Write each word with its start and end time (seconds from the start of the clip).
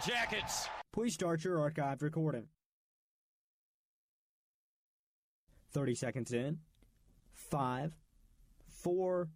Jackets! 0.00 0.68
Please 0.92 1.14
start 1.14 1.44
your 1.44 1.58
archived 1.58 2.02
recording. 2.02 2.48
30 5.72 5.94
seconds 5.94 6.32
in. 6.32 6.58
Five, 7.32 7.96
four, 8.68 9.28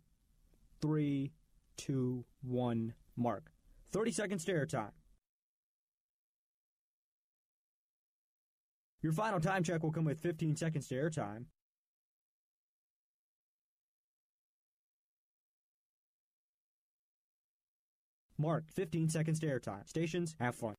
three, 0.80 1.32
two, 1.76 2.24
one, 2.42 2.94
mark. 3.16 3.50
30 3.92 4.12
seconds 4.12 4.42
stare 4.42 4.66
time. 4.66 4.92
Your 9.02 9.12
final 9.12 9.40
time 9.40 9.62
check 9.62 9.82
will 9.82 9.92
come 9.92 10.04
with 10.04 10.20
15 10.20 10.56
seconds 10.56 10.88
to 10.88 10.94
airtime. 10.96 11.44
Mark, 18.38 18.64
15 18.70 19.08
seconds 19.08 19.40
to 19.40 19.46
airtime. 19.46 19.88
Stations, 19.88 20.36
have 20.38 20.54
fun. 20.54 20.74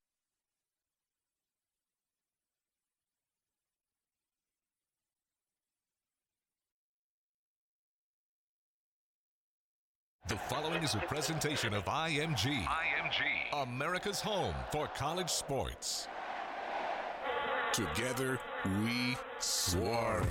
The 10.29 10.35
following 10.35 10.83
is 10.83 10.93
a 10.93 10.99
presentation 10.99 11.73
of 11.73 11.85
IMG. 11.85 12.63
IMG. 12.63 13.63
America's 13.63 14.21
home 14.21 14.53
for 14.71 14.85
college 14.85 15.29
sports. 15.29 16.07
Together 17.73 18.39
we 18.83 19.17
swarm. 19.39 20.27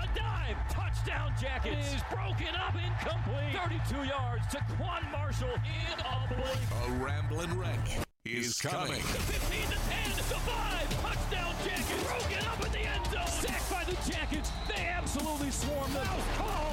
And 0.00 0.10
five, 0.10 0.16
a 0.16 0.18
dive, 0.18 0.56
touchdown, 0.70 1.32
Jackets! 1.40 1.92
It 1.92 1.96
is 1.96 2.02
broken 2.10 2.54
up, 2.54 2.74
incomplete. 2.74 3.54
32 3.54 4.08
yards 4.08 4.46
to 4.52 4.58
Quan 4.76 5.02
Marshall 5.12 5.48
in 5.48 6.00
a 6.00 6.28
blink. 6.28 6.60
A 6.86 7.04
rambling 7.04 7.58
wreck 7.58 7.78
is 8.24 8.60
coming. 8.60 8.92
The 8.92 9.18
15, 9.18 9.68
the 9.68 9.76
10, 9.76 10.16
the 10.16 10.22
5, 10.22 11.02
touchdown, 11.02 11.54
Jackets! 11.64 12.04
Broken 12.04 12.46
up 12.46 12.66
in 12.66 12.72
the 12.72 12.78
end 12.80 13.06
zone. 13.06 13.26
Sacked 13.26 13.70
by 13.70 13.84
the 13.84 14.10
Jackets. 14.10 14.50
They 14.68 14.86
absolutely 14.86 15.50
swarm 15.50 15.92
them. 15.92 16.06
House 16.06 16.36
call, 16.38 16.46
Gervonta 16.46 16.58
Benson. 16.58 16.69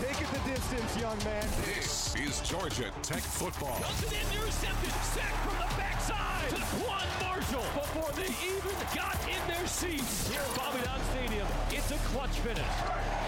Take 0.00 0.20
it 0.20 0.28
the 0.32 0.50
distance, 0.50 0.96
young 0.96 1.18
man. 1.24 1.46
This 1.64 2.14
is 2.16 2.40
Georgia 2.40 2.90
Tech 3.02 3.22
football. 3.22 3.78
Doesn't 3.80 4.12
intercepted. 4.12 4.92
Sacked 5.02 5.36
from 5.44 5.56
the 5.58 5.74
backside 5.76 6.50
to 6.50 6.62
Quan 6.78 7.06
Marshall 7.22 7.66
before 7.74 8.10
they 8.12 8.30
even 8.46 8.76
got 8.94 9.16
in 9.28 9.40
their 9.46 9.66
seats. 9.66 10.28
Here 10.28 10.40
at 10.40 10.56
Bobby 10.56 10.78
Dodd 10.84 11.00
Stadium, 11.12 11.46
it's 11.70 11.90
a 11.90 11.98
clutch 12.08 12.36
finish. 12.40 13.27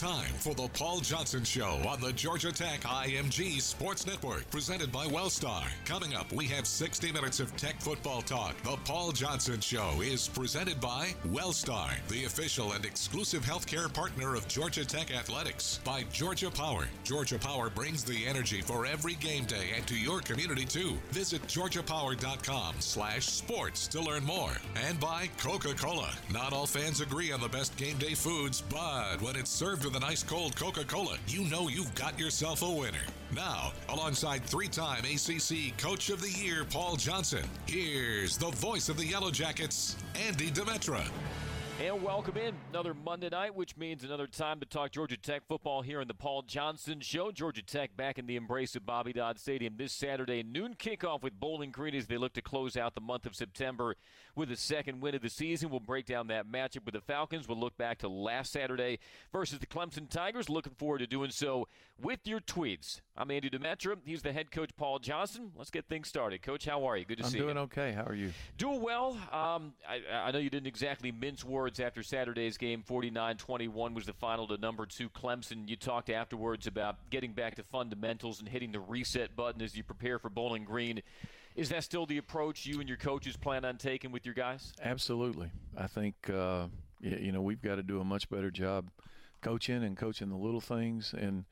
Time 0.00 0.32
for 0.38 0.54
the 0.54 0.66
Paul 0.68 1.00
Johnson 1.00 1.44
Show 1.44 1.78
on 1.86 2.00
the 2.00 2.14
Georgia 2.14 2.50
Tech 2.50 2.80
IMG 2.80 3.60
Sports 3.60 4.06
Network, 4.06 4.50
presented 4.50 4.90
by 4.90 5.04
Wellstar. 5.04 5.64
Coming 5.84 6.14
up, 6.14 6.32
we 6.32 6.46
have 6.46 6.66
60 6.66 7.12
minutes 7.12 7.38
of 7.38 7.54
Tech 7.58 7.78
football 7.82 8.22
talk. 8.22 8.56
The 8.62 8.78
Paul 8.86 9.12
Johnson 9.12 9.60
Show 9.60 10.00
is 10.02 10.26
presented 10.26 10.80
by 10.80 11.08
Wellstar, 11.28 11.90
the 12.08 12.24
official 12.24 12.72
and 12.72 12.86
exclusive 12.86 13.44
healthcare 13.44 13.92
partner 13.92 14.34
of 14.34 14.48
Georgia 14.48 14.86
Tech 14.86 15.14
Athletics. 15.14 15.80
By 15.84 16.04
Georgia 16.10 16.50
Power. 16.50 16.88
Georgia 17.04 17.38
Power 17.38 17.68
brings 17.68 18.02
the 18.02 18.26
energy 18.26 18.62
for 18.62 18.86
every 18.86 19.16
game 19.16 19.44
day 19.44 19.72
and 19.76 19.86
to 19.86 19.94
your 19.94 20.20
community 20.20 20.64
too. 20.64 20.96
Visit 21.10 21.42
georgiapower.com 21.42 22.76
slash 22.78 23.26
sports 23.26 23.86
to 23.88 24.00
learn 24.00 24.24
more. 24.24 24.56
And 24.82 24.98
by 24.98 25.28
Coca-Cola. 25.36 26.14
Not 26.32 26.54
all 26.54 26.66
fans 26.66 27.02
agree 27.02 27.32
on 27.32 27.42
the 27.42 27.48
best 27.50 27.76
game 27.76 27.98
day 27.98 28.14
foods, 28.14 28.62
but 28.62 29.20
when 29.20 29.36
it's 29.36 29.50
served 29.50 29.89
with 29.90 30.02
an 30.02 30.08
ice 30.08 30.22
cold 30.22 30.54
Coca 30.54 30.84
Cola, 30.84 31.16
you 31.26 31.42
know 31.44 31.68
you've 31.68 31.92
got 31.96 32.16
yourself 32.18 32.62
a 32.62 32.70
winner. 32.70 32.98
Now, 33.34 33.72
alongside 33.88 34.44
three 34.44 34.68
time 34.68 35.04
ACC 35.04 35.76
Coach 35.78 36.10
of 36.10 36.20
the 36.20 36.30
Year 36.30 36.64
Paul 36.64 36.94
Johnson, 36.94 37.42
here's 37.66 38.36
the 38.36 38.50
voice 38.50 38.88
of 38.88 38.96
the 38.96 39.04
Yellow 39.04 39.32
Jackets, 39.32 39.96
Andy 40.14 40.50
Demetra. 40.50 41.02
And 41.82 42.02
welcome 42.02 42.36
in 42.36 42.54
another 42.68 42.92
Monday 42.92 43.30
night, 43.30 43.54
which 43.54 43.76
means 43.76 44.04
another 44.04 44.26
time 44.26 44.60
to 44.60 44.66
talk 44.66 44.92
Georgia 44.92 45.16
Tech 45.16 45.42
football 45.48 45.80
here 45.80 46.02
in 46.02 46.08
the 46.08 46.14
Paul 46.14 46.42
Johnson 46.42 47.00
Show. 47.00 47.32
Georgia 47.32 47.62
Tech 47.62 47.96
back 47.96 48.18
in 48.18 48.26
the 48.26 48.36
embrace 48.36 48.76
of 48.76 48.84
Bobby 48.84 49.14
Dodd 49.14 49.38
Stadium 49.38 49.74
this 49.78 49.94
Saturday. 49.94 50.42
Noon 50.42 50.74
kickoff 50.74 51.22
with 51.22 51.40
Bowling 51.40 51.70
Green 51.70 51.94
as 51.94 52.06
they 52.06 52.18
look 52.18 52.34
to 52.34 52.42
close 52.42 52.76
out 52.76 52.94
the 52.94 53.00
month 53.00 53.24
of 53.24 53.34
September 53.34 53.96
with 54.40 54.50
a 54.50 54.56
second 54.56 55.02
win 55.02 55.14
of 55.14 55.20
the 55.20 55.28
season. 55.28 55.68
We'll 55.68 55.80
break 55.80 56.06
down 56.06 56.28
that 56.28 56.50
matchup 56.50 56.86
with 56.86 56.94
the 56.94 57.02
Falcons. 57.02 57.46
We'll 57.46 57.60
look 57.60 57.76
back 57.76 57.98
to 57.98 58.08
last 58.08 58.52
Saturday 58.52 58.98
versus 59.32 59.58
the 59.58 59.66
Clemson 59.66 60.08
Tigers. 60.08 60.48
Looking 60.48 60.72
forward 60.72 61.00
to 61.00 61.06
doing 61.06 61.30
so 61.30 61.68
with 62.02 62.20
your 62.24 62.40
tweets. 62.40 63.02
I'm 63.18 63.30
Andy 63.30 63.50
Demetra. 63.50 63.98
He's 64.02 64.22
the 64.22 64.32
head 64.32 64.50
coach, 64.50 64.70
Paul 64.78 64.98
Johnson. 64.98 65.52
Let's 65.58 65.70
get 65.70 65.84
things 65.88 66.08
started. 66.08 66.40
Coach, 66.40 66.64
how 66.64 66.86
are 66.86 66.96
you? 66.96 67.04
Good 67.04 67.18
to 67.18 67.24
I'm 67.24 67.30
see 67.30 67.36
you. 67.36 67.44
I'm 67.44 67.48
doing 67.48 67.64
okay. 67.64 67.92
How 67.92 68.04
are 68.04 68.14
you? 68.14 68.32
Doing 68.56 68.80
well. 68.80 69.10
Um, 69.30 69.74
I, 69.86 70.00
I 70.10 70.30
know 70.30 70.38
you 70.38 70.48
didn't 70.48 70.68
exactly 70.68 71.12
mince 71.12 71.44
words 71.44 71.78
after 71.78 72.02
Saturday's 72.02 72.56
game. 72.56 72.82
49 72.82 73.36
21 73.36 73.92
was 73.92 74.06
the 74.06 74.14
final 74.14 74.48
to 74.48 74.56
number 74.56 74.86
two 74.86 75.10
Clemson. 75.10 75.68
You 75.68 75.76
talked 75.76 76.08
afterwards 76.08 76.66
about 76.66 76.96
getting 77.10 77.34
back 77.34 77.56
to 77.56 77.62
fundamentals 77.62 78.40
and 78.40 78.48
hitting 78.48 78.72
the 78.72 78.80
reset 78.80 79.36
button 79.36 79.60
as 79.60 79.76
you 79.76 79.84
prepare 79.84 80.18
for 80.18 80.30
Bowling 80.30 80.64
Green. 80.64 81.02
Is 81.56 81.68
that 81.70 81.84
still 81.84 82.06
the 82.06 82.18
approach 82.18 82.64
you 82.64 82.80
and 82.80 82.88
your 82.88 82.98
coaches 82.98 83.36
plan 83.36 83.64
on 83.64 83.76
taking 83.76 84.12
with 84.12 84.24
your 84.24 84.34
guys? 84.34 84.72
Absolutely. 84.82 85.50
I 85.76 85.86
think 85.86 86.14
uh, 86.30 86.66
you 87.00 87.32
know 87.32 87.42
we've 87.42 87.62
got 87.62 87.76
to 87.76 87.82
do 87.82 88.00
a 88.00 88.04
much 88.04 88.28
better 88.28 88.50
job 88.50 88.90
coaching 89.40 89.82
and 89.82 89.96
coaching 89.96 90.28
the 90.28 90.36
little 90.36 90.60
things. 90.60 91.14
And 91.16 91.44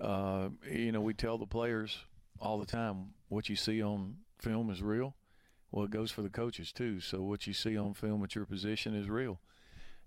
uh, 0.00 0.50
you 0.70 0.92
know 0.92 1.00
we 1.00 1.14
tell 1.14 1.38
the 1.38 1.46
players 1.46 1.98
all 2.40 2.58
the 2.58 2.66
time 2.66 3.14
what 3.28 3.48
you 3.48 3.56
see 3.56 3.82
on 3.82 4.16
film 4.40 4.70
is 4.70 4.82
real. 4.82 5.14
Well, 5.70 5.84
it 5.84 5.90
goes 5.90 6.10
for 6.10 6.22
the 6.22 6.30
coaches 6.30 6.70
too. 6.70 7.00
So 7.00 7.22
what 7.22 7.46
you 7.46 7.54
see 7.54 7.76
on 7.78 7.94
film 7.94 8.22
at 8.22 8.34
your 8.34 8.44
position 8.44 8.94
is 8.94 9.08
real. 9.08 9.40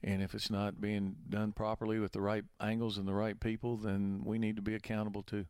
And 0.03 0.21
if 0.21 0.35
it's 0.35 0.51
not 0.51 0.79
being 0.79 1.15
done 1.29 1.51
properly 1.51 1.97
with 1.97 2.11
the 2.11 2.21
right 2.21 2.43
angles 2.61 2.99
and 2.99 3.07
the 3.07 3.13
right 3.13 3.39
people, 3.39 3.75
then 3.75 4.21
we 4.23 4.37
need 4.37 4.55
to 4.57 4.61
be 4.61 4.75
accountable 4.75 5.23
too. 5.23 5.45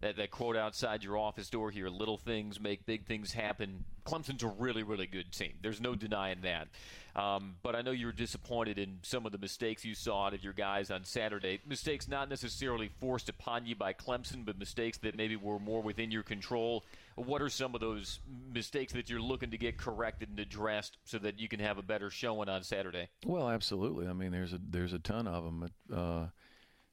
That, 0.00 0.16
that 0.16 0.30
quote 0.30 0.56
outside 0.56 1.04
your 1.04 1.16
office 1.18 1.50
door 1.50 1.70
here 1.70 1.88
little 1.88 2.16
things 2.16 2.60
make 2.60 2.86
big 2.86 3.06
things 3.06 3.32
happen 3.32 3.84
clemson's 4.04 4.42
a 4.42 4.48
really 4.48 4.82
really 4.82 5.06
good 5.06 5.30
team 5.32 5.52
there's 5.62 5.80
no 5.80 5.94
denying 5.94 6.40
that 6.42 6.68
um, 7.16 7.56
but 7.62 7.74
i 7.74 7.82
know 7.82 7.90
you 7.90 8.06
were 8.06 8.12
disappointed 8.12 8.78
in 8.78 8.98
some 9.02 9.26
of 9.26 9.32
the 9.32 9.38
mistakes 9.38 9.84
you 9.84 9.94
saw 9.94 10.26
out 10.26 10.34
of 10.34 10.42
your 10.42 10.52
guys 10.52 10.90
on 10.90 11.04
saturday 11.04 11.60
mistakes 11.66 12.08
not 12.08 12.28
necessarily 12.28 12.90
forced 13.00 13.28
upon 13.28 13.66
you 13.66 13.74
by 13.74 13.92
clemson 13.92 14.44
but 14.44 14.58
mistakes 14.58 14.98
that 14.98 15.16
maybe 15.16 15.36
were 15.36 15.58
more 15.58 15.82
within 15.82 16.10
your 16.10 16.22
control 16.22 16.84
what 17.16 17.42
are 17.42 17.50
some 17.50 17.74
of 17.74 17.80
those 17.80 18.20
mistakes 18.52 18.92
that 18.94 19.10
you're 19.10 19.20
looking 19.20 19.50
to 19.50 19.58
get 19.58 19.76
corrected 19.76 20.30
and 20.30 20.40
addressed 20.40 20.96
so 21.04 21.18
that 21.18 21.38
you 21.38 21.48
can 21.48 21.60
have 21.60 21.76
a 21.76 21.82
better 21.82 22.08
showing 22.10 22.48
on 22.48 22.62
saturday 22.62 23.08
Well, 23.26 23.48
absolutely. 23.50 24.06
I 24.06 24.12
mean, 24.12 24.32
there's 24.32 24.52
a 24.52 24.60
there's 24.70 24.92
a 24.92 24.98
ton 24.98 25.26
of 25.26 25.44
them. 25.44 25.68
Uh, 25.92 26.26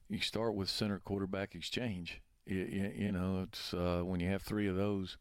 you 0.08 0.20
start 0.20 0.54
with 0.54 0.68
center 0.68 0.98
quarterback 0.98 1.54
exchange. 1.54 2.20
You, 2.48 2.60
you, 2.60 2.92
you 2.96 3.12
know, 3.12 3.46
it's 3.46 3.74
uh, 3.74 4.00
when 4.02 4.20
you 4.20 4.30
have 4.30 4.42
three 4.42 4.68
of 4.68 4.76
those, 4.76 5.18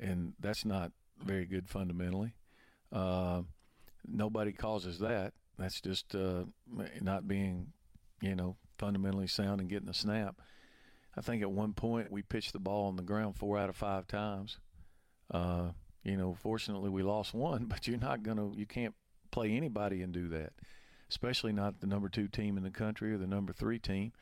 and 0.00 0.34
that's 0.40 0.64
not 0.64 0.90
very 1.24 1.44
good 1.46 1.68
fundamentally. 1.68 2.34
Uh, 2.92 3.42
nobody 4.06 4.52
causes 4.52 4.98
that. 4.98 5.34
That's 5.56 5.80
just 5.80 6.14
uh, 6.14 6.44
not 7.00 7.28
being, 7.28 7.68
you 8.20 8.34
know, 8.34 8.56
fundamentally 8.76 9.28
sound 9.28 9.60
and 9.60 9.70
getting 9.70 9.88
a 9.88 9.94
snap. 9.94 10.40
I 11.16 11.20
think 11.20 11.42
at 11.42 11.50
one 11.50 11.74
point 11.74 12.10
we 12.10 12.22
pitched 12.22 12.52
the 12.52 12.60
ball 12.60 12.86
on 12.86 12.96
the 12.96 13.02
ground 13.02 13.36
four 13.36 13.56
out 13.56 13.68
of 13.68 13.76
five 13.76 14.06
times. 14.06 14.58
Uh, 15.30 15.70
you 16.04 16.16
know, 16.16 16.34
fortunately 16.34 16.90
we 16.90 17.02
lost 17.02 17.34
one, 17.34 17.64
but 17.68 17.86
you're 17.86 17.98
not 17.98 18.22
gonna, 18.22 18.50
you 18.54 18.66
can't 18.66 18.94
play 19.30 19.52
anybody 19.52 20.02
and 20.02 20.12
do 20.12 20.28
that, 20.28 20.52
especially 21.08 21.52
not 21.52 21.80
the 21.80 21.86
number 21.86 22.08
two 22.08 22.28
team 22.28 22.56
in 22.56 22.62
the 22.62 22.70
country 22.70 23.12
or 23.12 23.18
the 23.18 23.26
number 23.26 23.52
three 23.52 23.78
team. 23.78 24.12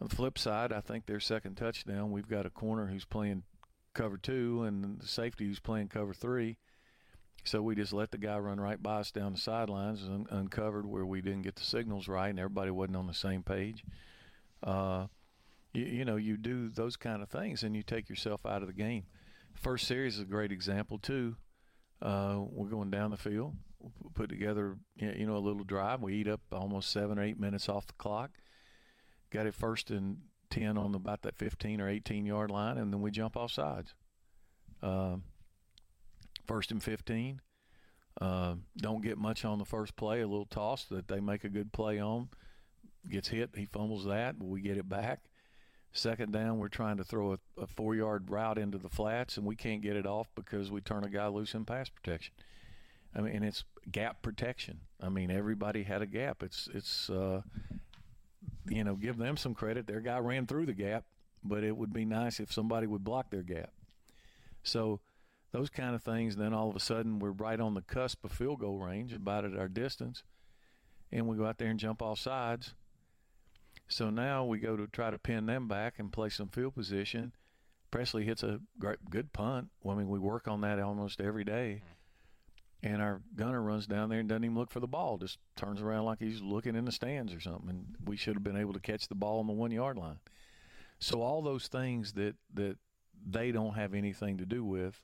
On 0.00 0.08
the 0.08 0.16
flip 0.16 0.38
side, 0.38 0.72
I 0.72 0.80
think 0.80 1.06
their 1.06 1.20
second 1.20 1.56
touchdown, 1.56 2.10
we've 2.10 2.28
got 2.28 2.46
a 2.46 2.50
corner 2.50 2.86
who's 2.86 3.04
playing 3.04 3.44
cover 3.94 4.18
two 4.18 4.64
and 4.64 5.00
the 5.00 5.08
safety 5.08 5.46
who's 5.46 5.60
playing 5.60 5.88
cover 5.88 6.12
three. 6.12 6.58
So 7.44 7.62
we 7.62 7.74
just 7.76 7.92
let 7.92 8.10
the 8.10 8.18
guy 8.18 8.38
run 8.38 8.60
right 8.60 8.82
by 8.82 8.96
us 8.96 9.10
down 9.10 9.32
the 9.32 9.38
sidelines 9.38 10.02
and 10.02 10.26
uncovered 10.30 10.84
where 10.84 11.06
we 11.06 11.22
didn't 11.22 11.42
get 11.42 11.54
the 11.54 11.64
signals 11.64 12.08
right 12.08 12.28
and 12.28 12.38
everybody 12.38 12.70
wasn't 12.70 12.96
on 12.96 13.06
the 13.06 13.14
same 13.14 13.42
page. 13.42 13.84
Uh, 14.62 15.06
you, 15.72 15.84
you 15.84 16.04
know, 16.04 16.16
you 16.16 16.36
do 16.36 16.68
those 16.68 16.96
kind 16.96 17.22
of 17.22 17.28
things 17.30 17.62
and 17.62 17.74
you 17.76 17.82
take 17.82 18.08
yourself 18.08 18.44
out 18.44 18.62
of 18.62 18.68
the 18.68 18.74
game. 18.74 19.04
First 19.54 19.86
series 19.86 20.16
is 20.16 20.22
a 20.22 20.26
great 20.26 20.52
example 20.52 20.98
too. 20.98 21.36
Uh, 22.02 22.40
we're 22.50 22.68
going 22.68 22.90
down 22.90 23.10
the 23.10 23.16
field, 23.16 23.54
we 23.80 24.10
put 24.12 24.28
together 24.28 24.76
you 24.96 25.26
know 25.26 25.36
a 25.36 25.38
little 25.38 25.64
drive. 25.64 26.02
We 26.02 26.14
eat 26.14 26.28
up 26.28 26.40
almost 26.52 26.90
seven 26.90 27.18
or 27.18 27.22
eight 27.22 27.40
minutes 27.40 27.68
off 27.68 27.86
the 27.86 27.94
clock. 27.94 28.32
Got 29.30 29.46
it 29.46 29.54
first 29.54 29.90
and 29.90 30.18
ten 30.50 30.78
on 30.78 30.94
about 30.94 31.22
that 31.22 31.36
fifteen 31.36 31.80
or 31.80 31.88
eighteen 31.88 32.26
yard 32.26 32.50
line, 32.50 32.78
and 32.78 32.92
then 32.92 33.02
we 33.02 33.10
jump 33.10 33.36
off 33.36 33.52
sides. 33.52 33.94
Um, 34.82 35.24
first 36.46 36.70
and 36.70 36.82
fifteen. 36.82 37.40
Uh, 38.20 38.54
don't 38.78 39.02
get 39.02 39.18
much 39.18 39.44
on 39.44 39.58
the 39.58 39.64
first 39.64 39.94
play. 39.96 40.20
A 40.20 40.26
little 40.26 40.46
toss 40.46 40.84
that 40.84 41.08
they 41.08 41.20
make 41.20 41.44
a 41.44 41.50
good 41.50 41.72
play 41.72 41.98
on. 42.00 42.28
gets 43.10 43.28
hit, 43.28 43.50
he 43.54 43.66
fumbles 43.66 44.06
that, 44.06 44.38
but 44.38 44.48
we 44.48 44.60
get 44.60 44.78
it 44.78 44.88
back. 44.88 45.20
Second 45.92 46.32
down, 46.32 46.58
we're 46.58 46.68
trying 46.68 46.98
to 46.98 47.04
throw 47.04 47.32
a, 47.32 47.38
a 47.60 47.66
four 47.66 47.94
yard 47.94 48.30
route 48.30 48.58
into 48.58 48.78
the 48.78 48.88
flats, 48.88 49.36
and 49.36 49.46
we 49.46 49.56
can't 49.56 49.82
get 49.82 49.96
it 49.96 50.06
off 50.06 50.28
because 50.34 50.70
we 50.70 50.80
turn 50.80 51.04
a 51.04 51.08
guy 51.08 51.26
loose 51.26 51.54
in 51.54 51.64
pass 51.64 51.88
protection. 51.88 52.34
I 53.14 53.22
mean, 53.22 53.36
and 53.36 53.44
it's 53.44 53.64
gap 53.90 54.20
protection. 54.22 54.80
I 55.00 55.08
mean, 55.08 55.30
everybody 55.30 55.84
had 55.84 56.02
a 56.02 56.06
gap. 56.06 56.42
It's 56.42 56.68
it's 56.74 57.08
uh, 57.08 57.42
you 58.68 58.84
know, 58.84 58.94
give 58.94 59.16
them 59.16 59.36
some 59.36 59.54
credit. 59.54 59.86
Their 59.86 60.00
guy 60.00 60.18
ran 60.18 60.46
through 60.46 60.66
the 60.66 60.74
gap, 60.74 61.04
but 61.42 61.64
it 61.64 61.76
would 61.76 61.92
be 61.92 62.04
nice 62.04 62.40
if 62.40 62.52
somebody 62.52 62.86
would 62.86 63.04
block 63.04 63.30
their 63.30 63.42
gap. 63.42 63.72
So 64.62 65.00
those 65.52 65.70
kind 65.70 65.94
of 65.94 66.02
things. 66.02 66.36
Then 66.36 66.52
all 66.52 66.68
of 66.68 66.76
a 66.76 66.80
sudden, 66.80 67.18
we're 67.18 67.30
right 67.30 67.60
on 67.60 67.74
the 67.74 67.82
cusp 67.82 68.24
of 68.24 68.32
field 68.32 68.60
goal 68.60 68.78
range, 68.78 69.12
about 69.12 69.44
at 69.44 69.56
our 69.56 69.68
distance, 69.68 70.22
and 71.10 71.26
we 71.26 71.36
go 71.36 71.46
out 71.46 71.58
there 71.58 71.68
and 71.68 71.80
jump 71.80 72.02
off 72.02 72.18
sides. 72.18 72.74
So 73.88 74.10
now 74.10 74.44
we 74.44 74.58
go 74.58 74.76
to 74.76 74.86
try 74.88 75.10
to 75.10 75.18
pin 75.18 75.46
them 75.46 75.68
back 75.68 75.94
and 75.98 76.12
play 76.12 76.28
some 76.28 76.48
field 76.48 76.74
position. 76.74 77.32
Pressley 77.90 78.24
hits 78.24 78.42
a 78.42 78.60
great, 78.78 78.98
good 79.08 79.32
punt. 79.32 79.68
I 79.88 79.94
mean, 79.94 80.08
we 80.08 80.18
work 80.18 80.48
on 80.48 80.60
that 80.62 80.80
almost 80.80 81.20
every 81.20 81.44
day. 81.44 81.82
Mm-hmm. 81.82 81.95
And 82.82 83.00
our 83.00 83.22
gunner 83.34 83.62
runs 83.62 83.86
down 83.86 84.10
there 84.10 84.20
and 84.20 84.28
doesn't 84.28 84.44
even 84.44 84.56
look 84.56 84.70
for 84.70 84.80
the 84.80 84.86
ball, 84.86 85.16
just 85.16 85.38
turns 85.56 85.80
around 85.80 86.04
like 86.04 86.18
he's 86.20 86.42
looking 86.42 86.76
in 86.76 86.84
the 86.84 86.92
stands 86.92 87.32
or 87.32 87.40
something. 87.40 87.70
And 87.70 87.96
we 88.04 88.16
should 88.16 88.34
have 88.34 88.44
been 88.44 88.56
able 88.56 88.74
to 88.74 88.80
catch 88.80 89.08
the 89.08 89.14
ball 89.14 89.40
on 89.40 89.46
the 89.46 89.52
one 89.52 89.70
yard 89.70 89.96
line. 89.96 90.18
So 90.98 91.22
all 91.22 91.42
those 91.42 91.68
things 91.68 92.12
that 92.12 92.36
that 92.54 92.76
they 93.28 93.50
don't 93.50 93.74
have 93.74 93.94
anything 93.94 94.38
to 94.38 94.46
do 94.46 94.64
with, 94.64 95.00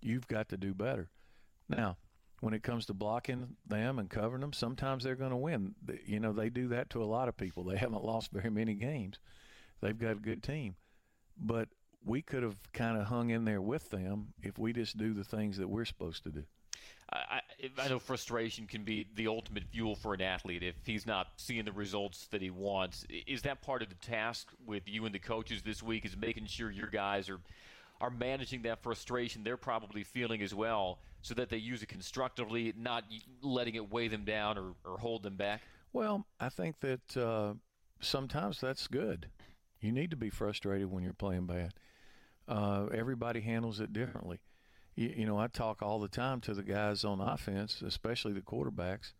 you've 0.00 0.26
got 0.26 0.48
to 0.48 0.56
do 0.56 0.74
better. 0.74 1.10
Now, 1.68 1.98
when 2.40 2.54
it 2.54 2.62
comes 2.62 2.86
to 2.86 2.94
blocking 2.94 3.56
them 3.66 3.98
and 3.98 4.08
covering 4.08 4.40
them, 4.40 4.52
sometimes 4.52 5.04
they're 5.04 5.14
going 5.14 5.30
to 5.30 5.36
win. 5.36 5.74
You 6.06 6.20
know, 6.20 6.32
they 6.32 6.50
do 6.50 6.68
that 6.68 6.90
to 6.90 7.02
a 7.02 7.04
lot 7.04 7.28
of 7.28 7.36
people. 7.36 7.64
They 7.64 7.76
haven't 7.78 8.04
lost 8.04 8.32
very 8.32 8.50
many 8.50 8.74
games. 8.74 9.18
They've 9.80 9.98
got 9.98 10.12
a 10.12 10.20
good 10.20 10.42
team. 10.42 10.76
But 11.36 11.68
we 12.04 12.22
could 12.22 12.42
have 12.42 12.56
kind 12.72 12.98
of 12.98 13.06
hung 13.06 13.30
in 13.30 13.44
there 13.44 13.60
with 13.60 13.90
them 13.90 14.28
if 14.42 14.58
we 14.58 14.72
just 14.72 14.96
do 14.96 15.12
the 15.12 15.24
things 15.24 15.56
that 15.58 15.68
we're 15.68 15.84
supposed 15.84 16.24
to 16.24 16.30
do. 16.30 16.44
I, 17.78 17.88
know 17.88 17.98
frustration 17.98 18.66
can 18.66 18.84
be 18.84 19.06
the 19.16 19.26
ultimate 19.26 19.64
fuel 19.64 19.96
for 19.96 20.14
an 20.14 20.20
athlete 20.20 20.62
if 20.62 20.76
he's 20.84 21.06
not 21.06 21.28
seeing 21.36 21.64
the 21.64 21.72
results 21.72 22.28
that 22.30 22.40
he 22.40 22.50
wants. 22.50 23.04
Is 23.26 23.42
that 23.42 23.62
part 23.62 23.82
of 23.82 23.88
the 23.88 23.96
task 23.96 24.48
with 24.64 24.84
you 24.86 25.06
and 25.06 25.14
the 25.14 25.18
coaches 25.18 25.62
this 25.62 25.82
week? 25.82 26.04
Is 26.04 26.16
making 26.16 26.46
sure 26.46 26.70
your 26.70 26.86
guys 26.86 27.28
are 27.28 27.40
are 28.00 28.10
managing 28.10 28.62
that 28.62 28.80
frustration 28.80 29.42
they're 29.42 29.56
probably 29.56 30.04
feeling 30.04 30.40
as 30.40 30.54
well, 30.54 31.00
so 31.22 31.34
that 31.34 31.48
they 31.48 31.56
use 31.56 31.82
it 31.82 31.88
constructively, 31.88 32.72
not 32.76 33.04
letting 33.42 33.74
it 33.74 33.90
weigh 33.90 34.06
them 34.06 34.24
down 34.24 34.56
or, 34.56 34.74
or 34.84 34.98
hold 34.98 35.24
them 35.24 35.34
back? 35.34 35.62
Well, 35.92 36.24
I 36.38 36.50
think 36.50 36.78
that 36.80 37.16
uh, 37.16 37.54
sometimes 38.00 38.60
that's 38.60 38.86
good. 38.86 39.26
You 39.80 39.90
need 39.90 40.10
to 40.10 40.16
be 40.16 40.30
frustrated 40.30 40.92
when 40.92 41.02
you're 41.02 41.12
playing 41.12 41.46
bad. 41.46 41.74
Uh, 42.46 42.86
everybody 42.94 43.40
handles 43.40 43.80
it 43.80 43.92
differently 43.92 44.38
you, 44.98 45.14
you 45.18 45.26
know, 45.26 45.38
I 45.38 45.46
talk 45.46 45.80
all 45.80 46.00
the 46.00 46.08
time 46.08 46.40
to 46.40 46.54
the 46.54 46.64
guys 46.64 47.04
on 47.04 47.20
offense, 47.20 47.82
especially 47.82 48.32
the 48.32 48.40
quarterbacks. 48.40 49.12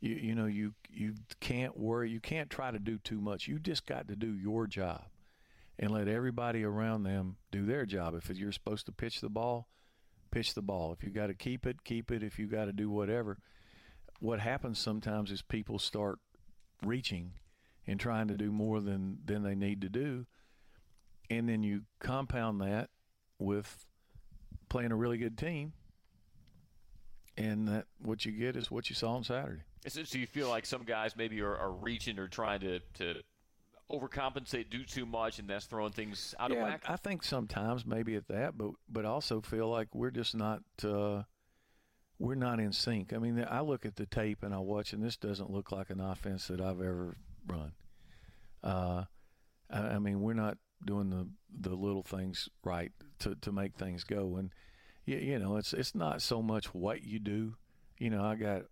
You, 0.00 0.16
you 0.16 0.34
know, 0.34 0.46
you 0.46 0.74
you 0.90 1.14
can't 1.38 1.78
worry. 1.78 2.10
You 2.10 2.18
can't 2.18 2.50
try 2.50 2.72
to 2.72 2.80
do 2.80 2.98
too 2.98 3.20
much. 3.20 3.46
You 3.46 3.60
just 3.60 3.86
got 3.86 4.08
to 4.08 4.16
do 4.16 4.34
your 4.34 4.66
job, 4.66 5.04
and 5.78 5.92
let 5.92 6.08
everybody 6.08 6.64
around 6.64 7.04
them 7.04 7.36
do 7.52 7.64
their 7.64 7.86
job. 7.86 8.14
If 8.14 8.28
you're 8.36 8.50
supposed 8.50 8.86
to 8.86 8.92
pitch 8.92 9.20
the 9.20 9.28
ball, 9.28 9.68
pitch 10.32 10.54
the 10.54 10.62
ball. 10.62 10.92
If 10.92 11.04
you 11.04 11.10
got 11.10 11.28
to 11.28 11.34
keep 11.34 11.66
it, 11.66 11.84
keep 11.84 12.10
it. 12.10 12.24
If 12.24 12.38
you 12.38 12.48
got 12.48 12.64
to 12.64 12.72
do 12.72 12.90
whatever. 12.90 13.38
What 14.18 14.40
happens 14.40 14.78
sometimes 14.80 15.30
is 15.30 15.42
people 15.42 15.78
start 15.78 16.18
reaching 16.84 17.34
and 17.86 18.00
trying 18.00 18.26
to 18.26 18.36
do 18.36 18.50
more 18.50 18.80
than 18.80 19.18
than 19.24 19.44
they 19.44 19.54
need 19.54 19.82
to 19.82 19.88
do, 19.88 20.26
and 21.30 21.48
then 21.48 21.62
you 21.62 21.82
compound 22.00 22.60
that 22.60 22.90
with 23.38 23.86
playing 24.68 24.92
a 24.92 24.96
really 24.96 25.18
good 25.18 25.36
team, 25.38 25.72
and 27.36 27.68
that 27.68 27.86
what 28.00 28.24
you 28.24 28.32
get 28.32 28.56
is 28.56 28.70
what 28.70 28.88
you 28.88 28.96
saw 28.96 29.14
on 29.16 29.24
Saturday. 29.24 29.62
So 29.88 30.18
you 30.18 30.26
feel 30.26 30.48
like 30.48 30.66
some 30.66 30.82
guys 30.82 31.16
maybe 31.16 31.40
are, 31.42 31.56
are 31.56 31.70
reaching 31.70 32.18
or 32.18 32.26
trying 32.26 32.60
to, 32.60 32.80
to 32.94 33.22
overcompensate, 33.90 34.68
do 34.68 34.84
too 34.84 35.06
much, 35.06 35.38
and 35.38 35.48
that's 35.48 35.66
throwing 35.66 35.92
things 35.92 36.34
out 36.40 36.50
yeah, 36.50 36.56
of 36.56 36.62
whack. 36.62 36.82
I 36.88 36.96
think 36.96 37.22
sometimes 37.22 37.86
maybe 37.86 38.16
at 38.16 38.28
that, 38.28 38.58
but 38.58 38.72
but 38.88 39.04
also 39.04 39.40
feel 39.40 39.68
like 39.68 39.94
we're 39.94 40.10
just 40.10 40.34
not 40.34 40.62
uh, 40.82 41.22
we're 42.18 42.34
not 42.34 42.58
in 42.58 42.72
sync. 42.72 43.12
I 43.12 43.18
mean, 43.18 43.44
I 43.48 43.60
look 43.60 43.86
at 43.86 43.96
the 43.96 44.06
tape 44.06 44.42
and 44.42 44.54
I 44.54 44.58
watch, 44.58 44.92
and 44.92 45.02
this 45.02 45.16
doesn't 45.16 45.50
look 45.50 45.70
like 45.70 45.90
an 45.90 46.00
offense 46.00 46.48
that 46.48 46.60
I've 46.60 46.80
ever 46.80 47.16
run. 47.46 47.72
Uh, 48.64 49.04
I, 49.70 49.78
I 49.78 49.98
mean, 49.98 50.20
we're 50.20 50.34
not 50.34 50.58
doing 50.84 51.10
the 51.10 51.28
the 51.60 51.74
little 51.74 52.02
things 52.02 52.48
right 52.64 52.92
to 53.20 53.34
to 53.36 53.52
make 53.52 53.76
things 53.76 54.04
go. 54.04 54.36
And 54.36 54.50
you, 55.04 55.16
you 55.16 55.38
know, 55.38 55.56
it's 55.56 55.72
it's 55.72 55.94
not 55.94 56.22
so 56.22 56.42
much 56.42 56.74
what 56.74 57.04
you 57.04 57.18
do. 57.18 57.54
You 57.98 58.10
know, 58.10 58.24
I 58.24 58.34
got 58.34 58.62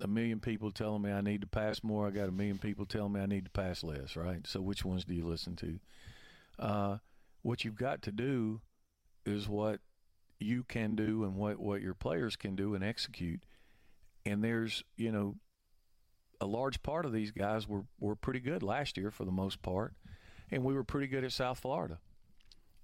a 0.00 0.06
million 0.06 0.40
people 0.40 0.70
telling 0.70 1.02
me 1.02 1.12
I 1.12 1.20
need 1.20 1.42
to 1.42 1.46
pass 1.46 1.82
more. 1.82 2.06
I 2.06 2.10
got 2.10 2.28
a 2.28 2.32
million 2.32 2.58
people 2.58 2.86
telling 2.86 3.12
me 3.12 3.20
I 3.20 3.26
need 3.26 3.44
to 3.44 3.50
pass 3.50 3.82
less. 3.82 4.16
Right. 4.16 4.46
So 4.46 4.60
which 4.60 4.84
ones 4.84 5.04
do 5.04 5.14
you 5.14 5.26
listen 5.26 5.56
to? 5.56 5.78
Uh, 6.58 6.96
what 7.42 7.64
you've 7.64 7.76
got 7.76 8.02
to 8.02 8.12
do 8.12 8.60
is 9.24 9.48
what 9.48 9.80
you 10.38 10.64
can 10.64 10.96
do 10.96 11.24
and 11.24 11.36
what 11.36 11.58
what 11.58 11.82
your 11.82 11.94
players 11.94 12.36
can 12.36 12.56
do 12.56 12.74
and 12.74 12.84
execute. 12.84 13.44
And 14.24 14.42
there's 14.42 14.84
you 14.96 15.12
know 15.12 15.36
a 16.40 16.46
large 16.46 16.82
part 16.82 17.06
of 17.06 17.12
these 17.12 17.30
guys 17.30 17.68
were 17.68 17.84
were 18.00 18.16
pretty 18.16 18.40
good 18.40 18.62
last 18.62 18.96
year 18.96 19.10
for 19.10 19.24
the 19.24 19.30
most 19.30 19.62
part 19.62 19.94
and 20.52 20.62
we 20.62 20.74
were 20.74 20.84
pretty 20.84 21.06
good 21.08 21.24
at 21.24 21.32
South 21.32 21.58
Florida, 21.58 21.98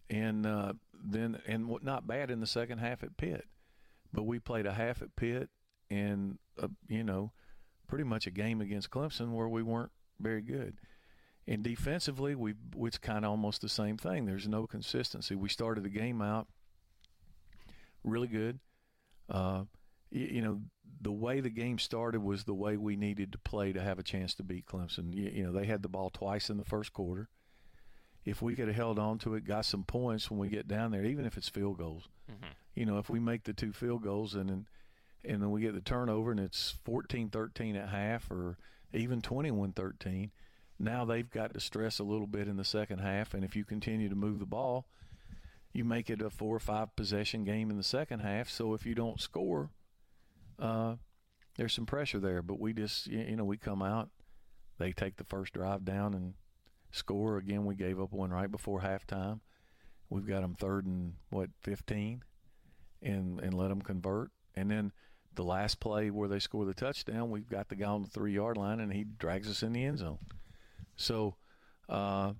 and 0.09 0.47
uh, 0.47 0.73
then 1.03 1.41
and 1.47 1.69
not 1.83 2.07
bad 2.07 2.31
in 2.31 2.41
the 2.41 2.47
second 2.47 2.79
half 2.79 3.03
at 3.03 3.17
Pitt, 3.17 3.45
but 4.13 4.25
we 4.25 4.39
played 4.39 4.67
a 4.67 4.73
half 4.73 5.03
at 5.03 5.17
Pitt 5.17 5.49
and 5.91 6.39
a, 6.59 6.69
you 6.89 7.05
know 7.05 7.33
pretty 7.89 8.05
much 8.05 8.27
a 8.27 8.31
game 8.31 8.61
against 8.61 8.91
Clemson 8.91 9.33
where 9.33 9.49
we 9.49 9.63
weren't 9.63 9.91
very 10.21 10.43
good. 10.43 10.77
And 11.47 11.63
defensively, 11.63 12.35
we 12.35 12.55
it's 12.81 12.99
kind 12.99 13.25
of 13.25 13.31
almost 13.31 13.63
the 13.63 13.69
same 13.69 13.97
thing. 13.97 14.27
There's 14.27 14.47
no 14.47 14.67
consistency. 14.67 15.35
We 15.35 15.49
started 15.49 15.83
the 15.83 15.89
game 15.89 16.21
out 16.21 16.47
really 18.05 18.29
good. 18.29 18.61
Uh, 19.31 19.65
you, 20.11 20.27
you, 20.27 20.43
know, 20.43 20.61
the 21.01 21.13
way 21.13 21.41
the 21.41 21.51
game 21.51 21.79
started 21.79 22.23
was 22.23 22.45
the 22.45 22.55
way 22.55 22.77
we 22.77 22.97
needed 22.97 23.33
to 23.33 23.39
play 23.39 23.73
to 23.73 23.81
have 23.81 23.99
a 23.99 24.03
chance 24.03 24.35
to 24.35 24.43
beat 24.43 24.67
Clemson. 24.67 25.15
You, 25.15 25.31
you 25.35 25.45
know, 25.45 25.53
they 25.53 25.67
had 25.67 25.83
the 25.83 25.89
ball 25.89 26.11
twice 26.11 26.51
in 26.51 26.59
the 26.59 26.65
first 26.65 26.93
quarter 26.93 27.29
if 28.29 28.43
we 28.43 28.55
could 28.55 28.69
have 28.69 28.77
held 28.77 28.99
on 28.99 29.17
to 29.17 29.35
it, 29.35 29.47
got 29.47 29.65
some 29.65 29.85
points 29.85 30.31
when 30.31 30.39
we 30.39 30.49
get 30.49 30.69
down 30.69 30.91
there, 30.91 31.03
even 31.03 31.25
if 31.25 31.39
it's 31.39 31.49
field 31.49 31.79
goals. 31.79 32.09
Mm-hmm. 32.31 32.51
You 32.75 32.85
know, 32.85 32.99
if 32.99 33.09
we 33.09 33.19
make 33.19 33.45
the 33.45 33.55
two 33.55 33.73
field 33.73 34.03
goals 34.03 34.35
and 34.35 34.51
then 34.51 34.67
and 35.25 35.43
then 35.43 35.51
we 35.51 35.63
get 35.63 35.75
the 35.75 35.81
turnover 35.81 36.31
and 36.31 36.39
it's 36.39 36.75
14-13 36.87 37.77
at 37.77 37.89
half 37.89 38.31
or 38.31 38.57
even 38.93 39.21
21-13, 39.21 40.31
now 40.79 41.05
they've 41.05 41.29
got 41.29 41.55
to 41.55 41.61
stress 41.61 41.99
a 41.99 42.05
little 42.05 42.27
bit 42.27 42.47
in 42.47 42.57
the 42.57 42.65
second 42.65 42.99
half 42.99 43.33
and 43.33 43.45
if 43.45 43.57
you 43.57 43.65
continue 43.65 44.11
to 44.11 44.15
move 44.15 44.39
the 44.39 44.47
ball, 44.47 44.87
you 45.73 45.83
make 45.83 46.11
it 46.11 46.21
a 46.21 46.29
four 46.29 46.55
or 46.55 46.61
five 46.61 46.95
possession 46.97 47.45
game 47.45 47.71
in 47.71 47.79
the 47.79 47.83
second 47.83 48.21
half. 48.21 48.51
So 48.51 48.75
if 48.75 48.85
you 48.85 48.95
don't 48.95 49.21
score, 49.21 49.71
uh, 50.59 50.97
there's 51.57 51.73
some 51.73 51.87
pressure 51.87 52.21
there. 52.21 52.43
But 52.43 52.61
we 52.61 52.75
just, 52.75 53.07
you 53.07 53.37
know, 53.37 53.45
we 53.45 53.57
come 53.57 53.83
out, 53.83 54.11
they 54.79 54.93
take 54.93 55.17
the 55.17 55.25
first 55.25 55.55
drive 55.55 55.87
down 55.87 56.13
and– 56.13 56.35
score. 56.91 57.39
Again, 57.39 57.65
we 57.65 57.75
gave 57.75 58.01
up 58.01 58.13
one 58.13 58.31
right 58.31 58.51
before 58.51 58.81
halftime. 58.81 59.41
We've 60.11 60.27
got 60.27 60.41
them 60.41 60.55
third 60.55 60.87
and 60.87 61.15
what 61.31 61.51
15, 61.63 62.23
and 63.03 63.41
and 63.41 63.55
let 63.55 63.69
them 63.69 63.83
convert. 63.83 64.31
And 64.55 64.71
then 64.71 64.93
the 65.35 65.45
last 65.45 65.81
play 65.81 66.11
where 66.11 66.29
they 66.29 66.39
score 66.39 66.65
the 66.65 66.75
touchdown, 66.75 67.31
we've 67.31 67.49
got 67.49 67.69
the 67.69 67.77
guy 67.77 67.87
on 67.87 68.03
the 68.03 68.09
three 68.09 68.35
yard 68.35 68.57
line, 68.57 68.81
and 68.81 68.93
he 68.93 69.05
drags 69.05 69.49
us 69.49 69.63
in 69.63 69.73
the 69.73 69.85
end 69.85 69.99
zone. 69.99 70.19
So, 70.97 71.37
uh, 71.89 72.33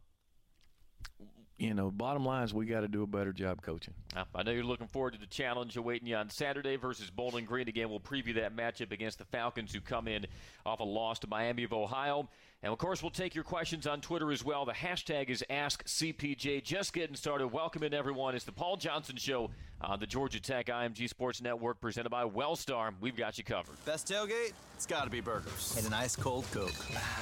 you 1.59 1.75
know, 1.75 1.91
bottom 1.91 2.25
line 2.25 2.45
is 2.45 2.55
we 2.55 2.67
got 2.67 2.81
to 2.81 2.89
do 2.89 3.03
a 3.03 3.07
better 3.07 3.33
job 3.33 3.63
coaching. 3.63 3.95
I 4.35 4.43
know 4.43 4.51
you're 4.53 4.65
looking 4.65 4.87
forward 4.87 5.13
to 5.13 5.21
the 5.21 5.27
challenge 5.27 5.77
awaiting 5.77 6.09
you 6.09 6.17
on 6.17 6.31
Saturday 6.31 6.77
versus 6.77 7.11
Bowling 7.11 7.45
Green. 7.45 7.69
Again, 7.69 7.91
we'll 7.91 8.01
preview 8.01 8.35
that 8.37 8.57
matchup 8.57 8.91
against 8.91 9.19
the 9.19 9.25
Falcons, 9.27 9.73
who 9.73 9.81
come 9.81 10.09
in 10.09 10.27
off 10.65 10.81
a 10.81 10.85
loss 10.85 11.19
to 11.21 11.27
Miami 11.27 11.65
of 11.65 11.73
Ohio. 11.73 12.29
And 12.63 12.73
of 12.73 12.79
course, 12.79 13.03
we'll 13.03 13.11
take 13.11 13.35
your 13.37 13.45
questions 13.45 13.87
on 13.87 14.01
Twitter 14.01 14.33
as 14.33 14.45
well. 14.45 14.65
The 14.65 14.73
hashtag 14.73 15.31
is 15.31 15.45
AskCPJ. 15.49 16.65
Just 16.65 16.93
getting 16.93 17.15
started. 17.15 17.49
Welcome 17.49 17.85
in, 17.85 17.95
everyone. 17.95 18.35
It's 18.35 18.45
the 18.45 18.53
Paul 18.53 18.77
Johnson 18.77 19.17
Show 19.17 19.51
on 19.81 20.01
the 20.01 20.07
Georgia 20.07 20.41
Tech 20.41 20.67
IMG 20.67 21.09
Sports 21.09 21.41
Network, 21.41 21.81
presented 21.81 22.11
by 22.11 22.25
Wellstar. 22.25 22.93
We've 23.01 23.17
got 23.17 23.39
you 23.39 23.45
covered. 23.45 23.77
Best 23.85 24.09
tailgate? 24.09 24.55
It's 24.75 24.87
got 24.87 25.05
to 25.05 25.11
be 25.11 25.21
burgers. 25.21 25.75
And 25.77 25.87
an 25.87 25.93
ice 25.93 26.17
cold 26.17 26.47
Coke. 26.53 26.73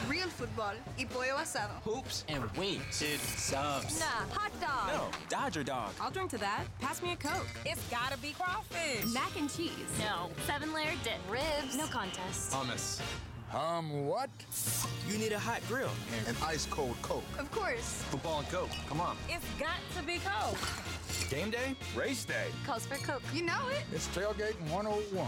Real 0.08 0.28
football 0.28 0.74
y 0.98 1.04
pollo 1.04 1.36
asado. 1.36 1.70
Hoops 1.84 2.24
and 2.28 2.44
wings. 2.52 2.98
Dude, 2.98 3.20
subs. 3.20 4.00
Nah, 4.00 4.06
hot 4.34 4.52
dog. 4.60 4.88
No, 4.88 5.18
Dodger 5.28 5.64
dog. 5.64 5.92
I'll 6.00 6.10
drink 6.10 6.30
to 6.30 6.38
that. 6.38 6.64
Pass 6.86 7.02
me 7.02 7.10
a 7.10 7.16
Coke. 7.16 7.48
It's 7.64 7.82
got 7.90 8.12
to 8.12 8.18
be 8.18 8.30
crawfish. 8.30 9.12
Mac 9.12 9.36
and 9.36 9.52
cheese. 9.52 9.72
No, 9.98 10.30
seven 10.46 10.72
layer 10.72 10.92
dip. 11.02 11.18
Ribs. 11.28 11.76
No 11.76 11.84
contest. 11.86 12.52
Hummus 12.52 13.00
Um, 13.52 14.06
what? 14.06 14.30
You 15.08 15.18
need 15.18 15.32
a 15.32 15.38
hot 15.38 15.62
grill. 15.66 15.90
An 16.28 16.36
ice 16.44 16.64
cold 16.66 16.94
Coke. 17.02 17.24
Of 17.40 17.50
course. 17.50 18.04
Football 18.10 18.38
and 18.38 18.48
Coke. 18.50 18.70
Come 18.88 19.00
on. 19.00 19.16
It's 19.28 19.44
got 19.58 19.78
to 19.96 20.06
be 20.06 20.20
Coke. 20.24 20.60
Game 21.28 21.50
day? 21.50 21.74
Race 21.96 22.24
day. 22.24 22.46
Calls 22.64 22.86
for 22.86 22.98
Coke. 23.04 23.22
You 23.34 23.42
know 23.42 23.66
it. 23.72 23.82
It's 23.92 24.06
tailgating 24.06 24.70
101. 24.70 25.26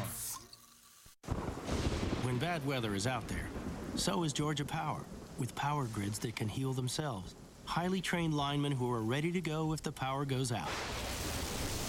When 2.23 2.39
bad 2.39 2.65
weather 2.65 2.95
is 2.95 3.09
out 3.09 3.27
there, 3.27 3.49
so 3.97 4.23
is 4.23 4.33
Georgia 4.33 4.65
Power, 4.65 5.01
with 5.39 5.53
power 5.57 5.87
grids 5.87 6.21
that 6.21 6.37
can 6.37 6.47
heal 6.47 6.73
themselves. 6.73 7.35
Highly 7.65 8.01
trained 8.01 8.35
linemen 8.35 8.71
who 8.71 8.89
are 8.93 9.03
ready 9.03 9.33
to 9.33 9.41
go 9.41 9.73
if 9.73 9.83
the 9.83 9.91
power 9.91 10.25
goes 10.25 10.53
out. 10.53 10.71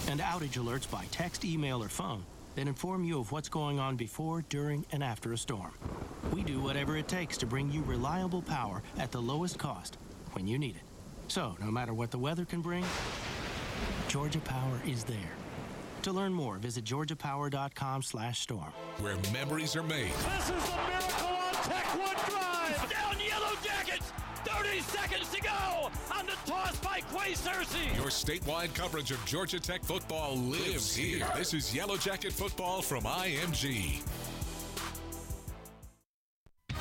And 0.09 0.21
outage 0.21 0.57
alerts 0.57 0.89
by 0.89 1.05
text, 1.11 1.45
email, 1.45 1.83
or 1.83 1.87
phone 1.87 2.25
that 2.55 2.67
inform 2.67 3.03
you 3.03 3.19
of 3.19 3.31
what's 3.31 3.47
going 3.47 3.77
on 3.79 3.95
before, 3.95 4.43
during, 4.49 4.83
and 4.91 5.03
after 5.03 5.33
a 5.33 5.37
storm. 5.37 5.71
We 6.33 6.41
do 6.41 6.59
whatever 6.59 6.97
it 6.97 7.07
takes 7.07 7.37
to 7.37 7.45
bring 7.45 7.71
you 7.71 7.83
reliable 7.83 8.41
power 8.41 8.81
at 8.97 9.11
the 9.11 9.21
lowest 9.21 9.59
cost 9.59 9.99
when 10.33 10.47
you 10.47 10.57
need 10.57 10.75
it. 10.75 10.81
So, 11.27 11.55
no 11.61 11.69
matter 11.69 11.93
what 11.93 12.09
the 12.09 12.17
weather 12.17 12.43
can 12.43 12.61
bring, 12.61 12.83
Georgia 14.07 14.39
Power 14.39 14.81
is 14.83 15.03
there. 15.03 15.35
To 16.01 16.11
learn 16.11 16.33
more, 16.33 16.57
visit 16.57 16.85
georgiapower.com/storm. 16.85 18.73
Where 19.01 19.15
memories 19.31 19.75
are 19.75 19.83
made. 19.83 20.11
This 20.11 20.49
is 20.49 20.49
the 20.49 20.77
miracle 20.87 21.27
on 21.27 21.53
Techwood 21.53 22.29
Drive. 22.29 22.38
Seconds 25.19 25.35
to 25.35 25.41
go 25.41 26.17
on 26.17 26.25
the 26.25 26.33
toss 26.45 26.77
by 26.79 27.01
Quay 27.11 27.33
Cersei. 27.33 27.95
Your 27.95 28.07
statewide 28.07 28.73
coverage 28.73 29.11
of 29.11 29.23
Georgia 29.25 29.59
Tech 29.59 29.83
football 29.83 30.35
lives 30.37 30.95
here. 30.95 31.27
This 31.35 31.53
is 31.53 31.73
Yellow 31.73 31.97
Jacket 31.97 32.33
football 32.33 32.81
from 32.81 33.03
IMG. 33.03 34.01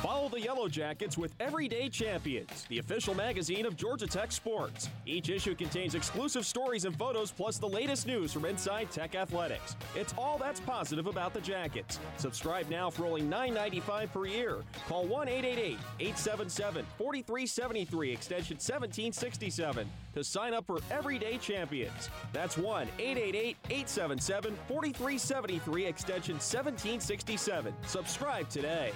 Follow 0.01 0.29
the 0.29 0.39
Yellow 0.39 0.69
Jackets 0.69 1.17
with 1.17 1.33
Everyday 1.41 1.89
Champions, 1.89 2.65
the 2.69 2.79
official 2.79 3.13
magazine 3.13 3.65
of 3.65 3.75
Georgia 3.75 4.07
Tech 4.07 4.31
sports. 4.31 4.87
Each 5.05 5.27
issue 5.27 5.53
contains 5.53 5.93
exclusive 5.93 6.45
stories 6.45 6.85
and 6.85 6.97
photos, 6.97 7.31
plus 7.31 7.57
the 7.57 7.67
latest 7.67 8.07
news 8.07 8.31
from 8.31 8.45
inside 8.45 8.89
Tech 8.91 9.13
athletics. 9.13 9.75
It's 9.97 10.13
all 10.17 10.37
that's 10.37 10.61
positive 10.61 11.05
about 11.07 11.33
the 11.33 11.41
Jackets. 11.41 11.99
Subscribe 12.15 12.69
now 12.69 12.89
for 12.89 13.07
only 13.07 13.23
$9.95 13.23 14.13
per 14.13 14.25
year. 14.25 14.63
Call 14.87 15.05
1 15.05 15.27
888 15.27 15.77
877 15.99 16.85
4373, 16.97 18.11
extension 18.13 18.55
1767, 18.55 19.85
to 20.13 20.23
sign 20.23 20.53
up 20.53 20.65
for 20.65 20.79
Everyday 20.89 21.37
Champions. 21.39 22.09
That's 22.31 22.57
1 22.57 22.87
888 22.99 23.57
877 23.65 24.55
4373, 24.69 25.85
extension 25.85 26.35
1767. 26.35 27.73
Subscribe 27.85 28.47
today. 28.47 28.93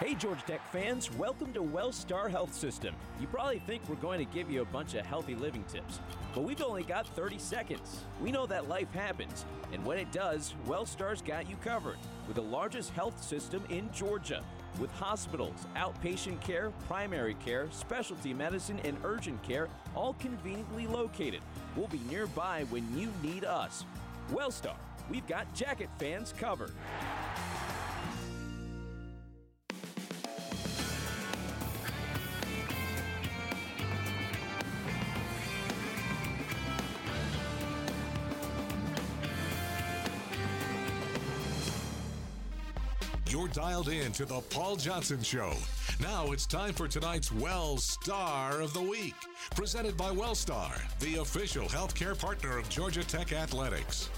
Hey, 0.00 0.14
Georgia 0.14 0.42
Tech 0.46 0.60
fans, 0.70 1.12
welcome 1.14 1.52
to 1.54 1.60
WellStar 1.60 2.30
Health 2.30 2.54
System. 2.54 2.94
You 3.20 3.26
probably 3.26 3.58
think 3.58 3.82
we're 3.88 3.96
going 3.96 4.24
to 4.24 4.32
give 4.32 4.48
you 4.48 4.62
a 4.62 4.66
bunch 4.66 4.94
of 4.94 5.04
healthy 5.04 5.34
living 5.34 5.64
tips, 5.64 5.98
but 6.32 6.44
we've 6.44 6.62
only 6.62 6.84
got 6.84 7.08
30 7.16 7.36
seconds. 7.40 8.04
We 8.20 8.30
know 8.30 8.46
that 8.46 8.68
life 8.68 8.92
happens, 8.92 9.44
and 9.72 9.84
when 9.84 9.98
it 9.98 10.12
does, 10.12 10.54
WellStar's 10.68 11.20
got 11.20 11.50
you 11.50 11.56
covered 11.64 11.96
with 12.28 12.36
the 12.36 12.42
largest 12.42 12.90
health 12.90 13.20
system 13.20 13.64
in 13.70 13.90
Georgia. 13.92 14.44
With 14.78 14.92
hospitals, 14.92 15.66
outpatient 15.74 16.40
care, 16.42 16.70
primary 16.86 17.34
care, 17.44 17.66
specialty 17.72 18.32
medicine, 18.32 18.78
and 18.84 18.96
urgent 19.02 19.42
care 19.42 19.68
all 19.96 20.12
conveniently 20.20 20.86
located. 20.86 21.40
We'll 21.74 21.88
be 21.88 22.00
nearby 22.08 22.66
when 22.70 22.86
you 22.96 23.12
need 23.20 23.44
us. 23.44 23.84
WellStar, 24.30 24.76
we've 25.10 25.26
got 25.26 25.52
jacket 25.56 25.90
fans 25.98 26.32
covered. 26.38 26.70
You're 43.48 43.64
dialed 43.64 43.88
in 43.88 44.12
to 44.12 44.26
the 44.26 44.40
Paul 44.40 44.76
Johnson 44.76 45.22
Show. 45.22 45.54
Now 46.00 46.32
it's 46.32 46.44
time 46.44 46.74
for 46.74 46.86
tonight's 46.86 47.32
Well 47.32 47.78
Star 47.78 48.60
of 48.60 48.74
the 48.74 48.82
Week, 48.82 49.14
presented 49.56 49.96
by 49.96 50.10
Wellstar, 50.10 50.76
the 50.98 51.16
official 51.16 51.66
healthcare 51.66 52.18
partner 52.18 52.58
of 52.58 52.68
Georgia 52.68 53.02
Tech 53.02 53.32
Athletics. 53.32 54.10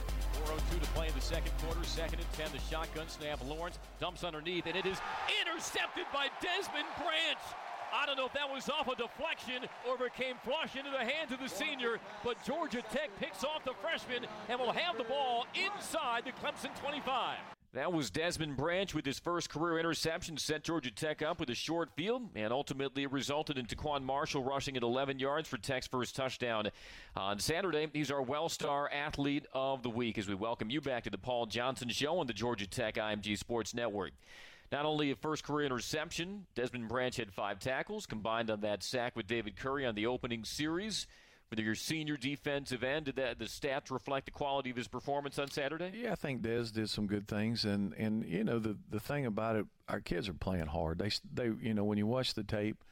4.02 0.46 0.80
to 0.80 0.86
play 0.88 1.08
in 1.08 1.14
the 1.14 1.20
second 1.20 1.52
quarter. 1.62 1.84
Second 1.84 2.18
and 2.18 2.32
10. 2.32 2.46
The 2.52 2.58
shotgun 2.74 3.06
snap. 3.08 3.40
Lawrence 3.46 3.78
dumps 4.00 4.24
underneath, 4.24 4.66
and 4.66 4.74
it 4.74 4.86
is 4.86 4.98
intercepted 5.40 6.06
by 6.12 6.26
Desmond 6.42 6.88
Branch. 6.96 7.44
I 7.94 8.06
don't 8.06 8.16
know 8.16 8.26
if 8.26 8.32
that 8.32 8.50
was 8.52 8.68
off 8.68 8.88
a 8.88 8.96
deflection 8.96 9.68
or 9.86 9.94
if 9.94 10.00
it 10.00 10.14
came 10.14 10.36
flush 10.42 10.74
into 10.74 10.90
the 10.90 11.04
hands 11.04 11.30
of 11.30 11.38
the 11.38 11.48
senior, 11.48 12.00
but 12.24 12.42
Georgia 12.44 12.82
Tech 12.90 13.10
picks 13.20 13.44
off 13.44 13.64
the 13.64 13.74
freshman 13.80 14.26
and 14.48 14.58
will 14.58 14.72
have 14.72 14.98
the 14.98 15.04
ball 15.04 15.46
inside 15.54 16.24
the 16.24 16.32
Clemson 16.32 16.74
25. 16.80 17.36
That 17.72 17.92
was 17.92 18.10
Desmond 18.10 18.56
Branch 18.56 18.92
with 18.96 19.06
his 19.06 19.20
first 19.20 19.48
career 19.48 19.78
interception, 19.78 20.36
set 20.38 20.64
Georgia 20.64 20.90
Tech 20.90 21.22
up 21.22 21.38
with 21.38 21.50
a 21.50 21.54
short 21.54 21.88
field, 21.94 22.22
and 22.34 22.52
ultimately 22.52 23.04
it 23.04 23.12
resulted 23.12 23.58
in 23.58 23.66
TaQuon 23.66 24.02
Marshall 24.02 24.42
rushing 24.42 24.76
at 24.76 24.82
11 24.82 25.20
yards 25.20 25.48
for 25.48 25.56
Tech's 25.56 25.86
first 25.86 26.16
touchdown 26.16 26.72
on 27.14 27.38
Saturday. 27.38 27.86
He's 27.92 28.10
our 28.10 28.22
Well-Star 28.22 28.90
Athlete 28.92 29.46
of 29.54 29.84
the 29.84 29.88
Week 29.88 30.18
as 30.18 30.26
we 30.26 30.34
welcome 30.34 30.68
you 30.68 30.80
back 30.80 31.04
to 31.04 31.10
the 31.10 31.18
Paul 31.18 31.46
Johnson 31.46 31.88
Show 31.90 32.18
on 32.18 32.26
the 32.26 32.32
Georgia 32.32 32.66
Tech 32.66 32.96
IMG 32.96 33.38
Sports 33.38 33.72
Network. 33.72 34.14
Not 34.72 34.84
only 34.84 35.12
a 35.12 35.14
first 35.14 35.44
career 35.44 35.66
interception, 35.66 36.46
Desmond 36.56 36.88
Branch 36.88 37.16
had 37.16 37.32
five 37.32 37.60
tackles 37.60 38.04
combined 38.04 38.50
on 38.50 38.62
that 38.62 38.82
sack 38.82 39.14
with 39.14 39.28
David 39.28 39.56
Curry 39.56 39.86
on 39.86 39.94
the 39.94 40.06
opening 40.06 40.42
series 40.42 41.06
your 41.58 41.74
senior 41.74 42.16
defensive 42.16 42.84
end. 42.84 43.06
Did 43.06 43.16
that 43.16 43.38
the 43.38 43.46
stats 43.46 43.90
reflect 43.90 44.26
the 44.26 44.30
quality 44.30 44.70
of 44.70 44.76
his 44.76 44.88
performance 44.88 45.38
on 45.38 45.50
Saturday? 45.50 45.92
Yeah, 45.94 46.12
I 46.12 46.14
think 46.14 46.42
Des 46.42 46.66
did 46.72 46.88
some 46.88 47.06
good 47.06 47.26
things, 47.26 47.64
and 47.64 47.92
and 47.94 48.24
you 48.24 48.44
know 48.44 48.58
the 48.58 48.76
the 48.88 49.00
thing 49.00 49.26
about 49.26 49.56
it, 49.56 49.66
our 49.88 50.00
kids 50.00 50.28
are 50.28 50.34
playing 50.34 50.66
hard. 50.66 50.98
They 50.98 51.10
they 51.32 51.50
you 51.60 51.74
know 51.74 51.84
when 51.84 51.98
you 51.98 52.06
watch 52.06 52.34
the 52.34 52.44
tape, 52.44 52.84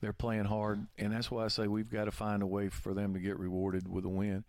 they're 0.00 0.12
playing 0.12 0.46
hard, 0.46 0.86
and 0.98 1.12
that's 1.12 1.30
why 1.30 1.44
I 1.44 1.48
say 1.48 1.66
we've 1.66 1.90
got 1.90 2.04
to 2.04 2.10
find 2.10 2.42
a 2.42 2.46
way 2.46 2.68
for 2.68 2.94
them 2.94 3.12
to 3.14 3.20
get 3.20 3.38
rewarded 3.38 3.86
with 3.86 4.04
a 4.04 4.08
win. 4.08 4.44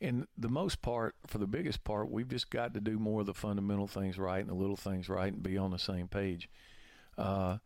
And 0.00 0.26
the 0.36 0.48
most 0.48 0.82
part, 0.82 1.14
for 1.28 1.38
the 1.38 1.46
biggest 1.46 1.84
part, 1.84 2.10
we've 2.10 2.28
just 2.28 2.50
got 2.50 2.74
to 2.74 2.80
do 2.80 2.98
more 2.98 3.20
of 3.20 3.26
the 3.26 3.34
fundamental 3.34 3.86
things 3.86 4.18
right 4.18 4.40
and 4.40 4.48
the 4.48 4.54
little 4.54 4.76
things 4.76 5.08
right 5.08 5.32
and 5.32 5.42
be 5.42 5.56
on 5.56 5.70
the 5.70 5.78
same 5.78 6.08
page. 6.08 6.50
Uh, 7.16 7.58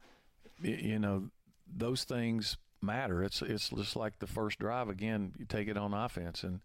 you 0.61 0.99
know, 0.99 1.31
those 1.67 2.05
things 2.05 2.59
matter. 2.83 3.23
It's 3.23 3.43
it's 3.43 3.71
just 3.71 3.97
like 3.97 4.19
the 4.19 4.27
first 4.27 4.59
drive 4.59 4.89
again. 4.89 5.33
You 5.39 5.45
take 5.45 5.69
it 5.69 5.77
on 5.77 5.95
offense, 5.95 6.43
and 6.43 6.61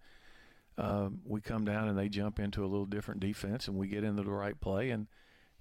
uh, 0.78 1.10
we 1.26 1.42
come 1.42 1.66
down 1.66 1.88
and 1.88 1.98
they 1.98 2.10
jump 2.10 2.40
into 2.40 2.64
a 2.64 2.68
little 2.68 2.86
different 2.86 3.20
defense, 3.20 3.68
and 3.68 3.78
we 3.78 3.88
get 3.88 4.04
into 4.04 4.24
the 4.24 4.32
right 4.32 4.60
play, 4.60 4.90
and 4.90 5.08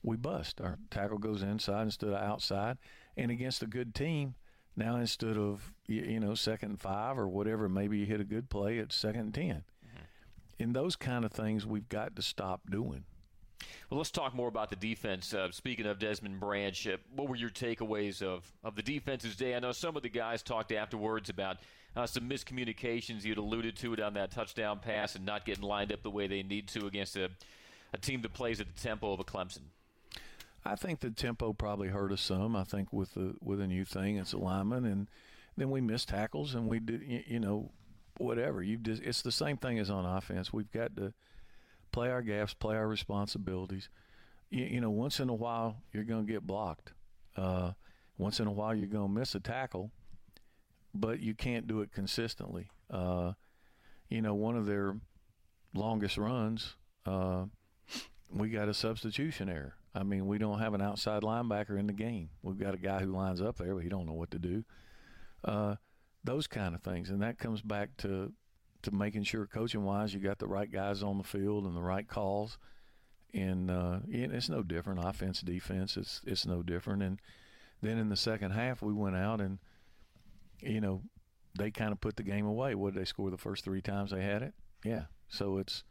we 0.02 0.16
bust. 0.16 0.60
Our 0.60 0.78
tackle 0.90 1.18
goes 1.18 1.42
inside 1.42 1.82
instead 1.82 2.10
of 2.10 2.16
outside, 2.16 2.78
and 3.16 3.30
against 3.30 3.62
a 3.62 3.66
good 3.66 3.94
team. 3.94 4.34
Now 4.76 4.96
instead 4.96 5.36
of 5.36 5.72
you 5.86 6.20
know 6.20 6.34
second 6.34 6.70
and 6.70 6.80
five 6.80 7.18
or 7.18 7.28
whatever, 7.28 7.68
maybe 7.68 7.98
you 7.98 8.06
hit 8.06 8.20
a 8.20 8.24
good 8.24 8.48
play. 8.48 8.78
It's 8.78 8.94
second 8.94 9.20
and 9.20 9.34
10 9.34 9.46
mm-hmm. 9.46 10.04
In 10.58 10.72
those 10.72 10.96
kind 10.96 11.24
of 11.24 11.32
things, 11.32 11.66
we've 11.66 11.88
got 11.88 12.16
to 12.16 12.22
stop 12.22 12.62
doing. 12.70 13.04
Well, 13.88 13.98
let's 13.98 14.10
talk 14.10 14.34
more 14.34 14.48
about 14.48 14.70
the 14.70 14.76
defense. 14.76 15.34
Uh, 15.34 15.50
speaking 15.50 15.86
of 15.86 15.98
Desmond 15.98 16.38
Branch, 16.40 16.86
uh, 16.86 16.96
what 17.14 17.28
were 17.28 17.36
your 17.36 17.50
takeaways 17.50 18.22
of, 18.22 18.50
of 18.62 18.76
the 18.76 18.82
defense's 18.82 19.36
day? 19.36 19.54
I 19.54 19.58
know 19.58 19.72
some 19.72 19.96
of 19.96 20.02
the 20.02 20.08
guys 20.08 20.42
talked 20.42 20.72
afterwards 20.72 21.28
about 21.28 21.58
uh, 21.96 22.06
some 22.06 22.28
miscommunications. 22.28 23.24
You'd 23.24 23.38
alluded 23.38 23.76
to 23.78 23.92
it 23.92 24.00
on 24.00 24.14
that 24.14 24.30
touchdown 24.30 24.78
pass 24.78 25.16
and 25.16 25.26
not 25.26 25.44
getting 25.44 25.64
lined 25.64 25.92
up 25.92 26.02
the 26.02 26.10
way 26.10 26.26
they 26.26 26.42
need 26.42 26.68
to 26.68 26.86
against 26.86 27.16
a, 27.16 27.30
a 27.92 27.98
team 27.98 28.22
that 28.22 28.32
plays 28.32 28.60
at 28.60 28.74
the 28.74 28.80
tempo 28.80 29.12
of 29.12 29.20
a 29.20 29.24
Clemson. 29.24 29.62
I 30.64 30.76
think 30.76 31.00
the 31.00 31.10
tempo 31.10 31.52
probably 31.52 31.88
hurt 31.88 32.12
us 32.12 32.20
some. 32.20 32.54
I 32.54 32.64
think 32.64 32.92
with 32.92 33.14
the 33.14 33.34
with 33.42 33.60
a 33.60 33.66
new 33.66 33.84
thing, 33.84 34.16
it's 34.16 34.34
alignment, 34.34 34.86
and 34.86 35.08
then 35.56 35.70
we 35.70 35.80
missed 35.80 36.08
tackles, 36.10 36.54
and 36.54 36.68
we 36.68 36.80
did 36.80 37.02
you, 37.26 37.40
know 37.40 37.70
whatever. 38.18 38.62
You 38.62 38.76
just 38.76 39.02
it's 39.02 39.22
the 39.22 39.32
same 39.32 39.56
thing 39.56 39.78
as 39.78 39.88
on 39.88 40.04
offense. 40.04 40.52
We've 40.52 40.70
got 40.70 40.96
to 40.96 41.14
play 41.92 42.10
our 42.10 42.22
gaps, 42.22 42.54
play 42.54 42.76
our 42.76 42.88
responsibilities. 42.88 43.88
You, 44.50 44.64
you 44.64 44.80
know, 44.80 44.90
once 44.90 45.20
in 45.20 45.28
a 45.28 45.34
while 45.34 45.76
you're 45.92 46.04
going 46.04 46.26
to 46.26 46.32
get 46.32 46.46
blocked. 46.46 46.92
Uh, 47.36 47.72
once 48.18 48.40
in 48.40 48.46
a 48.46 48.52
while 48.52 48.74
you're 48.74 48.86
going 48.86 49.08
to 49.08 49.20
miss 49.20 49.34
a 49.34 49.40
tackle, 49.40 49.90
but 50.94 51.20
you 51.20 51.34
can't 51.34 51.66
do 51.66 51.80
it 51.80 51.92
consistently. 51.92 52.68
Uh, 52.90 53.32
you 54.08 54.20
know, 54.20 54.34
one 54.34 54.56
of 54.56 54.66
their 54.66 54.96
longest 55.74 56.18
runs, 56.18 56.74
uh, 57.06 57.44
we 58.32 58.50
got 58.50 58.68
a 58.68 58.74
substitution 58.74 59.48
error. 59.48 59.74
I 59.94 60.02
mean, 60.02 60.26
we 60.26 60.38
don't 60.38 60.60
have 60.60 60.74
an 60.74 60.82
outside 60.82 61.22
linebacker 61.22 61.78
in 61.78 61.86
the 61.86 61.92
game. 61.92 62.30
We've 62.42 62.58
got 62.58 62.74
a 62.74 62.78
guy 62.78 63.00
who 63.00 63.12
lines 63.12 63.40
up 63.40 63.58
there, 63.58 63.74
but 63.74 63.82
he 63.82 63.88
don't 63.88 64.06
know 64.06 64.12
what 64.12 64.30
to 64.32 64.38
do. 64.38 64.64
Uh, 65.44 65.76
those 66.22 66.46
kind 66.46 66.74
of 66.74 66.82
things, 66.82 67.10
and 67.10 67.22
that 67.22 67.38
comes 67.38 67.62
back 67.62 67.96
to 67.98 68.32
to 68.82 68.90
making 68.90 69.24
sure 69.24 69.46
coaching 69.46 69.84
wise 69.84 70.14
you 70.14 70.20
got 70.20 70.38
the 70.38 70.46
right 70.46 70.70
guys 70.70 71.02
on 71.02 71.18
the 71.18 71.24
field 71.24 71.64
and 71.64 71.76
the 71.76 71.82
right 71.82 72.08
calls 72.08 72.58
and 73.34 73.70
uh, 73.70 73.98
it's 74.08 74.48
no 74.48 74.62
different. 74.62 75.00
Offense, 75.04 75.40
defense, 75.40 75.96
it's 75.96 76.20
it's 76.26 76.46
no 76.46 76.62
different. 76.62 77.02
And 77.02 77.20
then 77.82 77.98
in 77.98 78.08
the 78.08 78.16
second 78.16 78.52
half, 78.52 78.82
we 78.82 78.92
went 78.92 79.16
out 79.16 79.40
and 79.40 79.58
you 80.60 80.80
know 80.80 81.02
they 81.58 81.70
kind 81.70 81.92
of 81.92 82.00
put 82.00 82.16
the 82.16 82.22
game 82.22 82.46
away. 82.46 82.74
What 82.74 82.94
did 82.94 83.00
they 83.00 83.06
score 83.06 83.30
the 83.30 83.36
first 83.36 83.64
three 83.64 83.82
times 83.82 84.10
they 84.10 84.22
had 84.22 84.42
it? 84.42 84.54
Yeah. 84.84 85.04
So 85.28 85.58
it's 85.58 85.84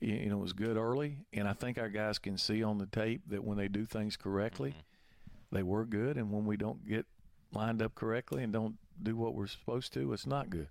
you 0.00 0.28
know 0.28 0.38
it 0.38 0.42
was 0.42 0.52
good 0.52 0.76
early, 0.76 1.18
and 1.32 1.48
I 1.48 1.52
think 1.52 1.78
our 1.78 1.88
guys 1.88 2.18
can 2.18 2.36
see 2.36 2.62
on 2.62 2.78
the 2.78 2.86
tape 2.86 3.22
that 3.28 3.44
when 3.44 3.56
they 3.56 3.68
do 3.68 3.84
things 3.84 4.16
correctly, 4.16 4.70
mm-hmm. 4.70 5.56
they 5.56 5.62
were 5.62 5.84
good, 5.84 6.16
and 6.16 6.30
when 6.30 6.44
we 6.44 6.56
don't 6.56 6.86
get 6.86 7.06
lined 7.54 7.82
up 7.82 7.94
correctly 7.94 8.42
and 8.42 8.52
don't 8.52 8.76
do 9.02 9.16
what 9.16 9.34
we're 9.34 9.46
supposed 9.46 9.92
to, 9.94 10.12
it's 10.12 10.26
not 10.26 10.50
good. 10.50 10.68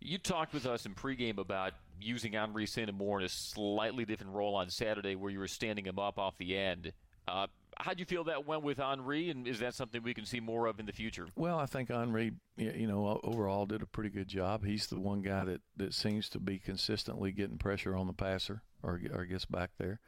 You 0.00 0.18
talked 0.18 0.54
with 0.54 0.66
us 0.66 0.86
in 0.86 0.94
pregame 0.94 1.38
about 1.38 1.74
using 2.00 2.32
Anree 2.32 2.68
Saint-Amour 2.68 3.20
in 3.20 3.26
a 3.26 3.28
slightly 3.28 4.06
different 4.06 4.32
role 4.32 4.54
on 4.54 4.70
Saturday, 4.70 5.14
where 5.14 5.30
you 5.30 5.38
were 5.38 5.48
standing 5.48 5.84
him 5.84 5.98
up 5.98 6.18
off 6.18 6.38
the 6.38 6.56
end. 6.56 6.92
Uh, 7.28 7.46
how 7.76 7.92
do 7.92 8.00
you 8.00 8.06
feel 8.06 8.24
that 8.24 8.46
went 8.46 8.62
with 8.62 8.78
Anree, 8.78 9.30
and 9.30 9.46
is 9.46 9.60
that 9.60 9.74
something 9.74 10.02
we 10.02 10.14
can 10.14 10.24
see 10.24 10.40
more 10.40 10.66
of 10.66 10.80
in 10.80 10.86
the 10.86 10.92
future? 10.92 11.28
Well, 11.36 11.58
I 11.58 11.66
think 11.66 11.90
Anree, 11.90 12.34
you 12.56 12.86
know, 12.86 13.20
overall 13.22 13.66
did 13.66 13.82
a 13.82 13.86
pretty 13.86 14.10
good 14.10 14.28
job. 14.28 14.64
He's 14.64 14.86
the 14.86 14.98
one 14.98 15.20
guy 15.20 15.44
that, 15.44 15.60
that 15.76 15.94
seems 15.94 16.30
to 16.30 16.40
be 16.40 16.58
consistently 16.58 17.30
getting 17.30 17.58
pressure 17.58 17.94
on 17.94 18.06
the 18.06 18.12
passer 18.14 18.62
or, 18.82 19.00
or 19.12 19.26
gets 19.26 19.44
back 19.44 19.70
there. 19.78 20.00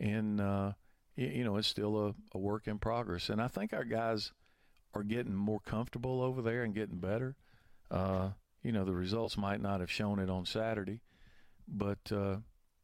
And, 0.00 0.40
uh, 0.40 0.72
you 1.16 1.44
know, 1.44 1.56
it's 1.56 1.68
still 1.68 2.06
a, 2.06 2.14
a 2.34 2.38
work 2.38 2.66
in 2.66 2.78
progress. 2.78 3.28
And 3.28 3.40
I 3.40 3.48
think 3.48 3.72
our 3.72 3.84
guys 3.84 4.32
are 4.94 5.02
getting 5.02 5.34
more 5.34 5.60
comfortable 5.60 6.22
over 6.22 6.42
there 6.42 6.62
and 6.62 6.74
getting 6.74 6.98
better. 6.98 7.36
Uh, 7.90 8.30
you 8.62 8.72
know, 8.72 8.84
the 8.84 8.92
results 8.92 9.36
might 9.36 9.60
not 9.60 9.80
have 9.80 9.90
shown 9.90 10.18
it 10.18 10.30
on 10.30 10.46
Saturday, 10.46 11.00
but 11.68 12.10
uh, 12.10 12.36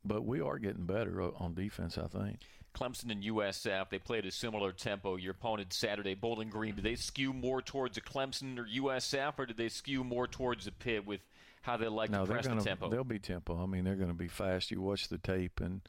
but 0.05 0.25
we 0.25 0.41
are 0.41 0.59
getting 0.59 0.85
better 0.85 1.23
on 1.23 1.55
defense, 1.55 1.99
I 1.99 2.07
think. 2.07 2.41
Clemson 2.75 3.11
and 3.11 3.23
USF, 3.25 3.91
they 3.91 3.99
played 3.99 4.25
a 4.27 4.31
similar 4.31 4.73
tempo. 4.73 5.17
Your 5.17 5.33
opponent 5.33 5.73
Saturday, 5.73 6.15
Bowling 6.15 6.51
Green, 6.51 6.77
did 6.77 6.85
they 6.85 6.95
skew 6.95 7.33
more 7.33 7.61
towards 7.61 7.97
a 7.97 8.01
Clemson 8.01 8.59
or 8.59 8.65
USF, 8.65 9.39
or 9.39 9.47
did 9.47 9.57
they 9.57 9.69
skew 9.69 10.05
more 10.05 10.27
towards 10.27 10.67
a 10.67 10.73
pit 10.73 11.05
with 11.05 11.21
how 11.63 11.77
they 11.77 11.89
like 11.89 12.11
no, 12.11 12.25
to 12.25 12.33
press 12.33 12.47
gonna, 12.47 12.61
the 12.61 12.67
tempo? 12.67 12.89
They'll 12.89 13.05
be 13.05 13.19
tempo. 13.19 13.61
I 13.61 13.67
mean, 13.67 13.85
they're 13.85 13.97
going 13.97 14.09
to 14.09 14.15
be 14.15 14.29
fast. 14.29 14.71
You 14.71 14.81
watch 14.81 15.09
the 15.09 15.19
tape, 15.19 15.61
and 15.61 15.81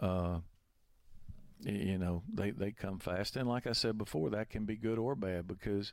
uh, 0.00 0.40
you 1.62 1.98
know 1.98 2.22
they 2.32 2.50
they 2.50 2.72
come 2.72 2.98
fast. 2.98 3.36
And 3.36 3.48
like 3.48 3.66
I 3.66 3.72
said 3.72 3.98
before, 3.98 4.30
that 4.30 4.50
can 4.50 4.64
be 4.64 4.76
good 4.76 4.98
or 4.98 5.14
bad 5.14 5.46
because 5.46 5.92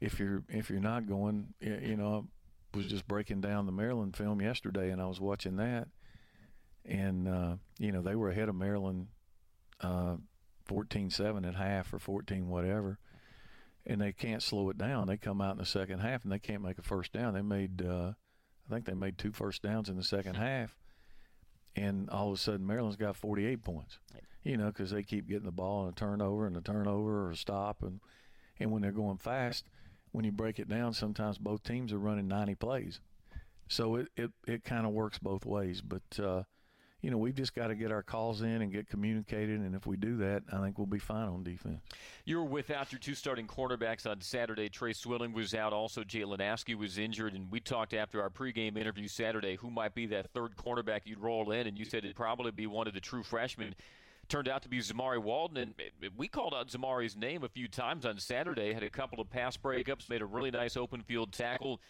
if 0.00 0.18
you're 0.18 0.42
if 0.48 0.70
you're 0.70 0.80
not 0.80 1.08
going, 1.08 1.54
you 1.60 1.96
know, 1.96 2.26
I 2.72 2.76
was 2.76 2.86
just 2.86 3.08
breaking 3.08 3.40
down 3.40 3.66
the 3.66 3.72
Maryland 3.72 4.16
film 4.16 4.40
yesterday, 4.40 4.90
and 4.90 5.00
I 5.00 5.06
was 5.06 5.20
watching 5.20 5.56
that, 5.56 5.88
and 6.84 7.28
uh, 7.28 7.56
you 7.78 7.92
know 7.92 8.02
they 8.02 8.14
were 8.14 8.30
ahead 8.30 8.48
of 8.48 8.54
Maryland 8.54 9.08
uh, 9.80 10.16
14-7 10.68 11.46
at 11.46 11.54
half 11.54 11.92
or 11.92 11.98
14 11.98 12.48
whatever, 12.48 12.98
and 13.86 14.00
they 14.00 14.12
can't 14.12 14.42
slow 14.42 14.70
it 14.70 14.78
down. 14.78 15.06
They 15.06 15.16
come 15.16 15.40
out 15.40 15.52
in 15.52 15.58
the 15.58 15.66
second 15.66 16.00
half 16.00 16.22
and 16.22 16.32
they 16.32 16.38
can't 16.38 16.62
make 16.62 16.78
a 16.78 16.82
first 16.82 17.12
down. 17.12 17.34
They 17.34 17.42
made, 17.42 17.82
uh, 17.82 18.12
I 18.66 18.74
think 18.74 18.84
they 18.84 18.94
made 18.94 19.18
two 19.18 19.32
first 19.32 19.62
downs 19.62 19.88
in 19.88 19.96
the 19.96 20.04
second 20.04 20.34
half, 20.34 20.76
and 21.76 22.08
all 22.10 22.28
of 22.28 22.34
a 22.34 22.36
sudden 22.36 22.66
Maryland's 22.66 22.96
got 22.96 23.16
48 23.16 23.62
points. 23.62 23.98
You 24.44 24.56
know, 24.56 24.66
because 24.66 24.90
they 24.90 25.02
keep 25.02 25.28
getting 25.28 25.44
the 25.44 25.52
ball 25.52 25.82
and 25.84 25.92
a 25.92 25.94
turnover 25.94 26.46
and 26.46 26.56
a 26.56 26.60
turnover 26.60 27.26
or 27.26 27.30
a 27.32 27.36
stop, 27.36 27.82
and 27.82 28.00
and 28.58 28.70
when 28.70 28.82
they're 28.82 28.92
going 28.92 29.18
fast, 29.18 29.64
when 30.12 30.24
you 30.24 30.32
break 30.32 30.58
it 30.58 30.68
down, 30.68 30.94
sometimes 30.94 31.38
both 31.38 31.62
teams 31.62 31.92
are 31.92 31.98
running 31.98 32.28
90 32.28 32.54
plays. 32.56 33.00
So 33.68 33.96
it, 33.96 34.08
it, 34.16 34.30
it 34.46 34.64
kind 34.64 34.86
of 34.86 34.92
works 34.92 35.18
both 35.18 35.44
ways. 35.44 35.80
But 35.80 36.18
uh, 36.18 36.42
you 37.00 37.10
know, 37.10 37.18
we've 37.18 37.34
just 37.34 37.54
got 37.54 37.68
to 37.68 37.76
get 37.76 37.92
our 37.92 38.02
calls 38.02 38.42
in 38.42 38.60
and 38.62 38.72
get 38.72 38.88
communicated. 38.88 39.60
And 39.60 39.74
if 39.74 39.86
we 39.86 39.96
do 39.96 40.16
that, 40.16 40.42
I 40.52 40.60
think 40.60 40.78
we'll 40.78 40.86
be 40.86 40.98
fine 40.98 41.28
on 41.28 41.44
defense. 41.44 41.80
You 42.24 42.38
were 42.38 42.44
without 42.44 42.90
your 42.90 42.98
two 42.98 43.14
starting 43.14 43.46
cornerbacks 43.46 44.04
on 44.04 44.20
Saturday. 44.20 44.68
Tre 44.68 44.92
Swilling 44.92 45.32
was 45.32 45.54
out. 45.54 45.72
Also, 45.72 46.02
Jalen 46.02 46.40
Askew 46.40 46.76
was 46.76 46.98
injured. 46.98 47.34
And 47.34 47.50
we 47.52 47.60
talked 47.60 47.94
after 47.94 48.20
our 48.20 48.30
pregame 48.30 48.76
interview 48.76 49.06
Saturday 49.06 49.56
who 49.56 49.70
might 49.70 49.94
be 49.94 50.06
that 50.06 50.30
third 50.32 50.56
cornerback 50.56 51.02
you'd 51.04 51.20
roll 51.20 51.52
in. 51.52 51.68
And 51.68 51.78
you 51.78 51.84
said 51.84 52.04
it'd 52.04 52.16
probably 52.16 52.50
be 52.50 52.66
one 52.66 52.88
of 52.88 52.94
the 52.94 53.00
true 53.00 53.22
freshmen. 53.22 53.76
Turned 54.28 54.48
out 54.48 54.62
to 54.62 54.68
be 54.68 54.78
Zamari 54.80 55.22
Walden, 55.22 55.56
and 55.56 55.74
we 56.18 56.28
called 56.28 56.52
out 56.52 56.68
Zamari's 56.68 57.16
name 57.16 57.44
a 57.44 57.48
few 57.48 57.66
times 57.66 58.04
on 58.04 58.18
Saturday. 58.18 58.74
Had 58.74 58.82
a 58.82 58.90
couple 58.90 59.22
of 59.22 59.30
pass 59.30 59.56
breakups, 59.56 60.10
made 60.10 60.20
a 60.20 60.26
really 60.26 60.50
nice 60.50 60.76
open 60.76 61.00
field 61.00 61.32
tackle 61.32 61.80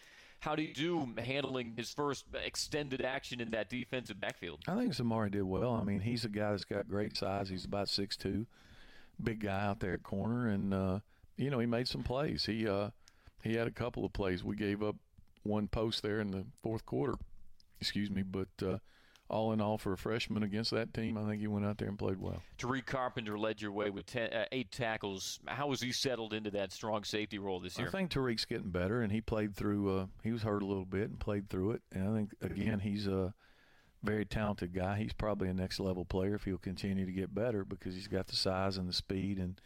how 0.41 0.55
do 0.55 0.63
you 0.63 0.73
do 0.73 1.09
handling 1.19 1.75
his 1.77 1.91
first 1.91 2.27
extended 2.45 3.03
action 3.03 3.41
in 3.41 3.51
that 3.51 3.69
defensive 3.69 4.21
backfield? 4.21 4.61
I 4.69 4.77
think 4.77 4.93
Zamari 4.93 5.31
did 5.31 5.43
well. 5.43 5.75
I 5.75 5.83
mean, 5.83 6.01
he's 6.01 6.25
a 6.25 6.29
guy 6.29 6.51
that's 6.51 6.65
got 6.65 6.89
great 6.89 7.17
size. 7.17 7.49
He's 7.49 7.65
about 7.65 7.89
six 7.89 8.17
two, 8.17 8.47
big 9.23 9.41
guy 9.41 9.65
out 9.65 9.81
there 9.81 9.95
at 9.95 10.03
corner, 10.03 10.49
and 10.49 10.73
uh, 10.73 11.01
you 11.37 11.51
know 11.51 11.59
he 11.59 11.67
made 11.67 11.89
some 11.89 12.03
plays. 12.03 12.47
He 12.47 12.69
uh, 12.69 12.91
he 13.43 13.55
had 13.55 13.67
a 13.67 13.73
couple 13.73 14.05
of 14.05 14.13
plays. 14.13 14.45
We 14.45 14.57
gave 14.57 14.83
up 14.83 14.97
one 15.43 15.69
post 15.69 16.03
there 16.03 16.21
in 16.21 16.31
the 16.31 16.45
fourth 16.63 16.87
quarter. 16.87 17.15
Excuse 17.81 18.11
me, 18.11 18.23
but 18.23 18.49
uh, 18.65 18.79
all 19.31 19.53
in 19.53 19.61
all, 19.61 19.79
for 19.79 19.93
a 19.93 19.97
freshman 19.97 20.43
against 20.43 20.71
that 20.71 20.95
team, 20.95 21.19
I 21.19 21.29
think 21.29 21.41
he 21.41 21.47
went 21.47 21.67
out 21.67 21.79
there 21.79 21.89
and 21.89 21.99
played 21.99 22.19
well. 22.19 22.43
Tariq 22.59 22.87
Carpenter 22.87 23.39
led 23.39 23.61
your 23.61 23.73
way 23.73 23.91
with 23.91 24.07
ten, 24.07 24.33
uh, 24.33 24.47
eight 24.53 24.73
tackles. 24.73 25.39
How 25.47 25.71
has 25.71 25.81
he 25.81 25.93
settled 25.93 26.33
into 26.33 26.51
that 26.53 26.73
strong 26.73 27.05
safety 27.05 27.39
role 27.39 27.61
this 27.61 27.79
year? 27.79 27.89
I 27.89 27.91
think 27.91 28.11
Tariq's 28.11 28.45
getting 28.45 28.71
better, 28.71 29.03
and 29.03 29.13
he 29.13 29.21
played 29.21 29.55
through. 29.55 29.99
Uh, 29.99 30.07
he 30.23 30.33
was 30.33 30.43
hurt 30.43 30.63
a 30.63 30.67
little 30.67 30.87
bit 30.87 31.11
and 31.11 31.19
played 31.19 31.51
through 31.51 31.73
it. 31.73 31.83
And 31.93 32.09
I 32.09 32.15
think 32.15 32.35
again, 32.41 32.81
he's 32.81 33.07
a 33.07 33.35
very 34.03 34.25
talented 34.25 34.73
guy. 34.73 34.97
He's 34.97 35.13
probably 35.13 35.49
a 35.49 35.55
next 35.55 35.81
level 35.81 36.05
player 36.05 36.35
if 36.35 36.45
he'll 36.45 36.59
continue 36.59 37.05
to 37.05 37.13
get 37.13 37.35
better 37.35 37.65
because 37.65 37.95
he's 37.95 38.09
got 38.09 38.29
the 38.29 38.37
size 38.37 38.79
and 38.79 38.89
the 38.89 38.93
speed, 38.93 39.39
and 39.39 39.61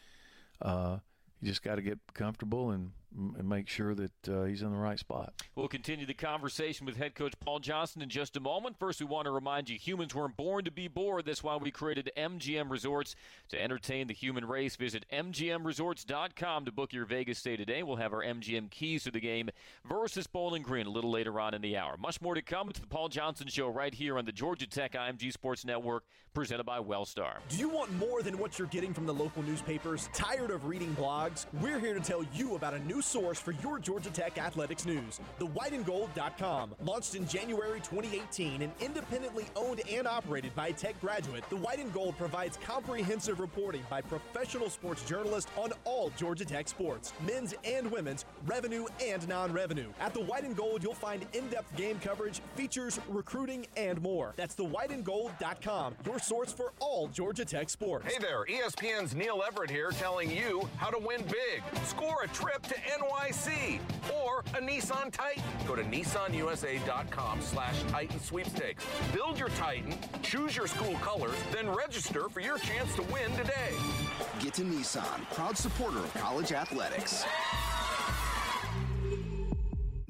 uh, 0.61 0.98
you 1.40 1.48
just 1.48 1.62
got 1.62 1.77
to 1.77 1.83
get 1.83 1.98
comfortable 2.14 2.70
and 2.70 2.92
and 3.16 3.48
make 3.48 3.68
sure 3.68 3.94
that 3.94 4.29
uh, 4.29 4.44
he's 4.44 4.62
in 4.62 4.70
the 4.70 4.79
right 4.79 4.98
spot. 4.98 5.33
We'll 5.55 5.68
continue 5.68 6.07
the 6.07 6.14
conversation 6.14 6.87
with 6.87 6.96
head 6.96 7.14
coach 7.14 7.35
Paul 7.40 7.59
Johnson 7.59 8.03
in 8.03 8.09
just 8.09 8.37
a 8.37 8.40
moment. 8.40 8.79
First, 8.79 9.01
we 9.01 9.07
want 9.07 9.27
to 9.27 9.31
remind 9.31 9.68
you 9.68 9.79
humans 9.79 10.14
weren't 10.14 10.37
born 10.37 10.64
to 10.64 10.70
be 10.70 10.88
bored. 10.88 11.27
That's 11.27 11.42
why 11.42 11.57
we 11.57 11.70
created 11.70 12.11
MGM 12.16 12.70
Resorts 12.70 13.14
to 13.51 13.62
entertain 13.62 14.07
the 14.07 14.14
human 14.14 14.44
race. 14.44 14.77
Visit 14.77 15.05
MGMResorts.com 15.12 16.64
to 16.64 16.72
book 16.72 16.92
your 16.92 17.05
Vegas 17.05 17.38
stay 17.38 17.57
today. 17.57 17.83
We'll 17.83 17.96
have 17.96 18.12
our 18.12 18.22
MGM 18.22 18.70
keys 18.70 19.05
to 19.05 19.11
the 19.11 19.20
game 19.20 19.51
versus 19.85 20.27
Bowling 20.27 20.62
Green 20.62 20.87
a 20.87 20.90
little 20.90 21.11
later 21.11 21.38
on 21.40 21.55
in 21.55 21.62
the 21.62 21.77
hour. 21.77 21.96
Much 21.98 22.20
more 22.20 22.35
to 22.35 22.42
come. 22.42 22.70
It's 22.70 22.79
the 22.79 22.87
Paul 22.87 23.09
Johnson 23.09 23.48
Show 23.48 23.68
right 23.68 23.94
here 23.94 24.18
on 24.18 24.25
the 24.25 24.33
Georgia 24.33 24.66
Tech 24.66 24.92
IMG 24.92 25.33
Sports 25.33 25.64
Network, 25.64 26.05
presented 26.33 26.64
by 26.64 26.79
Wellstar. 26.79 27.37
Do 27.48 27.59
you 27.59 27.68
want 27.68 27.92
more 27.98 28.22
than 28.22 28.38
what 28.38 28.59
you're 28.59 28.68
getting 28.68 28.94
from 28.94 29.07
the 29.07 29.14
local 29.14 29.42
newspapers? 29.42 30.09
Tired 30.12 30.51
of 30.51 30.66
reading 30.66 30.94
blogs? 30.96 31.46
We're 31.61 31.79
here 31.79 31.94
to 31.94 32.01
tell 32.01 32.25
you 32.33 32.55
about 32.55 32.75
a 32.75 32.79
new 32.81 33.01
source 33.02 33.38
for 33.38 33.52
your 33.62 33.78
Georgia 33.78 34.10
Tech 34.10 34.38
athletics 34.38 34.86
news. 34.86 35.20
The 35.38 35.46
whiteandgold.com. 35.46 36.74
Launched 36.84 37.14
in 37.14 37.26
January 37.26 37.80
2018 37.80 38.62
and 38.62 38.72
independently 38.80 39.46
owned 39.56 39.80
and 39.90 40.06
operated 40.06 40.54
by 40.54 40.68
a 40.68 40.72
Tech 40.72 40.98
graduate, 41.00 41.44
the 41.50 41.56
White 41.56 41.78
and 41.78 41.92
Gold 41.92 42.16
provides 42.16 42.58
comprehensive 42.64 43.40
reporting 43.40 43.82
by 43.90 44.00
professional 44.00 44.70
sports 44.70 45.04
journalists 45.04 45.50
on 45.56 45.72
all 45.84 46.10
Georgia 46.16 46.44
Tech 46.44 46.68
sports, 46.68 47.12
men's 47.26 47.54
and 47.64 47.90
women's, 47.90 48.24
revenue 48.46 48.86
and 49.04 49.26
non 49.28 49.52
revenue. 49.52 49.90
At 50.00 50.14
the 50.14 50.20
White 50.20 50.44
and 50.44 50.56
Gold, 50.56 50.82
you'll 50.82 50.94
find 50.94 51.26
in 51.32 51.48
depth 51.48 51.74
game 51.76 51.98
coverage, 52.00 52.40
features, 52.54 52.98
recruiting, 53.08 53.66
and 53.76 54.00
more. 54.02 54.34
That's 54.36 54.54
the 54.54 54.64
whiteandgold.com, 54.64 55.96
your 56.06 56.18
source 56.18 56.52
for 56.52 56.72
all 56.80 57.08
Georgia 57.08 57.44
Tech 57.44 57.70
sports. 57.70 58.06
Hey 58.06 58.18
there, 58.20 58.44
ESPN's 58.44 59.14
Neil 59.14 59.42
Everett 59.46 59.70
here 59.70 59.90
telling 59.90 60.30
you 60.30 60.68
how 60.76 60.90
to 60.90 60.98
win 60.98 61.22
big. 61.22 61.62
Score 61.84 62.22
a 62.22 62.28
trip 62.28 62.62
to 62.62 62.76
NYC 62.98 63.78
or 64.24 64.40
a 64.55 64.61
Nissan 64.61 65.11
Titan. 65.11 65.42
Go 65.66 65.76
to 65.76 65.83
nissanusa.com 65.83 67.40
slash 67.40 67.83
Titan 67.85 68.20
sweepstakes. 68.20 68.85
Build 69.12 69.38
your 69.38 69.48
Titan, 69.50 69.94
choose 70.22 70.57
your 70.57 70.66
school 70.66 70.94
colors, 70.94 71.37
then 71.52 71.68
register 71.70 72.28
for 72.28 72.40
your 72.40 72.59
chance 72.59 72.94
to 72.96 73.02
win 73.02 73.31
today. 73.33 73.72
Get 74.40 74.55
to 74.55 74.62
Nissan, 74.62 75.28
proud 75.35 75.57
supporter 75.57 75.98
of 75.98 76.12
college 76.14 76.52
athletics. 76.52 77.24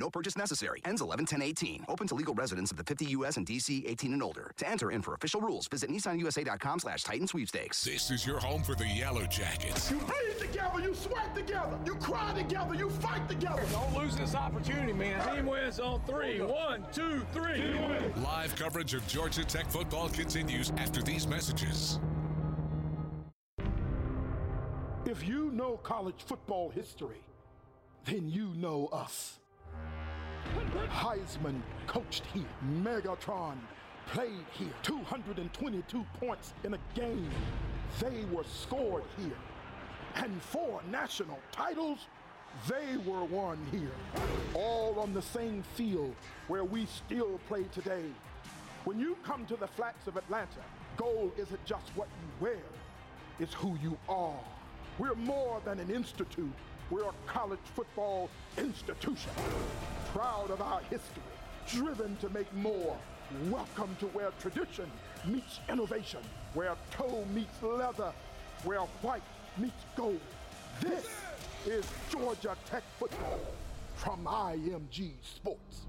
No 0.02 0.10
purchase 0.10 0.36
necessary. 0.36 0.82
Ends 0.84 1.00
11 1.00 1.26
10 1.26 1.42
18. 1.42 1.84
Open 1.86 2.08
to 2.08 2.16
legal 2.16 2.34
residents 2.34 2.72
of 2.72 2.76
the 2.76 2.82
50 2.82 3.04
U.S. 3.18 3.36
and 3.36 3.46
D.C. 3.46 3.84
18 3.86 4.14
and 4.14 4.20
older. 4.20 4.50
To 4.56 4.68
enter 4.68 4.90
in 4.90 5.00
for 5.00 5.14
official 5.14 5.40
rules, 5.40 5.68
visit 5.68 5.90
nissanusa.com 5.90 6.80
slash 6.80 7.04
Titan 7.04 7.28
sweepstakes. 7.28 7.84
This 7.84 8.10
is 8.10 8.26
your 8.26 8.40
home 8.40 8.64
for 8.64 8.74
the 8.74 8.84
Yellow 8.84 9.26
Jackets. 9.26 9.92
You 9.92 9.98
bleed 9.98 10.40
together, 10.40 10.80
you 10.80 10.92
sweat 10.92 11.32
together, 11.36 11.78
you 11.86 11.94
cry 11.94 12.34
together, 12.34 12.74
you 12.74 12.90
fight 12.90 13.28
together. 13.28 13.62
Don't 13.70 13.96
lose 13.96 14.16
this 14.16 14.34
opportunity, 14.34 14.92
man. 14.92 15.36
Team 15.36 15.46
wins 15.46 15.78
on 15.78 16.00
three. 16.04 16.40
One, 16.40 16.84
two, 16.92 17.24
three. 17.32 17.62
Live 18.24 18.56
coverage 18.56 18.94
of 18.94 19.06
Georgia 19.06 19.44
Tech 19.44 19.70
football 19.70 20.08
continues 20.08 20.72
after 20.78 21.00
these 21.00 21.28
messages. 21.28 22.00
If 25.06 25.28
you 25.28 25.52
know 25.52 25.76
college 25.76 26.24
football 26.26 26.70
history, 26.70 27.22
then 28.04 28.28
you 28.28 28.52
know 28.56 28.88
us. 28.88 29.38
Heisman 30.88 31.60
coached 31.86 32.24
here. 32.32 32.44
Megatron 32.82 33.56
played 34.06 34.46
here. 34.52 34.72
222 34.82 36.04
points 36.20 36.54
in 36.64 36.74
a 36.74 36.78
game. 36.94 37.30
They 38.00 38.24
were 38.30 38.44
scored 38.44 39.04
here. 39.18 39.36
And 40.16 40.42
four 40.42 40.80
national 40.90 41.38
titles, 41.50 42.06
they 42.68 42.96
were 43.06 43.24
won 43.24 43.58
here. 43.70 43.92
All 44.54 44.98
on 44.98 45.14
the 45.14 45.22
same 45.22 45.62
field 45.74 46.14
where 46.48 46.64
we 46.64 46.86
still 46.86 47.38
play 47.48 47.64
today. 47.72 48.04
When 48.84 48.98
you 48.98 49.16
come 49.22 49.46
to 49.46 49.56
the 49.56 49.66
flats 49.66 50.06
of 50.06 50.16
Atlanta, 50.16 50.60
gold 50.96 51.32
isn't 51.38 51.64
just 51.64 51.90
what 51.94 52.08
you 52.20 52.46
wear, 52.46 52.62
it's 53.38 53.54
who 53.54 53.78
you 53.82 53.96
are. 54.08 54.40
We're 54.98 55.14
more 55.14 55.60
than 55.64 55.80
an 55.80 55.90
institute. 55.90 56.52
We're 56.90 57.04
a 57.04 57.12
college 57.26 57.60
football 57.74 58.28
institution. 58.58 59.30
Proud 60.12 60.50
of 60.50 60.60
our 60.60 60.80
history, 60.90 61.22
driven 61.68 62.16
to 62.16 62.28
make 62.30 62.52
more. 62.54 62.96
Welcome 63.48 63.96
to 64.00 64.06
where 64.08 64.30
tradition 64.40 64.90
meets 65.24 65.60
innovation, 65.70 66.20
where 66.54 66.76
toe 66.90 67.24
meets 67.32 67.62
leather, 67.62 68.12
where 68.64 68.80
white 69.00 69.22
meets 69.56 69.84
gold. 69.96 70.20
This 70.80 71.08
is 71.66 71.84
Georgia 72.10 72.56
Tech 72.66 72.82
football 72.98 73.40
from 73.94 74.24
IMG 74.24 75.12
Sports. 75.22 75.86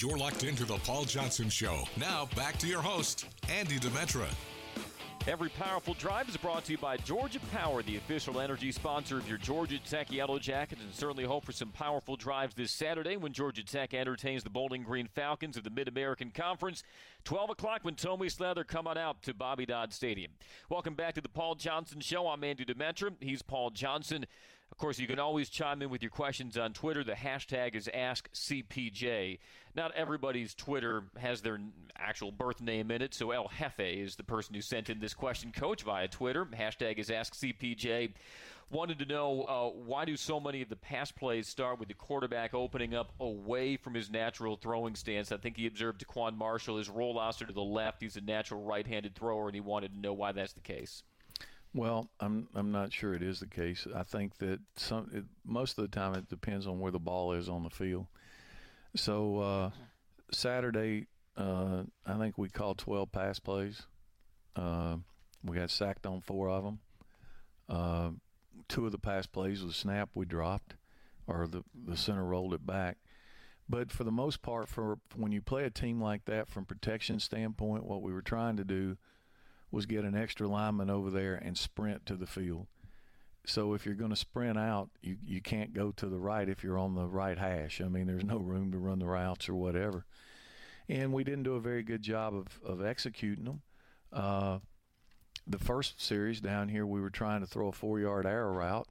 You're 0.00 0.16
locked 0.16 0.44
into 0.44 0.64
the 0.64 0.78
Paul 0.78 1.04
Johnson 1.04 1.50
Show. 1.50 1.84
Now, 1.98 2.26
back 2.34 2.56
to 2.60 2.66
your 2.66 2.80
host, 2.80 3.26
Andy 3.50 3.78
Demetra. 3.78 4.28
Every 5.28 5.50
powerful 5.50 5.92
drive 5.92 6.26
is 6.26 6.38
brought 6.38 6.64
to 6.64 6.72
you 6.72 6.78
by 6.78 6.96
Georgia 6.96 7.38
Power, 7.52 7.82
the 7.82 7.98
official 7.98 8.40
energy 8.40 8.72
sponsor 8.72 9.18
of 9.18 9.28
your 9.28 9.36
Georgia 9.36 9.78
Tech 9.78 10.10
Yellow 10.10 10.38
Jackets, 10.38 10.80
and 10.80 10.94
certainly 10.94 11.24
hope 11.24 11.44
for 11.44 11.52
some 11.52 11.68
powerful 11.68 12.16
drives 12.16 12.54
this 12.54 12.72
Saturday 12.72 13.18
when 13.18 13.34
Georgia 13.34 13.62
Tech 13.62 13.92
entertains 13.92 14.42
the 14.42 14.48
Bowling 14.48 14.84
Green 14.84 15.06
Falcons 15.06 15.58
of 15.58 15.64
the 15.64 15.70
Mid 15.70 15.86
American 15.86 16.30
Conference. 16.30 16.82
12 17.24 17.50
o'clock 17.50 17.80
when 17.82 17.94
Tommy 17.94 18.30
Slather 18.30 18.64
come 18.64 18.86
on 18.86 18.96
out 18.96 19.22
to 19.24 19.34
Bobby 19.34 19.66
Dodd 19.66 19.92
Stadium. 19.92 20.32
Welcome 20.70 20.94
back 20.94 21.12
to 21.16 21.20
the 21.20 21.28
Paul 21.28 21.56
Johnson 21.56 22.00
Show. 22.00 22.26
I'm 22.26 22.42
Andy 22.42 22.64
Demetra. 22.64 23.10
He's 23.20 23.42
Paul 23.42 23.68
Johnson. 23.68 24.24
Of 24.72 24.78
course, 24.78 24.98
you 24.98 25.06
can 25.06 25.18
always 25.18 25.48
chime 25.48 25.82
in 25.82 25.90
with 25.90 26.02
your 26.02 26.10
questions 26.10 26.56
on 26.56 26.72
Twitter. 26.72 27.04
The 27.04 27.12
hashtag 27.12 27.74
is 27.74 27.88
AskCPJ. 27.92 29.38
Not 29.74 29.92
everybody's 29.94 30.54
Twitter 30.54 31.04
has 31.18 31.42
their 31.42 31.60
actual 31.98 32.32
birth 32.32 32.60
name 32.60 32.90
in 32.90 33.02
it, 33.02 33.12
so 33.12 33.30
El 33.30 33.50
Jefe 33.58 33.80
is 33.80 34.16
the 34.16 34.22
person 34.22 34.54
who 34.54 34.60
sent 34.60 34.88
in 34.88 35.00
this 35.00 35.12
question, 35.12 35.52
Coach, 35.52 35.82
via 35.82 36.08
Twitter. 36.08 36.46
Hashtag 36.46 36.98
is 36.98 37.08
AskCPJ. 37.08 38.12
Wanted 38.70 39.00
to 39.00 39.04
know 39.04 39.42
uh, 39.42 39.68
why 39.76 40.04
do 40.04 40.16
so 40.16 40.38
many 40.38 40.62
of 40.62 40.68
the 40.68 40.76
pass 40.76 41.10
plays 41.10 41.48
start 41.48 41.80
with 41.80 41.88
the 41.88 41.94
quarterback 41.94 42.54
opening 42.54 42.94
up 42.94 43.12
away 43.18 43.76
from 43.76 43.94
his 43.94 44.08
natural 44.08 44.56
throwing 44.56 44.94
stance? 44.94 45.32
I 45.32 45.38
think 45.38 45.56
he 45.56 45.66
observed 45.66 46.06
TaQuon 46.06 46.36
Marshall, 46.36 46.78
his 46.78 46.88
rollouts 46.88 47.38
to 47.44 47.52
the 47.52 47.60
left. 47.60 48.00
He's 48.00 48.16
a 48.16 48.20
natural 48.20 48.62
right-handed 48.62 49.16
thrower, 49.16 49.46
and 49.46 49.54
he 49.56 49.60
wanted 49.60 49.94
to 49.94 50.00
know 50.00 50.12
why 50.12 50.30
that's 50.30 50.52
the 50.52 50.60
case. 50.60 51.02
Well, 51.72 52.10
I'm 52.18 52.48
I'm 52.54 52.72
not 52.72 52.92
sure 52.92 53.14
it 53.14 53.22
is 53.22 53.40
the 53.40 53.46
case. 53.46 53.86
I 53.94 54.02
think 54.02 54.38
that 54.38 54.60
some 54.76 55.10
it, 55.14 55.24
most 55.44 55.78
of 55.78 55.82
the 55.82 55.96
time 55.96 56.14
it 56.14 56.28
depends 56.28 56.66
on 56.66 56.80
where 56.80 56.90
the 56.90 56.98
ball 56.98 57.32
is 57.32 57.48
on 57.48 57.62
the 57.62 57.70
field. 57.70 58.06
So 58.96 59.38
uh, 59.38 59.70
Saturday, 60.32 61.06
uh, 61.36 61.84
I 62.04 62.18
think 62.18 62.36
we 62.36 62.48
called 62.48 62.78
12 62.78 63.12
pass 63.12 63.38
plays. 63.38 63.82
Uh, 64.56 64.96
we 65.44 65.56
got 65.56 65.70
sacked 65.70 66.06
on 66.06 66.20
four 66.22 66.48
of 66.48 66.64
them. 66.64 66.80
Uh, 67.68 68.10
two 68.68 68.84
of 68.84 68.92
the 68.92 68.98
pass 68.98 69.26
plays 69.26 69.62
was 69.62 69.76
snap 69.76 70.10
we 70.14 70.26
dropped, 70.26 70.74
or 71.28 71.46
the 71.46 71.62
the 71.86 71.96
center 71.96 72.24
rolled 72.24 72.52
it 72.52 72.66
back. 72.66 72.98
But 73.68 73.92
for 73.92 74.02
the 74.02 74.10
most 74.10 74.42
part, 74.42 74.68
for 74.68 74.98
when 75.14 75.30
you 75.30 75.40
play 75.40 75.62
a 75.62 75.70
team 75.70 76.02
like 76.02 76.24
that, 76.24 76.48
from 76.48 76.64
protection 76.64 77.20
standpoint, 77.20 77.84
what 77.84 78.02
we 78.02 78.12
were 78.12 78.22
trying 78.22 78.56
to 78.56 78.64
do 78.64 78.96
was 79.70 79.86
get 79.86 80.04
an 80.04 80.16
extra 80.16 80.48
lineman 80.48 80.90
over 80.90 81.10
there 81.10 81.34
and 81.34 81.56
sprint 81.56 82.06
to 82.06 82.16
the 82.16 82.26
field. 82.26 82.66
So 83.46 83.74
if 83.74 83.86
you're 83.86 83.94
going 83.94 84.10
to 84.10 84.16
sprint 84.16 84.58
out, 84.58 84.90
you, 85.02 85.16
you 85.24 85.40
can't 85.40 85.72
go 85.72 85.92
to 85.92 86.06
the 86.06 86.18
right 86.18 86.48
if 86.48 86.62
you're 86.62 86.78
on 86.78 86.94
the 86.94 87.06
right 87.06 87.38
hash. 87.38 87.80
I 87.80 87.88
mean, 87.88 88.06
there's 88.06 88.24
no 88.24 88.38
room 88.38 88.72
to 88.72 88.78
run 88.78 88.98
the 88.98 89.06
routes 89.06 89.48
or 89.48 89.54
whatever. 89.54 90.04
And 90.88 91.12
we 91.12 91.24
didn't 91.24 91.44
do 91.44 91.54
a 91.54 91.60
very 91.60 91.82
good 91.82 92.02
job 92.02 92.34
of, 92.34 92.60
of 92.64 92.84
executing 92.84 93.44
them. 93.44 93.62
Uh, 94.12 94.58
the 95.46 95.58
first 95.58 96.00
series 96.00 96.40
down 96.40 96.68
here, 96.68 96.84
we 96.84 97.00
were 97.00 97.10
trying 97.10 97.40
to 97.40 97.46
throw 97.46 97.68
a 97.68 97.72
four 97.72 97.98
yard 97.98 98.26
arrow 98.26 98.52
route 98.52 98.88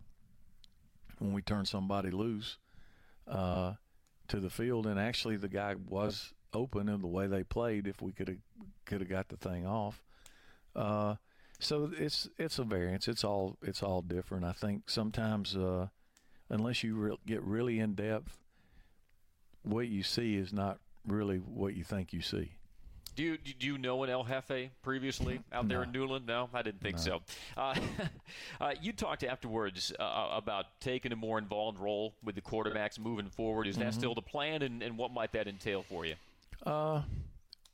when 1.19 1.33
we 1.33 1.41
turned 1.41 1.67
somebody 1.67 2.09
loose 2.09 2.57
uh, 3.27 3.73
to 4.29 4.39
the 4.39 4.49
field. 4.49 4.87
And 4.87 4.99
actually, 4.99 5.35
the 5.35 5.49
guy 5.49 5.75
was 5.87 6.33
open 6.53 6.89
in 6.89 7.01
the 7.01 7.07
way 7.07 7.27
they 7.27 7.43
played 7.43 7.85
if 7.85 8.01
we 8.01 8.11
could 8.11 8.27
have 8.27 8.37
could 8.85 9.01
have 9.01 9.09
got 9.09 9.27
the 9.27 9.37
thing 9.37 9.67
off. 9.67 10.01
Uh, 10.75 11.15
so 11.59 11.91
it's 11.97 12.29
it's 12.37 12.59
a 12.59 12.63
variance. 12.63 13.07
It's 13.07 13.23
all 13.23 13.57
it's 13.61 13.83
all 13.83 14.01
different. 14.01 14.45
I 14.45 14.53
think 14.53 14.89
sometimes 14.89 15.55
uh, 15.55 15.87
unless 16.49 16.83
you 16.83 16.95
re- 16.95 17.17
get 17.25 17.41
really 17.43 17.79
in 17.79 17.95
depth, 17.95 18.37
what 19.63 19.87
you 19.87 20.03
see 20.03 20.35
is 20.35 20.53
not 20.53 20.79
really 21.05 21.37
what 21.37 21.75
you 21.75 21.83
think 21.83 22.13
you 22.13 22.21
see. 22.21 22.51
Do 23.15 23.23
you 23.23 23.37
do 23.37 23.67
you 23.67 23.77
know 23.77 24.01
an 24.03 24.09
El 24.09 24.23
Jefe 24.23 24.69
previously 24.81 25.41
out 25.51 25.67
there 25.67 25.79
No. 25.79 25.83
in 25.83 25.91
Newland? 25.91 26.25
No, 26.25 26.49
I 26.53 26.61
didn't 26.61 26.79
think 26.79 26.95
No. 26.97 27.01
so. 27.01 27.21
Uh, 27.57 27.75
uh, 28.61 28.73
you 28.81 28.93
talked 28.93 29.25
afterwards 29.25 29.91
uh, 29.99 30.29
about 30.31 30.79
taking 30.79 31.11
a 31.11 31.17
more 31.17 31.37
involved 31.37 31.79
role 31.79 32.13
with 32.23 32.35
the 32.35 32.41
quarterbacks 32.41 32.97
moving 32.97 33.29
forward. 33.29 33.67
Is 33.67 33.75
that 33.77 33.87
Mhm. 33.87 33.93
still 33.93 34.15
the 34.15 34.21
plan, 34.21 34.61
and, 34.61 34.81
and 34.81 34.97
what 34.97 35.11
might 35.11 35.33
that 35.33 35.47
entail 35.49 35.83
for 35.83 36.05
you? 36.05 36.15
Uh, 36.65 37.01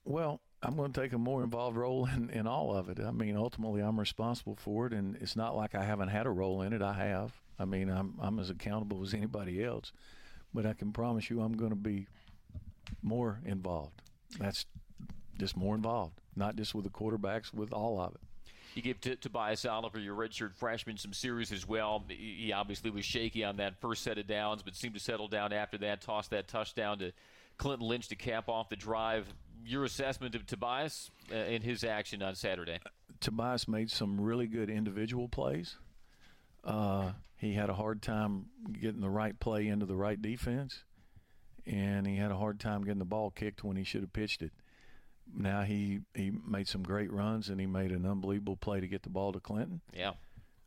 well, 0.04 0.40
I'm 0.66 0.76
going 0.76 0.92
to 0.92 1.02
take 1.02 1.14
a 1.14 1.18
more 1.18 1.44
involved 1.44 1.78
role 1.78 2.08
in, 2.16 2.30
in 2.32 2.48
all 2.48 2.76
of 2.76 2.90
it. 2.90 3.00
I 3.00 3.12
mean, 3.12 3.38
ultimately, 3.38 3.82
I'm 3.82 4.00
responsible 4.00 4.56
for 4.56 4.88
it, 4.88 4.94
and 4.94 5.16
it's 5.18 5.36
not 5.36 5.56
like 5.56 5.76
I 5.76 5.84
haven't 5.84 6.10
had 6.10 6.26
a 6.26 6.32
role 6.32 6.62
in 6.64 6.74
it. 6.74 6.82
I 6.82 6.94
have. 6.94 7.34
I 7.60 7.66
mean, 7.66 7.90
I'm 7.90 8.16
I'm 8.20 8.40
as 8.40 8.50
accountable 8.50 9.04
as 9.04 9.14
anybody 9.14 9.64
else, 9.64 9.94
but 10.54 10.66
I 10.66 10.74
can 10.74 10.92
promise 10.92 11.30
you, 11.30 11.42
I'm 11.42 11.54
going 11.54 11.70
to 11.70 11.76
be 11.76 12.08
more 13.02 13.40
involved. 13.46 14.02
That's 14.40 14.66
just 15.38 15.56
more 15.56 15.76
involved, 15.76 16.20
not 16.36 16.56
just 16.56 16.74
with 16.74 16.84
the 16.84 16.90
quarterbacks, 16.90 17.54
with 17.54 17.72
all 17.72 18.00
of 18.00 18.16
it. 18.16 18.22
You 18.74 18.82
gave 18.82 19.00
T- 19.00 19.16
Tobias 19.16 19.66
Oliver, 19.66 20.00
your 20.00 20.16
redshirt 20.16 20.54
freshman, 20.56 20.98
some 20.98 21.14
series 21.14 21.54
as 21.54 21.66
well. 21.66 22.04
He 22.10 22.52
obviously 22.52 22.90
was 22.90 23.06
shaky 23.06 23.46
on 23.46 23.56
that 23.58 23.80
first 23.80 24.04
set 24.04 24.18
of 24.18 24.28
downs, 24.28 24.64
but 24.64 24.76
seemed 24.76 24.96
to 24.96 25.00
settle 25.00 25.30
down 25.30 25.54
after 25.54 25.78
that. 25.78 26.02
Tossed 26.02 26.32
that 26.32 26.50
touchdown 26.50 27.00
to 27.00 27.14
Clinton 27.58 27.88
Lynch 27.88 28.10
to 28.10 28.16
cap 28.16 28.50
off 28.50 28.68
the 28.68 28.76
drive. 28.76 29.34
Your 29.66 29.84
assessment 29.84 30.36
of 30.36 30.46
Tobias 30.46 31.10
uh, 31.32 31.36
in 31.36 31.62
his 31.62 31.84
action 31.84 32.22
on 32.22 32.36
Saturday? 32.36 32.80
Tobias 33.20 33.68
made 33.68 33.90
some 33.90 34.20
really 34.22 34.48
good 34.48 34.70
individual 34.70 35.28
plays. 35.28 35.78
Uh, 36.64 37.12
he 37.38 37.54
had 37.54 37.70
a 37.70 37.74
hard 37.74 38.02
time 38.02 38.46
getting 38.80 39.02
the 39.02 39.10
right 39.10 39.40
play 39.40 39.68
into 39.68 39.86
the 39.86 39.96
right 39.96 40.22
defense, 40.22 40.84
and 41.66 42.06
he 42.08 42.16
had 42.18 42.32
a 42.32 42.36
hard 42.38 42.60
time 42.60 42.84
getting 42.84 43.00
the 43.00 43.06
ball 43.06 43.32
kicked 43.32 43.64
when 43.64 43.76
he 43.78 43.84
should 43.84 44.02
have 44.02 44.14
pitched 44.14 44.42
it. 44.42 44.52
Now 45.36 45.64
he 45.64 46.02
he 46.14 46.32
made 46.48 46.68
some 46.68 46.84
great 46.84 47.12
runs, 47.12 47.50
and 47.50 47.60
he 47.60 47.66
made 47.66 47.92
an 47.92 48.06
unbelievable 48.06 48.58
play 48.58 48.80
to 48.80 48.88
get 48.88 49.02
the 49.04 49.10
ball 49.10 49.32
to 49.34 49.40
Clinton 49.40 49.82
Yeah. 49.94 50.12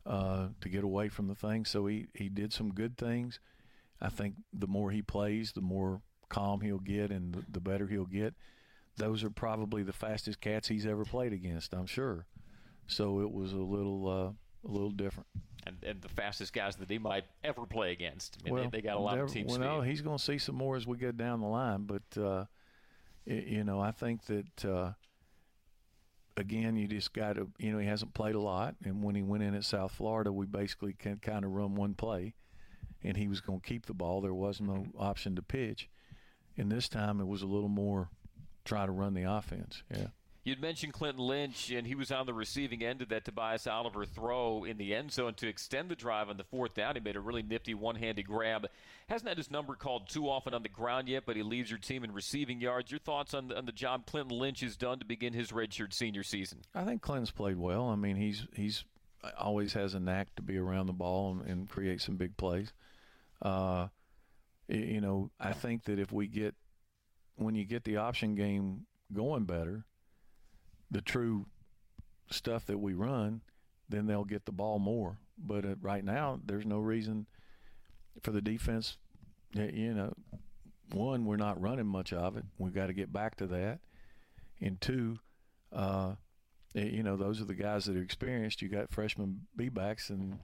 uh, 0.04 0.48
to 0.61 0.68
get 0.68 0.82
away 0.82 1.08
from 1.08 1.28
the 1.28 1.34
thing. 1.37 1.64
So 1.64 1.87
he, 1.87 2.08
he 2.14 2.28
did 2.28 2.52
some 2.52 2.72
good 2.74 2.96
things. 2.96 3.38
I 4.00 4.08
think 4.08 4.34
the 4.52 4.66
more 4.66 4.90
he 4.90 5.02
plays, 5.02 5.52
the 5.52 5.61
more 5.61 6.00
calm 6.28 6.61
he'll 6.61 6.78
get 6.80 7.11
and 7.12 7.34
the, 7.34 7.44
the 7.52 7.61
better 7.61 7.87
he'll 7.87 8.04
get. 8.04 8.34
Those 8.98 9.24
are 9.24 9.30
probably 9.30 9.82
the 9.82 9.92
fastest 9.92 10.40
cats 10.40 10.68
he's 10.68 10.87
ever 10.87 11.04
played 11.04 11.32
against, 11.32 11.72
I'm 11.72 11.87
sure. 11.87 12.26
So 12.87 13.20
it 13.20 13.30
was 13.30 13.52
a 13.52 13.56
little 13.56 14.08
uh, 14.08 14.68
a 14.68 14.70
little 14.70 14.90
different. 14.90 15.28
And, 15.66 15.76
and 15.84 16.00
the 16.00 16.08
fastest 16.08 16.52
guys 16.52 16.76
that 16.76 16.90
he 16.90 16.98
might 16.98 17.24
ever 17.44 17.66
play 17.66 17.92
against. 17.92 18.38
I 18.40 18.44
mean, 18.44 18.54
well, 18.54 18.64
they, 18.64 18.78
they 18.78 18.82
got 18.82 18.96
a 18.96 19.00
lot 19.00 19.18
of 19.18 19.30
team 19.30 19.46
well, 19.46 19.56
speed. 19.56 19.64
no, 19.64 19.80
he's 19.82 20.00
going 20.00 20.16
to 20.18 20.22
see 20.22 20.38
some 20.38 20.54
more 20.54 20.76
as 20.76 20.87
we 20.87 20.96
go 20.96 21.12
down 21.12 21.40
the 21.40 21.46
line. 21.46 21.84
But 21.84 22.20
uh, 22.20 22.44
y- 23.26 23.44
you 23.46 23.64
know, 23.64 23.80
I 23.80 23.90
think 23.90 24.24
that 24.26 24.64
uh, 24.64 24.92
again, 26.37 26.76
you 26.76 26.88
just 26.88 27.12
got 27.12 27.37
to. 27.37 27.48
You 27.58 27.72
know, 27.72 27.78
he 27.78 27.87
hasn't 27.87 28.14
played 28.14 28.34
a 28.34 28.40
lot, 28.40 28.76
and 28.84 29.02
when 29.02 29.14
he 29.14 29.22
went 29.22 29.42
in 29.42 29.54
at 29.54 29.64
South 29.64 29.92
Florida, 29.92 30.32
we 30.32 30.46
basically 30.46 30.94
can 30.94 31.18
kind 31.18 31.44
of 31.44 31.50
run 31.50 31.74
one 31.74 31.94
play, 31.94 32.34
and 33.02 33.16
he 33.16 33.28
was 33.28 33.40
going 33.40 33.61
to 33.61 33.66
keep 33.66 33.87
the 33.87 33.94
ball. 33.94 34.20
There 34.20 34.34
was 34.34 34.61
no 34.61 34.87
option 34.98 35.37
to 35.37 35.42
pitch, 35.42 35.90
and 36.56 36.72
this 36.72 36.88
time 36.88 37.20
it 37.20 37.26
was 37.26 37.42
a 37.42 37.46
little 37.46 37.68
more 37.68 38.08
try 38.68 38.87
to 38.87 38.92
run 38.92 39.14
the 39.14 39.24
offense. 39.24 39.83
Yeah. 39.90 40.09
You'd 40.44 40.62
mentioned 40.62 40.94
Clinton 40.94 41.24
Lynch, 41.24 41.70
and 41.70 41.87
he 41.87 41.94
was 41.94 42.11
on 42.11 42.24
the 42.24 42.33
receiving 42.33 42.83
end 42.83 43.02
of 43.02 43.11
that 43.11 43.24
Tobias 43.24 43.66
Oliver 43.66 44.07
throw 44.07 44.64
in 44.64 44.78
the 44.78 44.94
end 44.94 45.12
zone 45.12 45.35
to 45.35 45.48
extend 45.48 45.90
the 45.90 45.94
drive 45.94 46.31
on 46.31 46.38
the 46.38 46.44
fourth 46.44 46.74
down. 46.74 46.94
He 46.94 47.00
made 47.00 47.16
a 47.16 47.20
really 47.20 47.42
nifty 47.42 47.74
one-handed 47.74 48.26
grab. 48.26 48.66
Hasn't 49.09 49.28
had 49.28 49.37
his 49.37 49.50
number 49.50 49.74
called 49.74 50.09
too 50.09 50.28
often 50.28 50.54
on 50.54 50.62
the 50.62 50.70
ground 50.70 51.09
yet, 51.09 51.24
but 51.26 51.37
he 51.37 51.42
leads 51.42 51.70
your 51.70 51.78
team 51.78 52.02
in 52.02 52.12
receiving 52.12 52.61
yards. 52.62 52.90
Your 52.90 53.00
thoughts 53.00 53.35
on 53.35 53.48
the, 53.48 53.59
on 53.59 53.66
the 53.66 53.72
job 53.72 54.07
Clinton 54.07 54.38
Lynch 54.38 54.61
has 54.61 54.76
done 54.76 55.00
to 55.00 55.04
begin 55.04 55.35
his 55.35 55.50
redshirt 55.50 55.92
senior 55.92 56.22
season? 56.22 56.61
I 56.74 56.85
think 56.85 57.02
Clinton's 57.02 57.31
played 57.31 57.59
well. 57.59 57.88
I 57.88 57.96
mean, 57.96 58.16
he's 58.16 58.46
he's 58.54 58.85
always 59.37 59.74
has 59.74 59.94
a 59.94 60.00
knack 60.00 60.35
to 60.37 60.42
be 60.42 60.57
around 60.57 60.87
the 60.87 60.92
ball 60.94 61.33
and, 61.33 61.50
and 61.50 61.68
create 61.68 62.00
some 62.00 62.16
big 62.16 62.38
plays. 62.38 62.72
Uh, 63.42 63.88
you 64.68 65.00
know, 65.00 65.31
I 65.38 65.52
think 65.52 65.85
that 65.85 65.98
if 65.98 66.11
we 66.11 66.26
get 66.26 66.54
when 67.38 67.55
you 67.55 67.64
get 67.64 67.85
the 67.85 67.96
option 67.96 68.35
game 68.35 68.87
going 69.12 69.44
better 69.44 69.85
the 70.90 71.01
true 71.01 71.46
stuff 72.31 72.66
that 72.66 72.79
we 72.79 72.94
run, 72.94 73.42
then 73.88 74.07
they'll 74.07 74.24
get 74.24 74.46
the 74.46 74.53
ball 74.53 74.79
more. 74.79 75.18
But 75.38 75.64
uh, 75.64 75.74
right 75.81 76.05
now, 76.05 76.40
there's 76.44 76.66
no 76.66 76.79
reason 76.79 77.27
for 78.22 78.33
the 78.33 78.42
defense. 78.42 78.96
You 79.55 79.94
know, 79.94 80.12
one, 80.92 81.24
we're 81.24 81.37
not 81.37 81.61
running 81.61 81.87
much 81.87 82.12
of 82.12 82.37
it. 82.37 82.44
We've 82.59 82.74
got 82.74 82.87
to 82.87 82.92
get 82.92 83.12
back 83.12 83.37
to 83.37 83.46
that. 83.48 83.81
And 84.61 84.81
two, 84.81 85.18
uh, 85.72 86.14
you 86.74 87.03
know, 87.03 87.16
those 87.16 87.40
are 87.40 87.46
the 87.46 87.55
guys 87.55 87.85
that 87.85 87.96
are 87.96 88.03
experienced. 88.03 88.61
You 88.61 88.68
got 88.68 88.90
freshman 88.90 89.42
B 89.57 89.68
backs, 89.68 90.11
and 90.11 90.38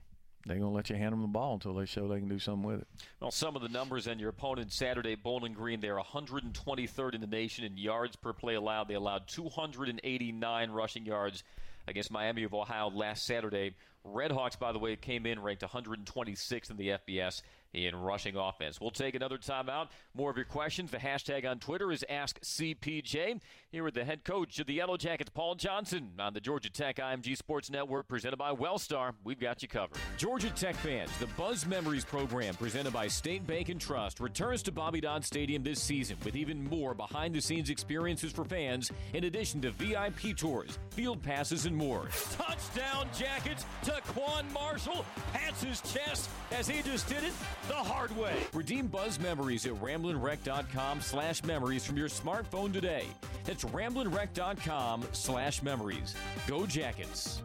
they're 0.45 0.57
going 0.57 0.69
to 0.69 0.75
let 0.75 0.89
you 0.89 0.95
hand 0.95 1.11
them 1.11 1.21
the 1.21 1.27
ball 1.27 1.55
until 1.55 1.73
they 1.73 1.85
show 1.85 2.07
they 2.07 2.19
can 2.19 2.29
do 2.29 2.37
something 2.37 2.63
with 2.63 2.81
it. 2.81 2.87
Well, 3.19 3.31
some 3.31 3.55
of 3.55 3.63
the 3.63 3.69
numbers 3.69 4.05
and 4.05 4.19
your 4.19 4.29
opponent 4.29 4.71
Saturday, 4.71 5.15
Bowling 5.15 5.53
Green, 5.53 5.79
they're 5.79 5.97
123rd 5.97 7.15
in 7.15 7.21
the 7.21 7.27
nation 7.27 7.65
in 7.65 7.77
yards 7.77 8.15
per 8.15 8.31
play 8.31 8.53
allowed. 8.53 8.87
They 8.87 8.93
allowed 8.93 9.27
289 9.27 10.71
rushing 10.71 11.05
yards 11.05 11.43
against 11.87 12.11
Miami 12.11 12.43
of 12.43 12.53
Ohio 12.53 12.89
last 12.89 13.25
Saturday. 13.25 13.75
Redhawks, 14.05 14.57
by 14.57 14.71
the 14.71 14.79
way, 14.79 14.95
came 14.95 15.25
in 15.25 15.39
ranked 15.41 15.63
126th 15.63 16.69
in 16.69 16.77
the 16.77 16.89
FBS 16.89 17.41
in 17.75 17.95
rushing 17.95 18.35
offense. 18.37 18.79
We'll 18.79 18.91
take 18.91 19.15
another 19.15 19.37
timeout. 19.37 19.89
More 20.13 20.31
of 20.31 20.37
your 20.37 20.45
questions. 20.45 20.91
The 20.91 20.97
hashtag 20.97 21.49
on 21.49 21.59
Twitter 21.59 21.91
is 21.91 22.05
AskCPJ. 22.09 23.41
Here 23.71 23.83
with 23.83 23.93
the 23.93 24.05
head 24.05 24.23
coach 24.23 24.59
of 24.59 24.67
the 24.67 24.73
Yellow 24.73 24.95
Jackets, 24.95 25.29
Paul 25.29 25.55
Johnson, 25.55 26.11
on 26.17 26.33
the 26.33 26.39
Georgia 26.39 26.69
Tech 26.69 26.95
IMG 26.97 27.35
Sports 27.35 27.69
Network, 27.69 28.07
presented 28.07 28.37
by 28.37 28.53
Wellstar. 28.53 29.13
We've 29.25 29.39
got 29.39 29.61
you 29.61 29.67
covered. 29.67 29.97
Georgia 30.17 30.49
Tech 30.51 30.75
fans, 30.75 31.11
the 31.17 31.27
Buzz 31.37 31.65
Memories 31.65 32.05
program, 32.05 32.55
presented 32.55 32.93
by 32.93 33.07
State 33.07 33.45
Bank 33.45 33.67
and 33.67 33.81
Trust, 33.81 34.21
returns 34.21 34.63
to 34.63 34.71
Bobby 34.71 35.01
Dodd 35.01 35.25
Stadium 35.25 35.63
this 35.63 35.81
season 35.81 36.15
with 36.23 36.37
even 36.37 36.63
more 36.63 36.93
behind-the-scenes 36.93 37.69
experiences 37.69 38.31
for 38.31 38.45
fans, 38.45 38.91
in 39.13 39.25
addition 39.25 39.59
to 39.61 39.71
VIP 39.71 40.37
tours, 40.37 40.79
field 40.91 41.21
passes, 41.21 41.65
and 41.65 41.75
more. 41.75 42.07
Touchdown 42.31 43.07
Jackets 43.17 43.65
TaQuon 43.83 44.49
Marshall. 44.53 45.05
Pats 45.33 45.63
his 45.63 45.81
chest 45.81 46.29
as 46.51 46.67
he 46.67 46.81
just 46.81 47.09
did 47.09 47.23
it 47.23 47.33
the 47.67 47.73
hard 47.73 48.15
way. 48.17 48.35
Redeem 48.53 48.87
Buzz 48.87 49.19
Memories 49.19 49.65
at 49.65 49.73
ramblinwreck.com 49.73 51.01
slash 51.01 51.43
memories 51.43 51.85
from 51.85 51.97
your 51.97 52.09
smartphone 52.09 52.71
today. 52.71 53.05
That's 53.43 53.63
ramblinwreck.com 53.63 55.05
slash 55.11 55.61
memories. 55.61 56.15
Go 56.47 56.65
Jackets. 56.65 57.41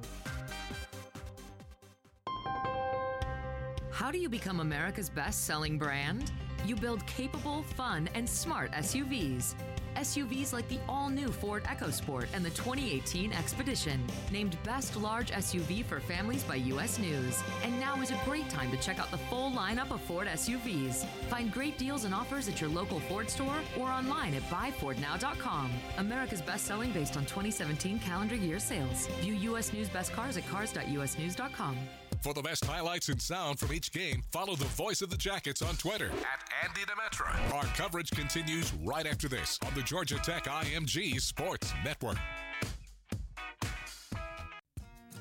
How 3.91 4.11
do 4.11 4.19
you 4.19 4.29
become 4.31 4.61
America's 4.61 5.11
best 5.11 5.45
selling 5.45 5.77
brand? 5.77 6.33
You 6.65 6.75
build 6.77 7.07
capable, 7.07 7.63
fun, 7.63 8.09
and 8.15 8.29
smart 8.29 8.73
SUVs. 8.73 9.55
SUVs 9.97 10.53
like 10.53 10.69
the 10.69 10.79
all 10.89 11.09
new 11.09 11.29
Ford 11.29 11.65
EcoSport 11.65 12.27
and 12.33 12.45
the 12.45 12.51
2018 12.51 13.33
Expedition, 13.33 14.05
named 14.31 14.57
Best 14.65 14.97
Large 14.97 15.31
SUV 15.31 15.85
for 15.85 16.01
Families 16.01 16.43
by 16.43 16.57
US 16.57 16.99
News. 16.99 17.43
And 17.63 17.79
now 17.81 18.01
is 18.01 18.11
a 18.11 18.21
great 18.25 18.49
time 18.49 18.71
to 18.71 18.77
check 18.77 18.99
out 18.99 19.11
the 19.11 19.19
full 19.19 19.51
lineup 19.51 19.91
of 19.91 20.01
Ford 20.03 20.27
SUVs. 20.27 21.05
Find 21.29 21.53
great 21.53 21.79
deals 21.79 22.05
and 22.05 22.15
offers 22.15 22.49
at 22.49 22.61
your 22.61 22.71
local 22.71 23.01
Ford 23.01 23.31
store 23.31 23.59
or 23.79 23.89
online 23.89 24.35
at 24.35 24.43
buyfordnow.com. 24.45 25.71
America's 25.99 26.43
best 26.43 26.67
selling 26.67 26.93
based 26.93 27.17
on 27.17 27.25
2017 27.25 27.99
calendar 27.99 28.35
year 28.37 28.59
sales. 28.59 29.07
View 29.21 29.35
US 29.55 29.73
News 29.73 29.89
Best 29.89 30.13
Cars 30.13 30.37
at 30.37 30.47
cars.usnews.com. 30.49 31.77
For 32.21 32.35
the 32.35 32.43
best 32.43 32.67
highlights 32.67 33.09
and 33.09 33.21
sound 33.21 33.59
from 33.59 33.73
each 33.73 33.93
game, 33.93 34.23
follow 34.31 34.55
the 34.55 34.67
voice 34.67 35.01
of 35.01 35.09
the 35.09 35.17
Jackets 35.17 35.63
on 35.63 35.75
Twitter 35.77 36.11
at 36.11 36.69
Andy 36.69 36.83
Demetra. 36.83 37.55
Our 37.55 37.65
coverage 37.75 38.11
continues 38.11 38.75
right 38.85 39.07
after 39.07 39.27
this 39.27 39.59
on 39.67 39.73
the 39.75 39.81
Georgia 39.81 40.17
Tech 40.17 40.45
IMG 40.45 41.19
Sports 41.19 41.73
Network. 41.83 42.19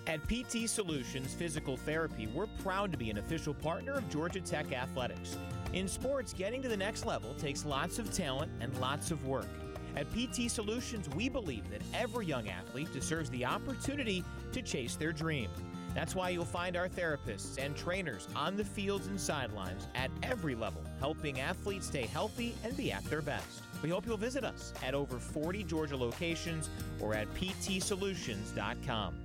At 0.08 0.20
PT 0.28 0.68
Solutions 0.68 1.34
Physical 1.34 1.78
Therapy, 1.78 2.28
we're 2.34 2.48
proud 2.64 2.92
to 2.92 2.98
be 2.98 3.10
an 3.10 3.20
official 3.20 3.54
partner 3.54 3.94
of 3.94 4.10
Georgia 4.10 4.42
Tech 4.42 4.74
Athletics. 4.74 5.38
In 5.72 5.88
sports, 5.88 6.34
getting 6.34 6.62
to 6.64 6.68
the 6.68 6.76
next 6.76 7.06
level 7.06 7.34
takes 7.36 7.64
lots 7.64 7.98
of 8.00 8.12
talent 8.12 8.52
and 8.60 8.78
lots 8.80 9.12
of 9.12 9.26
work. 9.26 9.48
At 9.96 10.08
PT 10.12 10.52
Solutions, 10.52 11.08
we 11.16 11.30
believe 11.30 11.70
that 11.72 11.82
every 11.94 12.26
young 12.26 12.50
athlete 12.50 12.92
deserves 12.92 13.30
the 13.30 13.46
opportunity 13.46 14.24
to 14.52 14.62
chase 14.62 14.96
their 14.96 15.14
dream. 15.14 15.50
That's 15.94 16.16
why 16.16 16.30
you'll 16.30 16.46
find 16.46 16.76
our 16.76 16.88
therapists 16.88 17.58
and 17.64 17.76
trainers 17.76 18.28
on 18.36 18.56
the 18.56 18.64
fields 18.64 19.08
and 19.08 19.20
sidelines 19.20 19.88
at 19.96 20.12
every 20.24 20.56
level, 20.56 20.82
helping 21.00 21.40
athletes 21.40 21.88
stay 21.88 22.06
healthy 22.06 22.56
and 22.64 22.76
be 22.78 22.92
at 22.92 23.04
their 23.06 23.22
best. 23.22 23.64
We 23.82 23.90
hope 23.90 24.06
you'll 24.06 24.18
visit 24.18 24.44
us 24.44 24.74
at 24.84 24.94
over 24.94 25.18
40 25.18 25.64
Georgia 25.64 25.98
locations 25.98 26.70
or 27.00 27.14
at 27.14 27.34
ptsolutions.com. 27.34 29.16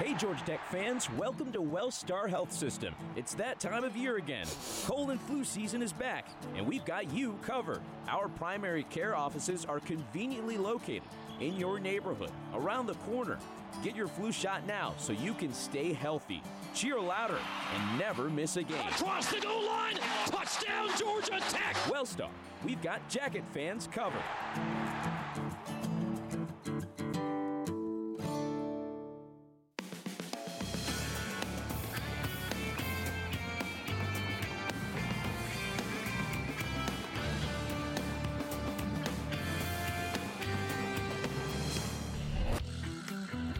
Hey, 0.00 0.14
Georgia 0.14 0.42
Tech 0.44 0.66
fans, 0.70 1.08
welcome 1.12 1.52
to 1.52 1.60
Wellstar 1.60 2.28
Health 2.28 2.50
System. 2.50 2.94
It's 3.14 3.34
that 3.34 3.60
time 3.60 3.84
of 3.84 3.96
year 3.96 4.16
again. 4.16 4.46
Cold 4.84 5.10
and 5.10 5.20
flu 5.20 5.44
season 5.44 5.82
is 5.82 5.92
back, 5.92 6.26
and 6.56 6.66
we've 6.66 6.84
got 6.84 7.12
you 7.12 7.38
covered. 7.42 7.82
Our 8.08 8.28
primary 8.28 8.84
care 8.84 9.14
offices 9.14 9.64
are 9.64 9.80
conveniently 9.80 10.56
located 10.56 11.02
in 11.40 11.56
your 11.56 11.78
neighborhood, 11.78 12.30
around 12.54 12.86
the 12.86 12.94
corner. 12.94 13.38
Get 13.82 13.94
your 13.94 14.08
flu 14.08 14.32
shot 14.32 14.66
now 14.66 14.94
so 14.98 15.12
you 15.12 15.34
can 15.34 15.52
stay 15.52 15.92
healthy. 15.92 16.42
Cheer 16.74 17.00
louder 17.00 17.38
and 17.74 17.98
never 17.98 18.28
miss 18.28 18.56
a 18.56 18.62
game. 18.62 18.78
Across 18.88 19.32
the 19.32 19.40
goal 19.40 19.66
line, 19.66 19.96
touchdown 20.26 20.88
Georgia 20.98 21.40
Tech! 21.48 21.74
Wellstar, 21.86 22.30
we've 22.64 22.82
got 22.82 23.08
Jacket 23.08 23.44
fans 23.52 23.88
covered. 23.90 24.22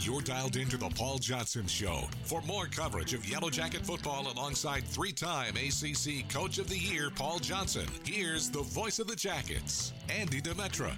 You're 0.06 0.20
dialed 0.20 0.54
into 0.54 0.76
the 0.76 0.88
Paul 0.90 1.18
Johnson 1.18 1.66
Show. 1.66 2.04
For 2.22 2.40
more 2.42 2.66
coverage 2.66 3.12
of 3.12 3.28
Yellow 3.28 3.50
Jacket 3.50 3.84
football 3.84 4.30
alongside 4.30 4.84
three 4.84 5.10
time 5.10 5.56
ACC 5.56 6.30
Coach 6.32 6.58
of 6.58 6.68
the 6.68 6.78
Year 6.78 7.10
Paul 7.10 7.40
Johnson, 7.40 7.86
here's 8.04 8.48
the 8.48 8.62
voice 8.62 9.00
of 9.00 9.08
the 9.08 9.16
Jackets, 9.16 9.92
Andy 10.08 10.40
Demetra. 10.40 10.94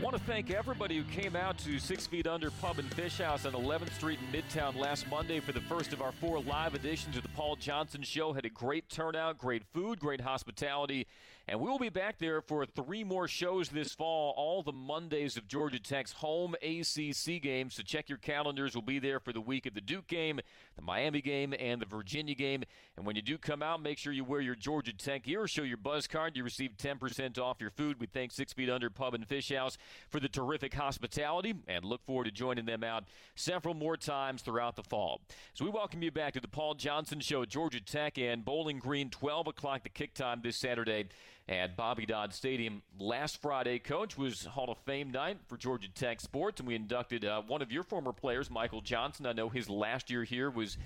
Want 0.00 0.16
to 0.16 0.22
thank 0.22 0.52
everybody 0.52 0.96
who 0.96 1.02
came 1.04 1.34
out 1.34 1.58
to 1.58 1.80
Six 1.80 2.06
Feet 2.06 2.28
Under 2.28 2.52
Pub 2.52 2.78
and 2.78 2.92
Fish 2.94 3.18
House 3.18 3.46
on 3.46 3.52
11th 3.52 3.92
Street 3.94 4.20
in 4.20 4.40
Midtown 4.40 4.76
last 4.76 5.08
Monday 5.08 5.40
for 5.40 5.50
the 5.50 5.62
first 5.62 5.92
of 5.92 6.00
our 6.00 6.12
four 6.12 6.40
live 6.40 6.76
editions 6.76 7.16
of 7.16 7.24
the 7.24 7.28
Paul 7.30 7.56
Johnson 7.56 8.02
Show. 8.02 8.32
Had 8.32 8.44
a 8.44 8.50
great 8.50 8.88
turnout, 8.88 9.38
great 9.38 9.64
food, 9.72 9.98
great 9.98 10.20
hospitality, 10.20 11.08
and 11.46 11.60
we'll 11.60 11.78
be 11.78 11.90
back 11.90 12.18
there 12.18 12.40
for 12.40 12.64
three 12.64 13.04
more 13.04 13.28
shows 13.28 13.68
this 13.68 13.92
fall, 13.92 14.32
all 14.36 14.62
the 14.62 14.72
Mondays 14.72 15.36
of 15.36 15.46
Georgia 15.46 15.78
Tech's 15.78 16.12
home 16.12 16.54
ACC 16.62 17.42
games. 17.42 17.74
So 17.74 17.82
check 17.82 18.08
your 18.08 18.16
calendars. 18.16 18.74
We'll 18.74 18.82
be 18.82 18.98
there 18.98 19.20
for 19.20 19.32
the 19.32 19.42
week 19.42 19.66
of 19.66 19.74
the 19.74 19.82
Duke 19.82 20.06
game, 20.06 20.40
the 20.76 20.82
Miami 20.82 21.20
game, 21.20 21.54
and 21.58 21.82
the 21.82 21.86
Virginia 21.86 22.34
game. 22.34 22.64
And 22.96 23.04
when 23.04 23.14
you 23.14 23.20
do 23.20 23.36
come 23.36 23.62
out, 23.62 23.82
make 23.82 23.98
sure 23.98 24.12
you 24.12 24.24
wear 24.24 24.40
your 24.40 24.54
Georgia 24.54 24.94
Tech 24.94 25.24
gear. 25.24 25.46
Show 25.46 25.64
your 25.64 25.76
buzz 25.76 26.06
card. 26.06 26.34
You 26.34 26.44
receive 26.44 26.78
10% 26.78 27.38
off 27.38 27.60
your 27.60 27.70
food. 27.70 28.00
We 28.00 28.06
thank 28.06 28.32
Six 28.32 28.54
Feet 28.54 28.70
Under 28.70 28.88
Pub 28.88 29.12
and 29.12 29.26
Fish 29.28 29.52
House 29.52 29.76
for 30.08 30.20
the 30.20 30.28
terrific 30.28 30.72
hospitality 30.72 31.54
and 31.68 31.84
look 31.84 32.06
forward 32.06 32.24
to 32.24 32.30
joining 32.30 32.64
them 32.64 32.82
out 32.82 33.04
several 33.34 33.74
more 33.74 33.98
times 33.98 34.40
throughout 34.40 34.76
the 34.76 34.82
fall. 34.82 35.20
So 35.52 35.66
we 35.66 35.70
welcome 35.70 36.02
you 36.02 36.10
back 36.10 36.32
to 36.34 36.40
the 36.40 36.48
Paul 36.48 36.74
Johnson 36.74 37.20
Show, 37.20 37.44
Georgia 37.44 37.82
Tech 37.82 38.16
and 38.16 38.46
Bowling 38.46 38.78
Green, 38.78 39.10
12 39.10 39.48
o'clock 39.48 39.82
the 39.82 39.90
kick 39.90 40.14
time 40.14 40.40
this 40.42 40.56
Saturday 40.56 41.08
at 41.48 41.76
Bobby 41.76 42.06
Dodd 42.06 42.32
Stadium. 42.32 42.82
Last 42.98 43.40
Friday, 43.42 43.78
Coach, 43.78 44.16
was 44.16 44.44
Hall 44.44 44.70
of 44.70 44.78
Fame 44.86 45.10
night 45.10 45.38
for 45.46 45.56
Georgia 45.56 45.88
Tech 45.88 46.20
sports, 46.20 46.60
and 46.60 46.66
we 46.66 46.74
inducted 46.74 47.24
uh, 47.24 47.42
one 47.42 47.62
of 47.62 47.70
your 47.70 47.82
former 47.82 48.12
players, 48.12 48.50
Michael 48.50 48.80
Johnson. 48.80 49.26
I 49.26 49.32
know 49.32 49.48
his 49.48 49.68
last 49.68 50.10
year 50.10 50.24
here 50.24 50.50
was 50.50 50.78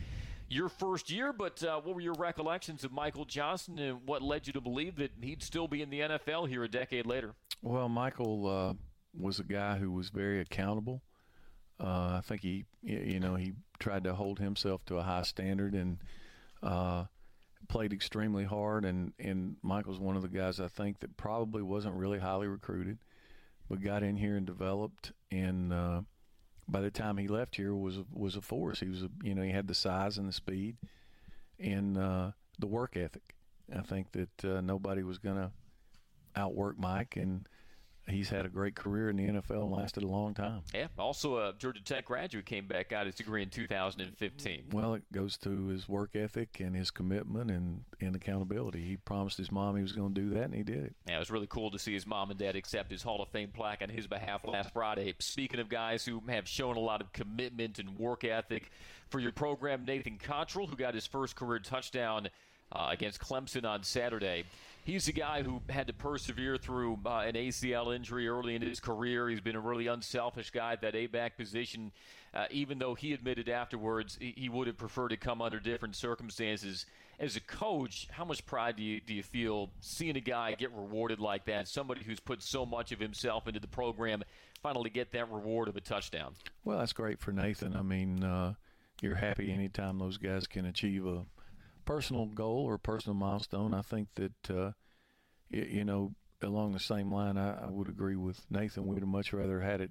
your 0.48 0.68
first 0.68 1.10
year, 1.10 1.32
but 1.32 1.62
uh, 1.62 1.80
what 1.80 1.94
were 1.94 2.00
your 2.00 2.14
recollections 2.14 2.82
of 2.82 2.92
Michael 2.92 3.24
Johnson, 3.24 3.78
and 3.78 4.00
what 4.06 4.22
led 4.22 4.46
you 4.46 4.52
to 4.54 4.60
believe 4.60 4.96
that 4.96 5.12
he'd 5.20 5.42
still 5.42 5.68
be 5.68 5.82
in 5.82 5.90
the 5.90 6.00
NFL 6.00 6.48
here 6.48 6.64
a 6.64 6.68
decade 6.68 7.06
later? 7.06 7.34
Well, 7.62 7.88
Michael 7.88 8.46
uh, 8.46 8.74
was 9.16 9.38
a 9.38 9.44
guy 9.44 9.78
who 9.78 9.92
was 9.92 10.10
very 10.10 10.40
accountable. 10.40 11.02
Uh, 11.80 12.16
I 12.18 12.22
think 12.24 12.42
he, 12.42 12.64
you 12.82 13.20
know, 13.20 13.36
he 13.36 13.52
tried 13.78 14.04
to 14.04 14.14
hold 14.14 14.40
himself 14.40 14.84
to 14.86 14.96
a 14.96 15.02
high 15.02 15.22
standard 15.22 15.74
and 15.74 15.98
uh, 16.60 17.04
played 17.68 17.92
extremely 17.92 18.44
hard. 18.44 18.84
And, 18.84 19.12
and 19.18 19.56
Michael's 19.62 20.00
one 20.00 20.16
of 20.16 20.22
the 20.22 20.28
guys 20.28 20.60
I 20.60 20.68
think 20.68 21.00
that 21.00 21.16
probably 21.16 21.62
wasn't 21.62 21.94
really 21.94 22.18
highly 22.18 22.46
recruited, 22.46 22.98
but 23.68 23.82
got 23.82 24.02
in 24.02 24.16
here 24.16 24.36
and 24.36 24.46
developed. 24.46 25.12
And 25.30 25.72
uh, 25.72 26.02
by 26.66 26.80
the 26.80 26.90
time 26.90 27.16
he 27.16 27.28
left 27.28 27.56
here, 27.56 27.74
was 27.74 27.98
was 28.12 28.36
a 28.36 28.42
force. 28.42 28.80
He 28.80 28.88
was, 28.88 29.02
a, 29.02 29.10
you 29.22 29.34
know, 29.34 29.42
he 29.42 29.50
had 29.50 29.68
the 29.68 29.74
size 29.74 30.18
and 30.18 30.28
the 30.28 30.32
speed 30.32 30.76
and 31.58 31.96
uh, 31.96 32.30
the 32.58 32.66
work 32.66 32.96
ethic. 32.96 33.34
I 33.74 33.82
think 33.82 34.12
that 34.12 34.44
uh, 34.44 34.60
nobody 34.60 35.02
was 35.02 35.18
going 35.18 35.36
to 35.36 35.50
outwork 36.34 36.78
Mike 36.78 37.16
and 37.16 37.46
he's 38.10 38.28
had 38.28 38.46
a 38.46 38.48
great 38.48 38.74
career 38.74 39.10
in 39.10 39.16
the 39.16 39.26
NFL 39.26 39.62
and 39.62 39.72
lasted 39.72 40.02
a 40.02 40.06
long 40.06 40.34
time. 40.34 40.62
Yeah. 40.74 40.88
Also, 40.98 41.38
a 41.38 41.54
Georgia 41.58 41.82
Tech 41.82 42.06
graduate 42.06 42.46
came 42.46 42.66
back, 42.66 42.90
got 42.90 43.06
his 43.06 43.14
degree 43.14 43.42
in 43.42 43.50
2015. 43.50 44.64
Well, 44.72 44.94
it 44.94 45.02
goes 45.12 45.36
to 45.38 45.68
his 45.68 45.88
work 45.88 46.10
ethic 46.14 46.60
and 46.60 46.74
his 46.74 46.90
commitment 46.90 47.50
and, 47.50 47.82
and 48.00 48.16
accountability. 48.16 48.82
He 48.82 48.96
promised 48.96 49.38
his 49.38 49.52
mom 49.52 49.76
he 49.76 49.82
was 49.82 49.92
going 49.92 50.14
to 50.14 50.20
do 50.20 50.30
that, 50.30 50.44
and 50.44 50.54
he 50.54 50.62
did 50.62 50.84
it. 50.84 50.96
Yeah, 51.06 51.16
it 51.16 51.18
was 51.18 51.30
really 51.30 51.46
cool 51.46 51.70
to 51.70 51.78
see 51.78 51.92
his 51.92 52.06
mom 52.06 52.30
and 52.30 52.38
dad 52.38 52.56
accept 52.56 52.90
his 52.90 53.02
Hall 53.02 53.22
of 53.22 53.28
Fame 53.28 53.50
plaque 53.52 53.82
on 53.82 53.88
his 53.88 54.06
behalf 54.06 54.46
last 54.46 54.72
Friday. 54.72 55.14
Speaking 55.18 55.60
of 55.60 55.68
guys 55.68 56.04
who 56.04 56.22
have 56.28 56.48
shown 56.48 56.76
a 56.76 56.80
lot 56.80 57.00
of 57.00 57.12
commitment 57.12 57.78
and 57.78 57.98
work 57.98 58.24
ethic 58.24 58.70
for 59.10 59.20
your 59.20 59.32
program, 59.32 59.84
Nathan 59.84 60.18
Cottrell, 60.22 60.66
who 60.66 60.76
got 60.76 60.94
his 60.94 61.06
first 61.06 61.36
career 61.36 61.58
touchdown 61.58 62.28
uh, 62.72 62.88
against 62.90 63.20
Clemson 63.20 63.64
on 63.64 63.82
Saturday. 63.82 64.44
He's 64.88 65.06
a 65.06 65.12
guy 65.12 65.42
who 65.42 65.60
had 65.68 65.88
to 65.88 65.92
persevere 65.92 66.56
through 66.56 67.00
uh, 67.04 67.18
an 67.18 67.34
ACL 67.34 67.94
injury 67.94 68.26
early 68.26 68.54
in 68.54 68.62
his 68.62 68.80
career. 68.80 69.28
He's 69.28 69.42
been 69.42 69.54
a 69.54 69.60
really 69.60 69.86
unselfish 69.86 70.48
guy 70.48 70.72
at 70.72 70.80
that 70.80 70.94
A 70.94 71.06
back 71.06 71.36
position, 71.36 71.92
uh, 72.32 72.46
even 72.50 72.78
though 72.78 72.94
he 72.94 73.12
admitted 73.12 73.50
afterwards 73.50 74.16
he, 74.18 74.32
he 74.34 74.48
would 74.48 74.66
have 74.66 74.78
preferred 74.78 75.10
to 75.10 75.18
come 75.18 75.42
under 75.42 75.60
different 75.60 75.94
circumstances. 75.94 76.86
As 77.20 77.36
a 77.36 77.40
coach, 77.42 78.08
how 78.10 78.24
much 78.24 78.46
pride 78.46 78.76
do 78.76 78.82
you, 78.82 78.98
do 79.02 79.12
you 79.12 79.22
feel 79.22 79.68
seeing 79.82 80.16
a 80.16 80.20
guy 80.20 80.54
get 80.54 80.72
rewarded 80.72 81.20
like 81.20 81.44
that? 81.44 81.68
Somebody 81.68 82.02
who's 82.02 82.20
put 82.20 82.42
so 82.42 82.64
much 82.64 82.90
of 82.90 82.98
himself 82.98 83.46
into 83.46 83.60
the 83.60 83.68
program 83.68 84.22
finally 84.62 84.88
get 84.88 85.12
that 85.12 85.30
reward 85.30 85.68
of 85.68 85.76
a 85.76 85.82
touchdown? 85.82 86.32
Well, 86.64 86.78
that's 86.78 86.94
great 86.94 87.20
for 87.20 87.30
Nathan. 87.30 87.76
I 87.76 87.82
mean, 87.82 88.24
uh, 88.24 88.54
you're 89.02 89.16
happy 89.16 89.52
anytime 89.52 89.98
those 89.98 90.16
guys 90.16 90.46
can 90.46 90.64
achieve 90.64 91.04
a 91.04 91.26
personal 91.88 92.26
goal 92.26 92.64
or 92.66 92.76
personal 92.76 93.14
milestone. 93.14 93.72
I 93.72 93.80
think 93.80 94.08
that 94.16 94.50
uh, 94.50 94.72
you, 95.48 95.66
you, 95.70 95.84
know 95.84 96.12
along 96.42 96.72
the 96.72 96.80
same 96.80 97.10
line, 97.10 97.38
I, 97.38 97.64
I, 97.64 97.70
would 97.70 97.88
agree 97.88 98.14
with 98.14 98.38
Nathan. 98.50 98.86
We'd 98.86 99.00
have 99.00 99.08
much 99.08 99.32
rather 99.32 99.60
had 99.60 99.80
it 99.80 99.90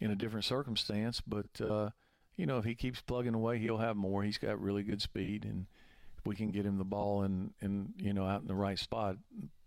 in 0.00 0.10
a 0.10 0.16
different 0.16 0.46
circumstance, 0.46 1.20
but 1.20 1.60
uh, 1.60 1.90
you 2.36 2.46
know 2.46 2.56
if 2.56 2.64
he 2.64 2.74
keeps 2.74 3.02
plugging 3.02 3.34
away, 3.34 3.58
he'll 3.58 3.78
have 3.78 3.96
more. 3.96 4.22
He's 4.22 4.38
got 4.38 4.58
really 4.58 4.82
good 4.82 5.02
speed, 5.02 5.44
and 5.44 5.66
if 6.16 6.26
we 6.26 6.34
can 6.34 6.50
get 6.50 6.64
him 6.64 6.78
the 6.78 6.84
ball 6.84 7.22
and 7.22 7.52
and 7.60 7.92
you 7.98 8.14
know 8.14 8.26
out 8.26 8.40
in 8.40 8.48
the 8.48 8.54
right 8.54 8.78
spot, 8.78 9.16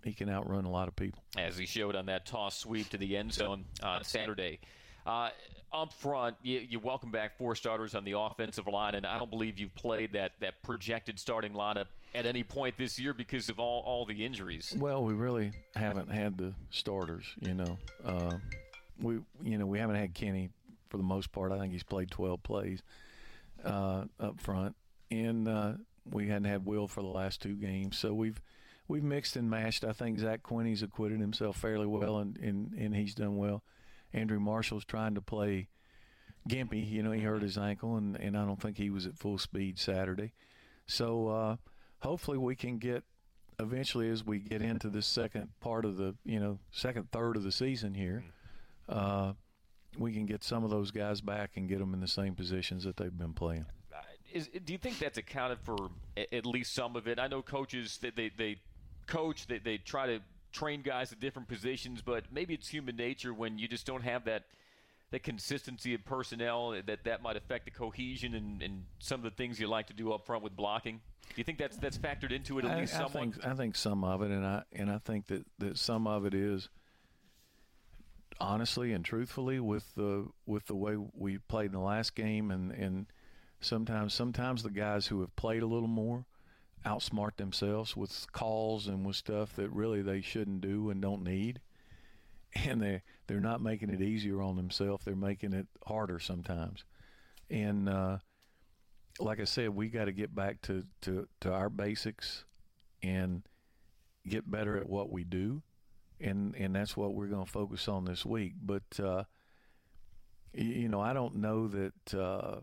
he 0.04 0.14
can 0.14 0.30
outrun 0.30 0.66
a 0.66 0.72
lot 0.72 0.88
of 0.88 0.96
people. 0.96 1.24
As 1.38 1.56
he 1.56 1.68
showed 1.68 1.96
on 1.96 2.08
that 2.08 2.26
toss 2.26 2.58
sweep 2.58 2.90
to 2.90 2.98
the 2.98 3.16
end 3.16 3.34
zone 3.34 3.66
on 3.84 4.04
Saturday. 4.04 4.60
Uh, 5.08 5.30
up 5.72 5.94
front, 5.94 6.36
you, 6.44 6.60
you, 6.70 6.80
welcome 6.80 7.12
back 7.12 7.38
four 7.38 7.56
starters 7.56 7.96
on 7.96 8.04
the 8.04 8.18
offensive 8.18 8.68
line, 8.68 8.94
and 8.94 9.06
I 9.06 9.18
don't 9.18 9.30
believe 9.30 9.58
you've 9.58 9.74
played 9.74 10.12
that, 10.14 10.34
that 10.42 10.62
projected 10.64 11.18
starting 11.18 11.54
lineup 11.54 11.86
at 12.14 12.26
any 12.26 12.44
point 12.44 12.76
this 12.78 13.00
year 13.00 13.14
because 13.14 13.48
of 13.48 13.58
all, 13.58 13.84
all 13.86 14.06
the 14.06 14.26
injuries. 14.26 14.76
Well, 14.78 15.06
we 15.06 15.14
really 15.14 15.52
haven't 15.76 16.12
had 16.12 16.38
the 16.38 16.54
starters. 16.72 17.24
You 17.40 17.54
know, 17.54 17.78
uh, 18.04 18.34
we 19.02 19.20
you 19.42 19.58
know 19.58 19.66
we 19.66 19.80
haven't 19.80 19.96
had 19.96 20.14
Kenny 20.14 20.50
for 20.90 20.98
the 20.98 21.04
most 21.04 21.32
part. 21.32 21.54
I 21.54 21.60
think 21.60 21.72
he's 21.72 21.84
played 21.84 22.12
12 22.12 22.44
plays 22.44 22.82
uh, 23.64 24.06
up 24.20 24.42
front, 24.42 24.76
and 25.10 25.48
uh, 25.48 25.74
we 26.10 26.28
hadn't 26.28 26.46
had 26.46 26.66
Will 26.66 26.88
for 26.88 27.02
the 27.02 27.08
last 27.08 27.42
two 27.42 27.56
games. 27.56 27.98
So 27.98 28.14
we've 28.14 28.42
we've 28.88 29.04
mixed 29.04 29.38
and 29.38 29.50
matched. 29.50 29.86
I 29.86 29.94
think 29.94 30.20
Zach 30.20 30.44
Quinney's 30.44 30.84
acquitted 30.84 31.22
himself 31.22 31.58
fairly 31.58 31.88
well, 31.88 32.18
and, 32.18 32.38
and, 32.38 32.74
and 32.74 32.96
he's 32.96 33.16
done 33.16 33.38
well. 33.38 33.64
Andrew 34.14 34.40
Marshall's 34.40 34.86
trying 34.86 35.16
to 35.16 35.22
play 35.22 35.68
gimpy. 36.50 36.90
You 36.90 37.04
know, 37.04 37.12
he 37.12 37.22
hurt 37.22 37.42
his 37.42 37.58
ankle, 37.58 37.98
and, 37.98 38.16
and 38.16 38.38
I 38.38 38.46
don't 38.46 38.62
think 38.62 38.78
he 38.78 38.90
was 38.90 39.06
at 39.06 39.18
full 39.18 39.38
speed 39.38 39.80
Saturday. 39.80 40.34
So 40.86 41.28
uh, 41.28 41.56
hopefully 42.00 42.38
we 42.38 42.56
can 42.56 42.78
get 42.78 43.04
eventually 43.60 44.10
as 44.10 44.26
we 44.26 44.40
get 44.40 44.62
into 44.62 44.90
the 44.90 45.02
second 45.02 45.50
part 45.60 45.84
of 45.84 45.98
the 45.98 46.16
you 46.24 46.40
know 46.40 46.60
second 46.72 47.12
third 47.12 47.36
of 47.36 47.44
the 47.44 47.52
season 47.52 47.94
here. 47.94 48.24
Uh, 48.88 49.34
we 49.98 50.14
can 50.14 50.26
get 50.26 50.44
some 50.44 50.64
of 50.64 50.70
those 50.70 50.92
guys 50.92 51.22
back 51.22 51.52
and 51.56 51.68
get 51.68 51.80
them 51.80 51.94
in 51.94 52.00
the 52.00 52.08
same 52.08 52.36
positions 52.36 52.84
that 52.84 52.98
they've 52.98 53.18
been 53.18 53.34
playing. 53.34 53.66
Is, 54.32 54.50
do 54.66 54.74
you 54.74 54.78
think 54.78 55.00
that's 55.00 55.18
accounted 55.18 55.60
for 55.64 55.76
at 56.32 56.46
least 56.46 56.74
some 56.74 56.96
of 56.96 57.08
it? 57.08 57.18
I 57.18 57.28
know 57.28 57.42
coaches 57.42 57.98
that 58.02 58.16
they, 58.16 58.30
they 58.38 58.58
coach, 59.08 59.48
they, 59.48 59.58
they 59.58 59.78
try 59.78 60.06
to 60.06 60.20
train 60.58 60.82
guys 60.82 61.12
at 61.12 61.20
different 61.20 61.48
positions, 61.48 62.02
but 62.02 62.26
maybe 62.32 62.54
it's 62.54 62.68
human 62.68 62.96
nature 62.96 63.34
when 63.34 63.60
you 63.60 63.68
just 63.68 63.86
don't 63.86 64.04
have 64.04 64.26
that 64.26 64.44
that 65.12 65.24
consistency 65.24 65.94
of 65.94 66.04
personnel 66.04 66.72
that 66.86 67.06
that 67.06 67.22
might 67.22 67.38
affect 67.38 67.64
the 67.64 67.72
cohesion 67.72 68.34
and, 68.34 68.62
and 68.62 68.84
some 69.00 69.20
of 69.20 69.24
the 69.24 69.32
things 69.32 69.58
you 69.58 69.68
like 69.68 69.88
to 69.88 69.94
do 69.94 70.12
up 70.12 70.26
front 70.26 70.44
with 70.44 70.54
blocking. 70.56 71.00
Do 71.30 71.34
you 71.38 71.44
think 71.44 71.60
that's 71.60 71.78
that's 71.78 71.98
factored 71.98 72.32
into 72.32 72.60
it 72.60 72.66
at 72.66 72.72
I, 72.72 72.80
least 72.82 72.96
I? 72.96 73.08
Think, 73.08 73.46
I 73.46 73.54
think 73.54 73.76
some 73.76 74.04
of 74.04 74.22
it, 74.22 74.32
and 74.32 74.46
I 74.46 74.64
and 74.74 74.90
I 74.90 74.98
think 74.98 75.28
that, 75.28 75.46
that 75.60 75.78
some 75.78 76.08
of 76.08 76.26
it 76.26 76.34
is 76.34 76.70
honestly 78.40 78.94
and 78.94 79.06
truthfully 79.06 79.60
with 79.60 79.96
the 79.96 80.28
with 80.46 80.66
the 80.66 80.76
way 80.76 80.98
we 81.14 81.38
played 81.38 81.68
in 81.68 81.74
the 81.74 81.80
last 81.80 82.16
game, 82.16 82.52
and 82.52 82.72
and 82.72 83.06
sometimes 83.62 84.14
sometimes 84.14 84.64
the 84.64 84.72
guys 84.72 85.08
who 85.08 85.22
have 85.22 85.36
played 85.36 85.64
a 85.64 85.68
little 85.68 85.88
more 85.88 86.26
outsmart 86.88 87.36
themselves 87.38 87.96
with 87.96 88.26
calls 88.32 88.88
and 88.88 89.06
with 89.06 89.16
stuff 89.16 89.56
that 89.58 89.70
really 89.72 90.02
they 90.02 90.22
shouldn't 90.22 90.62
do 90.62 90.90
and 90.90 91.02
don't 91.02 91.24
need. 91.24 91.60
And 92.66 92.82
they 92.82 93.04
they're 93.28 93.42
not 93.42 93.62
making 93.62 93.90
it 93.90 94.02
easier 94.02 94.42
on 94.42 94.56
themselves. 94.56 95.04
They're 95.06 95.16
making 95.16 95.54
it 95.54 95.68
harder 95.86 96.18
sometimes. 96.18 96.86
And 97.52 97.88
uh, 97.90 98.18
like 99.20 99.40
I 99.40 99.44
said, 99.44 99.70
we 99.70 99.90
got 99.90 100.06
to 100.06 100.12
get 100.12 100.34
back 100.34 100.62
to, 100.64 100.86
to, 101.02 101.28
to 101.42 101.52
our 101.52 101.70
basics 101.70 102.46
and 103.04 103.44
get 104.28 104.50
better 104.50 104.78
at 104.78 104.90
what 104.90 105.12
we 105.12 105.24
do. 105.24 105.62
And 106.20 106.56
and 106.56 106.74
that's 106.76 106.98
what 106.98 107.14
we're 107.14 107.28
going 107.28 107.46
to 107.46 107.52
focus 107.52 107.88
on 107.88 108.06
this 108.06 108.26
week. 108.26 108.54
But 108.64 109.00
uh, 109.00 109.26
you 110.54 110.90
know, 110.90 111.00
I 111.00 111.14
don't 111.14 111.36
know 111.36 111.68
that 111.68 112.14
uh, 112.20 112.56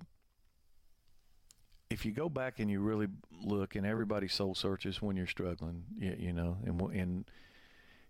if 1.94 2.04
you 2.04 2.10
go 2.10 2.28
back 2.28 2.58
and 2.58 2.68
you 2.68 2.80
really 2.80 3.06
look, 3.40 3.76
and 3.76 3.86
everybody 3.86 4.26
soul 4.26 4.54
searches 4.54 5.00
when 5.00 5.16
you're 5.16 5.28
struggling, 5.28 5.84
you, 5.96 6.16
you 6.18 6.32
know, 6.32 6.58
and 6.64 6.80
and 6.92 7.24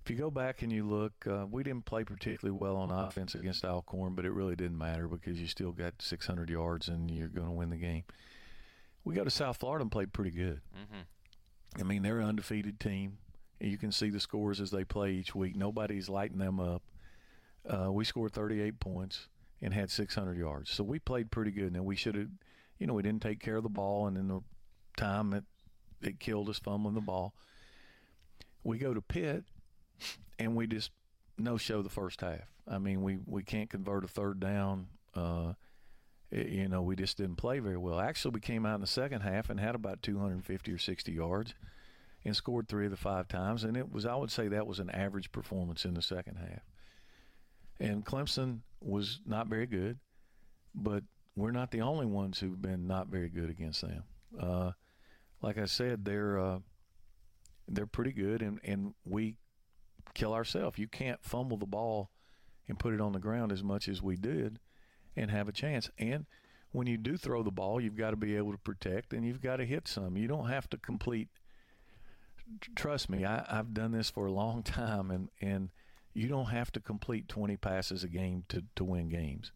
if 0.02 0.10
you 0.10 0.16
go 0.16 0.30
back 0.30 0.62
and 0.62 0.72
you 0.72 0.84
look, 0.84 1.12
uh, 1.26 1.46
we 1.50 1.62
didn't 1.62 1.84
play 1.84 2.02
particularly 2.02 2.58
well 2.58 2.76
on 2.76 2.90
offense 2.90 3.34
against 3.34 3.64
Alcorn, 3.64 4.14
but 4.14 4.24
it 4.24 4.32
really 4.32 4.56
didn't 4.56 4.78
matter 4.78 5.06
because 5.06 5.38
you 5.40 5.46
still 5.46 5.72
got 5.72 5.94
600 5.98 6.50
yards 6.50 6.88
and 6.88 7.10
you're 7.10 7.28
going 7.28 7.46
to 7.46 7.52
win 7.52 7.70
the 7.70 7.76
game. 7.76 8.04
We 9.04 9.14
go 9.14 9.24
to 9.24 9.30
South 9.30 9.58
Florida 9.58 9.82
and 9.82 9.92
played 9.92 10.12
pretty 10.12 10.30
good. 10.30 10.60
Mm-hmm. 10.74 11.80
I 11.80 11.84
mean, 11.84 12.02
they're 12.02 12.20
an 12.20 12.28
undefeated 12.28 12.80
team. 12.80 13.18
And 13.60 13.70
you 13.70 13.78
can 13.78 13.92
see 13.92 14.10
the 14.10 14.20
scores 14.20 14.60
as 14.60 14.70
they 14.70 14.84
play 14.84 15.12
each 15.12 15.34
week. 15.34 15.56
Nobody's 15.56 16.08
lighting 16.08 16.38
them 16.38 16.60
up. 16.60 16.82
Uh, 17.66 17.90
we 17.90 18.04
scored 18.04 18.32
38 18.32 18.80
points 18.80 19.28
and 19.62 19.72
had 19.72 19.90
600 19.90 20.36
yards, 20.36 20.70
so 20.70 20.84
we 20.84 20.98
played 20.98 21.30
pretty 21.30 21.50
good. 21.50 21.72
Now 21.72 21.82
we 21.82 21.96
should 21.96 22.14
have 22.14 22.28
you 22.78 22.86
know, 22.86 22.94
we 22.94 23.02
didn't 23.02 23.22
take 23.22 23.40
care 23.40 23.56
of 23.56 23.62
the 23.62 23.68
ball, 23.68 24.06
and 24.06 24.16
in 24.16 24.28
the 24.28 24.40
time 24.96 25.32
it 25.32 25.44
it 26.02 26.20
killed 26.20 26.48
us 26.48 26.58
fumbling 26.58 26.94
the 26.94 27.00
ball. 27.00 27.34
We 28.62 28.78
go 28.78 28.94
to 28.94 29.00
Pitt, 29.00 29.44
and 30.38 30.54
we 30.54 30.66
just 30.66 30.90
no 31.38 31.56
show 31.56 31.82
the 31.82 31.88
first 31.88 32.20
half. 32.20 32.48
I 32.68 32.78
mean, 32.78 33.02
we 33.02 33.18
we 33.26 33.42
can't 33.42 33.70
convert 33.70 34.04
a 34.04 34.08
third 34.08 34.40
down. 34.40 34.88
Uh, 35.14 35.54
it, 36.30 36.48
you 36.48 36.68
know, 36.68 36.82
we 36.82 36.96
just 36.96 37.16
didn't 37.16 37.36
play 37.36 37.58
very 37.58 37.76
well. 37.76 38.00
Actually, 38.00 38.32
we 38.32 38.40
came 38.40 38.66
out 38.66 38.76
in 38.76 38.80
the 38.80 38.86
second 38.86 39.20
half 39.20 39.50
and 39.50 39.60
had 39.60 39.74
about 39.74 40.02
250 40.02 40.72
or 40.72 40.78
60 40.78 41.12
yards, 41.12 41.54
and 42.24 42.34
scored 42.34 42.68
three 42.68 42.86
of 42.86 42.90
the 42.90 42.96
five 42.96 43.28
times. 43.28 43.64
And 43.64 43.76
it 43.76 43.92
was, 43.92 44.06
I 44.06 44.14
would 44.14 44.30
say, 44.30 44.48
that 44.48 44.66
was 44.66 44.78
an 44.78 44.90
average 44.90 45.30
performance 45.30 45.84
in 45.84 45.94
the 45.94 46.02
second 46.02 46.36
half. 46.36 46.62
And 47.78 48.04
Clemson 48.04 48.60
was 48.80 49.20
not 49.26 49.48
very 49.48 49.66
good, 49.66 49.98
but 50.74 51.02
we're 51.36 51.50
not 51.50 51.70
the 51.70 51.80
only 51.80 52.06
ones 52.06 52.38
who've 52.38 52.60
been 52.60 52.86
not 52.86 53.08
very 53.08 53.28
good 53.28 53.50
against 53.50 53.82
them. 53.82 54.04
Uh, 54.38 54.72
like 55.42 55.58
I 55.58 55.66
said, 55.66 56.04
they're 56.04 56.38
uh, 56.38 56.58
they're 57.68 57.86
pretty 57.86 58.12
good, 58.12 58.42
and, 58.42 58.60
and 58.64 58.94
we 59.04 59.36
kill 60.14 60.32
ourselves. 60.32 60.78
You 60.78 60.88
can't 60.88 61.22
fumble 61.22 61.56
the 61.56 61.66
ball 61.66 62.10
and 62.68 62.78
put 62.78 62.94
it 62.94 63.00
on 63.00 63.12
the 63.12 63.18
ground 63.18 63.52
as 63.52 63.62
much 63.62 63.88
as 63.88 64.02
we 64.02 64.16
did 64.16 64.58
and 65.16 65.30
have 65.30 65.48
a 65.48 65.52
chance. 65.52 65.90
And 65.98 66.26
when 66.72 66.86
you 66.86 66.96
do 66.96 67.16
throw 67.16 67.42
the 67.42 67.50
ball, 67.50 67.80
you've 67.80 67.96
got 67.96 68.10
to 68.10 68.16
be 68.16 68.36
able 68.36 68.52
to 68.52 68.58
protect 68.58 69.12
and 69.12 69.24
you've 69.24 69.40
got 69.40 69.56
to 69.56 69.64
hit 69.64 69.86
some. 69.86 70.16
You 70.16 70.28
don't 70.28 70.48
have 70.48 70.68
to 70.70 70.76
complete. 70.76 71.28
Trust 72.74 73.08
me, 73.08 73.24
I, 73.24 73.44
I've 73.48 73.72
done 73.74 73.92
this 73.92 74.10
for 74.10 74.26
a 74.26 74.32
long 74.32 74.62
time, 74.64 75.10
and 75.10 75.28
and 75.40 75.70
you 76.12 76.28
don't 76.28 76.46
have 76.46 76.70
to 76.72 76.80
complete 76.80 77.28
20 77.28 77.56
passes 77.56 78.04
a 78.04 78.08
game 78.08 78.44
to, 78.48 78.62
to 78.76 78.84
win 78.84 79.08
games. 79.08 79.50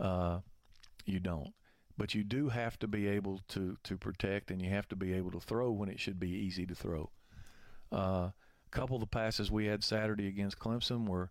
Uh, 0.00 0.40
you 1.04 1.20
don't. 1.20 1.54
But 1.96 2.14
you 2.14 2.24
do 2.24 2.48
have 2.48 2.78
to 2.80 2.88
be 2.88 3.06
able 3.06 3.40
to, 3.48 3.76
to 3.84 3.96
protect 3.96 4.50
and 4.50 4.60
you 4.60 4.70
have 4.70 4.88
to 4.88 4.96
be 4.96 5.12
able 5.12 5.30
to 5.32 5.40
throw 5.40 5.70
when 5.70 5.88
it 5.88 6.00
should 6.00 6.18
be 6.18 6.30
easy 6.30 6.66
to 6.66 6.74
throw. 6.74 7.10
A 7.92 7.96
uh, 7.96 8.30
couple 8.72 8.96
of 8.96 9.00
the 9.00 9.06
passes 9.06 9.50
we 9.50 9.66
had 9.66 9.84
Saturday 9.84 10.26
against 10.26 10.58
Clemson 10.58 11.06
were, 11.06 11.30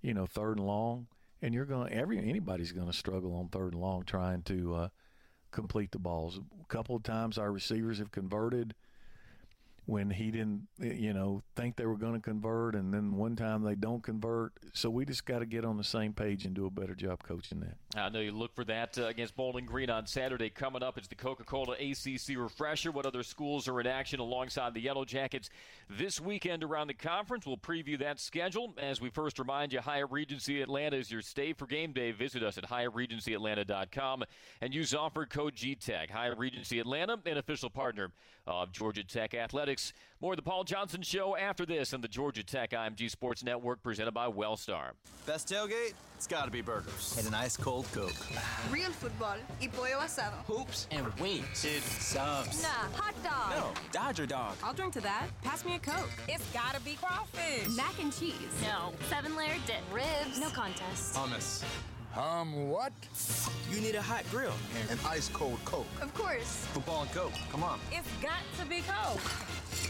you 0.00 0.14
know, 0.14 0.26
third 0.26 0.58
and 0.58 0.66
long, 0.66 1.08
and 1.42 1.52
you're 1.52 1.64
going 1.64 1.92
every 1.92 2.18
anybody's 2.18 2.72
going 2.72 2.86
to 2.86 2.92
struggle 2.92 3.34
on 3.34 3.48
third 3.48 3.72
and 3.72 3.82
long 3.82 4.04
trying 4.04 4.42
to 4.42 4.74
uh, 4.74 4.88
complete 5.50 5.90
the 5.90 5.98
balls. 5.98 6.38
A 6.38 6.66
couple 6.66 6.94
of 6.94 7.02
times 7.02 7.36
our 7.36 7.50
receivers 7.50 7.98
have 7.98 8.12
converted 8.12 8.74
when 9.86 10.08
he 10.08 10.30
didn't, 10.30 10.66
you 10.78 11.12
know, 11.12 11.42
think 11.56 11.76
they 11.76 11.84
were 11.84 11.96
going 11.96 12.14
to 12.14 12.20
convert, 12.20 12.74
and 12.74 12.92
then 12.92 13.16
one 13.16 13.36
time 13.36 13.62
they 13.62 13.74
don't 13.74 14.02
convert. 14.02 14.52
So 14.72 14.88
we 14.88 15.04
just 15.04 15.26
got 15.26 15.40
to 15.40 15.46
get 15.46 15.64
on 15.64 15.76
the 15.76 15.84
same 15.84 16.14
page 16.14 16.46
and 16.46 16.54
do 16.54 16.66
a 16.66 16.70
better 16.70 16.94
job 16.94 17.22
coaching 17.22 17.60
that. 17.60 17.76
I 18.00 18.08
know 18.08 18.20
you 18.20 18.32
look 18.32 18.54
for 18.54 18.64
that 18.64 18.96
uh, 18.98 19.06
against 19.06 19.36
Bowling 19.36 19.66
Green 19.66 19.90
on 19.90 20.06
Saturday. 20.06 20.48
Coming 20.48 20.82
up 20.82 20.96
it's 20.96 21.08
the 21.08 21.14
Coca-Cola 21.14 21.74
ACC 21.74 22.36
Refresher. 22.36 22.92
What 22.92 23.04
other 23.04 23.22
schools 23.22 23.68
are 23.68 23.78
in 23.80 23.86
action 23.86 24.20
alongside 24.20 24.72
the 24.72 24.80
Yellow 24.80 25.04
Jackets 25.04 25.50
this 25.90 26.18
weekend 26.18 26.64
around 26.64 26.86
the 26.86 26.94
conference? 26.94 27.46
We'll 27.46 27.58
preview 27.58 27.98
that 27.98 28.18
schedule 28.18 28.74
as 28.78 29.00
we 29.00 29.10
first 29.10 29.38
remind 29.38 29.72
you. 29.72 29.80
Hyatt 29.80 30.10
Regency 30.10 30.62
Atlanta 30.62 30.96
is 30.96 31.10
your 31.10 31.20
stay 31.20 31.52
for 31.52 31.66
game 31.66 31.92
day. 31.92 32.10
Visit 32.12 32.42
us 32.42 32.56
at 32.56 32.64
HyattRegencyAtlanta.com 32.64 34.24
and 34.62 34.74
use 34.74 34.94
offer 34.94 35.26
code 35.26 35.54
GTEC. 35.54 36.10
Hyatt 36.10 36.38
Regency 36.38 36.78
Atlanta, 36.78 37.18
an 37.26 37.36
official 37.36 37.68
partner 37.68 38.10
of 38.46 38.72
Georgia 38.72 39.04
Tech 39.04 39.34
Athletics. 39.34 39.92
More 40.20 40.32
of 40.32 40.36
the 40.36 40.42
Paul 40.42 40.64
Johnson 40.64 41.02
Show 41.02 41.36
after 41.36 41.66
this 41.66 41.92
on 41.92 42.00
the 42.00 42.08
Georgia 42.08 42.42
Tech 42.42 42.70
IMG 42.70 43.10
Sports 43.10 43.44
Network 43.44 43.82
presented 43.82 44.12
by 44.12 44.26
Wellstar. 44.26 44.90
Best 45.26 45.48
tailgate? 45.48 45.94
It's 46.16 46.26
got 46.26 46.44
to 46.44 46.50
be 46.50 46.60
burgers. 46.60 47.16
And 47.18 47.26
an 47.26 47.34
ice 47.34 47.56
cold 47.56 47.86
Coke. 47.92 48.14
Real 48.70 48.90
football 48.90 49.36
y 49.60 49.68
pollo 49.68 49.98
asado. 50.00 50.32
Hoops 50.46 50.86
and 50.90 51.06
wings. 51.18 51.62
Dude, 51.62 51.82
subs. 51.82 52.62
Nah, 52.62 52.68
hot 52.96 53.14
dog. 53.22 53.50
No, 53.50 53.80
Dodger 53.92 54.26
dog. 54.26 54.54
I'll 54.62 54.72
drink 54.74 54.92
to 54.94 55.00
that. 55.02 55.26
Pass 55.42 55.64
me 55.64 55.74
a 55.74 55.78
Coke. 55.78 56.10
It's 56.28 56.46
gotta 56.52 56.80
be 56.80 56.94
crawfish. 56.94 57.68
Mac 57.76 58.00
and 58.00 58.12
cheese. 58.12 58.34
No. 58.62 58.92
Seven 59.08 59.36
layer 59.36 59.56
dip. 59.66 59.82
Ribs. 59.92 60.40
No 60.40 60.48
contest. 60.48 61.14
Hummus. 61.14 61.64
Hum 62.14 62.68
what? 62.70 62.92
You 63.72 63.80
need 63.80 63.96
a 63.96 64.00
hot 64.00 64.22
grill. 64.30 64.52
And 64.80 64.88
an 64.88 65.04
ice 65.04 65.28
cold 65.28 65.58
Coke. 65.64 65.84
Of 66.00 66.14
course. 66.14 66.64
Football 66.72 67.02
and 67.02 67.10
Coke. 67.10 67.32
Come 67.50 67.64
on. 67.64 67.80
It's 67.90 68.06
got 68.22 68.38
to 68.60 68.66
be 68.66 68.82
Coke. 68.82 69.20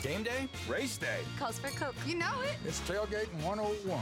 Game 0.02 0.22
day? 0.22 0.48
Race 0.66 0.96
day. 0.96 1.20
Calls 1.38 1.58
for 1.58 1.68
Coke. 1.78 1.94
You 2.06 2.14
know 2.14 2.40
it. 2.44 2.56
It's 2.66 2.80
tailgate 2.80 3.30
101. 3.44 4.00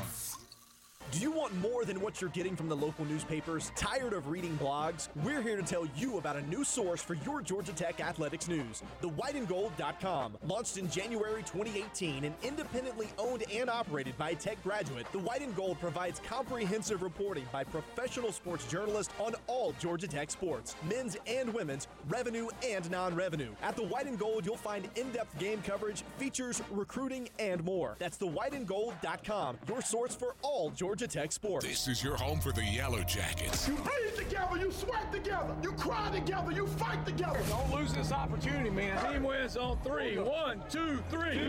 Do 1.12 1.18
you 1.20 1.30
want 1.30 1.54
more 1.60 1.84
than 1.84 2.00
what 2.00 2.22
you're 2.22 2.30
getting 2.30 2.56
from 2.56 2.70
the 2.70 2.74
local 2.74 3.04
newspapers? 3.04 3.70
Tired 3.76 4.14
of 4.14 4.28
reading 4.28 4.56
blogs? 4.56 5.08
We're 5.22 5.42
here 5.42 5.58
to 5.58 5.62
tell 5.62 5.86
you 5.94 6.16
about 6.16 6.36
a 6.36 6.42
new 6.48 6.64
source 6.64 7.02
for 7.02 7.12
your 7.12 7.42
Georgia 7.42 7.74
Tech 7.74 8.00
athletics 8.00 8.48
news. 8.48 8.82
TheWhiteandGold.com. 9.02 10.38
Launched 10.46 10.78
in 10.78 10.88
January 10.88 11.42
2018 11.42 12.24
and 12.24 12.34
independently 12.42 13.08
owned 13.18 13.44
and 13.52 13.68
operated 13.68 14.16
by 14.16 14.30
a 14.30 14.34
Tech 14.34 14.62
graduate, 14.62 15.06
The 15.12 15.18
White 15.18 15.42
and 15.42 15.54
Gold 15.54 15.78
provides 15.80 16.18
comprehensive 16.26 17.02
reporting 17.02 17.44
by 17.52 17.62
professional 17.62 18.32
sports 18.32 18.66
journalists 18.66 19.12
on 19.20 19.34
all 19.48 19.74
Georgia 19.78 20.08
Tech 20.08 20.30
sports, 20.30 20.76
men's 20.88 21.18
and 21.26 21.52
women's, 21.52 21.88
revenue 22.08 22.48
and 22.64 22.90
non-revenue. 22.90 23.52
At 23.60 23.76
The 23.76 23.84
White 23.84 24.06
and 24.06 24.18
Gold, 24.18 24.46
you'll 24.46 24.56
find 24.56 24.88
in-depth 24.96 25.38
game 25.38 25.60
coverage, 25.60 26.04
features, 26.16 26.62
recruiting, 26.70 27.28
and 27.38 27.62
more. 27.62 27.96
That's 27.98 28.16
TheWhiteandGold.com, 28.16 29.58
your 29.68 29.82
source 29.82 30.14
for 30.14 30.36
all 30.40 30.70
Georgia 30.70 31.01
Tech 31.06 31.32
sports. 31.32 31.66
This 31.66 31.88
is 31.88 32.02
your 32.02 32.16
home 32.16 32.40
for 32.40 32.52
the 32.52 32.64
Yellow 32.64 33.02
Jackets. 33.02 33.68
You 33.68 33.74
bleed 33.74 34.16
together, 34.16 34.56
you 34.58 34.70
sweat 34.70 35.12
together, 35.12 35.54
you 35.62 35.72
cry 35.72 36.10
together, 36.10 36.52
you 36.52 36.66
fight 36.66 37.04
together. 37.04 37.40
Don't 37.48 37.74
lose 37.74 37.92
this 37.92 38.12
opportunity, 38.12 38.70
man. 38.70 39.12
Team 39.12 39.22
wins 39.22 39.56
on 39.56 39.78
three. 39.82 40.18
One, 40.18 40.62
two, 40.70 41.02
three. 41.10 41.40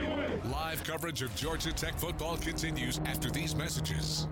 Live 0.51 0.83
coverage 0.83 1.21
of 1.21 1.35
Georgia 1.35 1.71
Tech 1.71 1.97
football 1.99 2.37
continues 2.37 2.99
after 3.05 3.29
these 3.29 3.55
messages. 3.55 4.27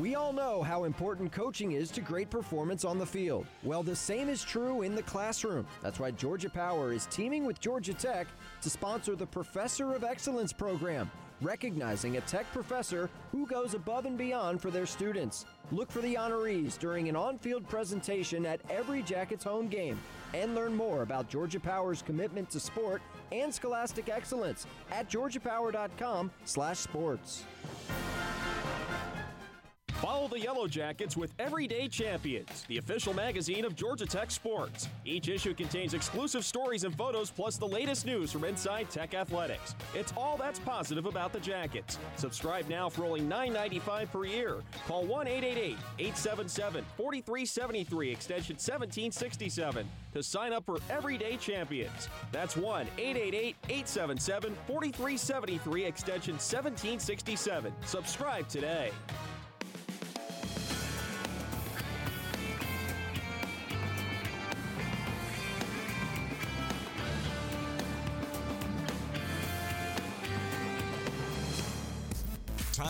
We 0.00 0.14
all 0.14 0.32
know 0.32 0.62
how 0.62 0.84
important 0.84 1.32
coaching 1.32 1.72
is 1.72 1.90
to 1.90 2.00
great 2.00 2.30
performance 2.30 2.82
on 2.84 2.98
the 2.98 3.04
field. 3.04 3.46
Well, 3.62 3.82
the 3.82 3.94
same 3.94 4.30
is 4.30 4.42
true 4.42 4.82
in 4.82 4.94
the 4.94 5.02
classroom. 5.02 5.66
That's 5.82 6.00
why 6.00 6.12
Georgia 6.12 6.48
Power 6.48 6.92
is 6.92 7.06
teaming 7.06 7.44
with 7.44 7.60
Georgia 7.60 7.92
Tech 7.92 8.26
to 8.62 8.70
sponsor 8.70 9.14
the 9.14 9.26
Professor 9.26 9.92
of 9.92 10.02
Excellence 10.02 10.52
program, 10.52 11.10
recognizing 11.42 12.16
a 12.16 12.22
tech 12.22 12.50
professor 12.52 13.10
who 13.30 13.46
goes 13.46 13.74
above 13.74 14.06
and 14.06 14.16
beyond 14.16 14.62
for 14.62 14.70
their 14.70 14.86
students. 14.86 15.44
Look 15.70 15.90
for 15.90 16.00
the 16.00 16.14
honorees 16.14 16.78
during 16.78 17.08
an 17.08 17.16
on-field 17.16 17.68
presentation 17.68 18.46
at 18.46 18.60
every 18.70 19.02
Jackets 19.02 19.44
home 19.44 19.68
game 19.68 19.98
and 20.34 20.54
learn 20.54 20.74
more 20.74 21.02
about 21.02 21.28
Georgia 21.28 21.60
Power's 21.60 22.00
commitment 22.02 22.48
to 22.50 22.60
sport 22.60 23.02
and 23.32 23.52
scholastic 23.52 24.08
excellence 24.08 24.66
at 24.90 25.10
georgiapower.com/sports. 25.10 27.44
Follow 30.02 30.26
the 30.26 30.40
Yellow 30.40 30.66
Jackets 30.66 31.16
with 31.16 31.32
Everyday 31.38 31.86
Champions, 31.86 32.64
the 32.66 32.78
official 32.78 33.14
magazine 33.14 33.64
of 33.64 33.76
Georgia 33.76 34.04
Tech 34.04 34.32
sports. 34.32 34.88
Each 35.04 35.28
issue 35.28 35.54
contains 35.54 35.94
exclusive 35.94 36.44
stories 36.44 36.82
and 36.82 36.92
photos, 36.96 37.30
plus 37.30 37.56
the 37.56 37.68
latest 37.68 38.04
news 38.04 38.32
from 38.32 38.42
inside 38.42 38.90
Tech 38.90 39.14
athletics. 39.14 39.76
It's 39.94 40.12
all 40.16 40.36
that's 40.36 40.58
positive 40.58 41.06
about 41.06 41.32
the 41.32 41.38
Jackets. 41.38 42.00
Subscribe 42.16 42.68
now 42.68 42.88
for 42.88 43.04
only 43.04 43.20
$9.95 43.20 44.10
per 44.10 44.24
year. 44.24 44.56
Call 44.88 45.04
1 45.04 45.28
888 45.28 45.78
877 46.00 46.84
4373, 46.96 48.10
extension 48.10 48.54
1767, 48.54 49.88
to 50.14 50.22
sign 50.24 50.52
up 50.52 50.66
for 50.66 50.78
Everyday 50.90 51.36
Champions. 51.36 52.08
That's 52.32 52.56
1 52.56 52.88
888 52.98 53.54
877 53.68 54.56
4373, 54.66 55.84
extension 55.84 56.34
1767. 56.34 57.72
Subscribe 57.86 58.48
today. 58.48 58.90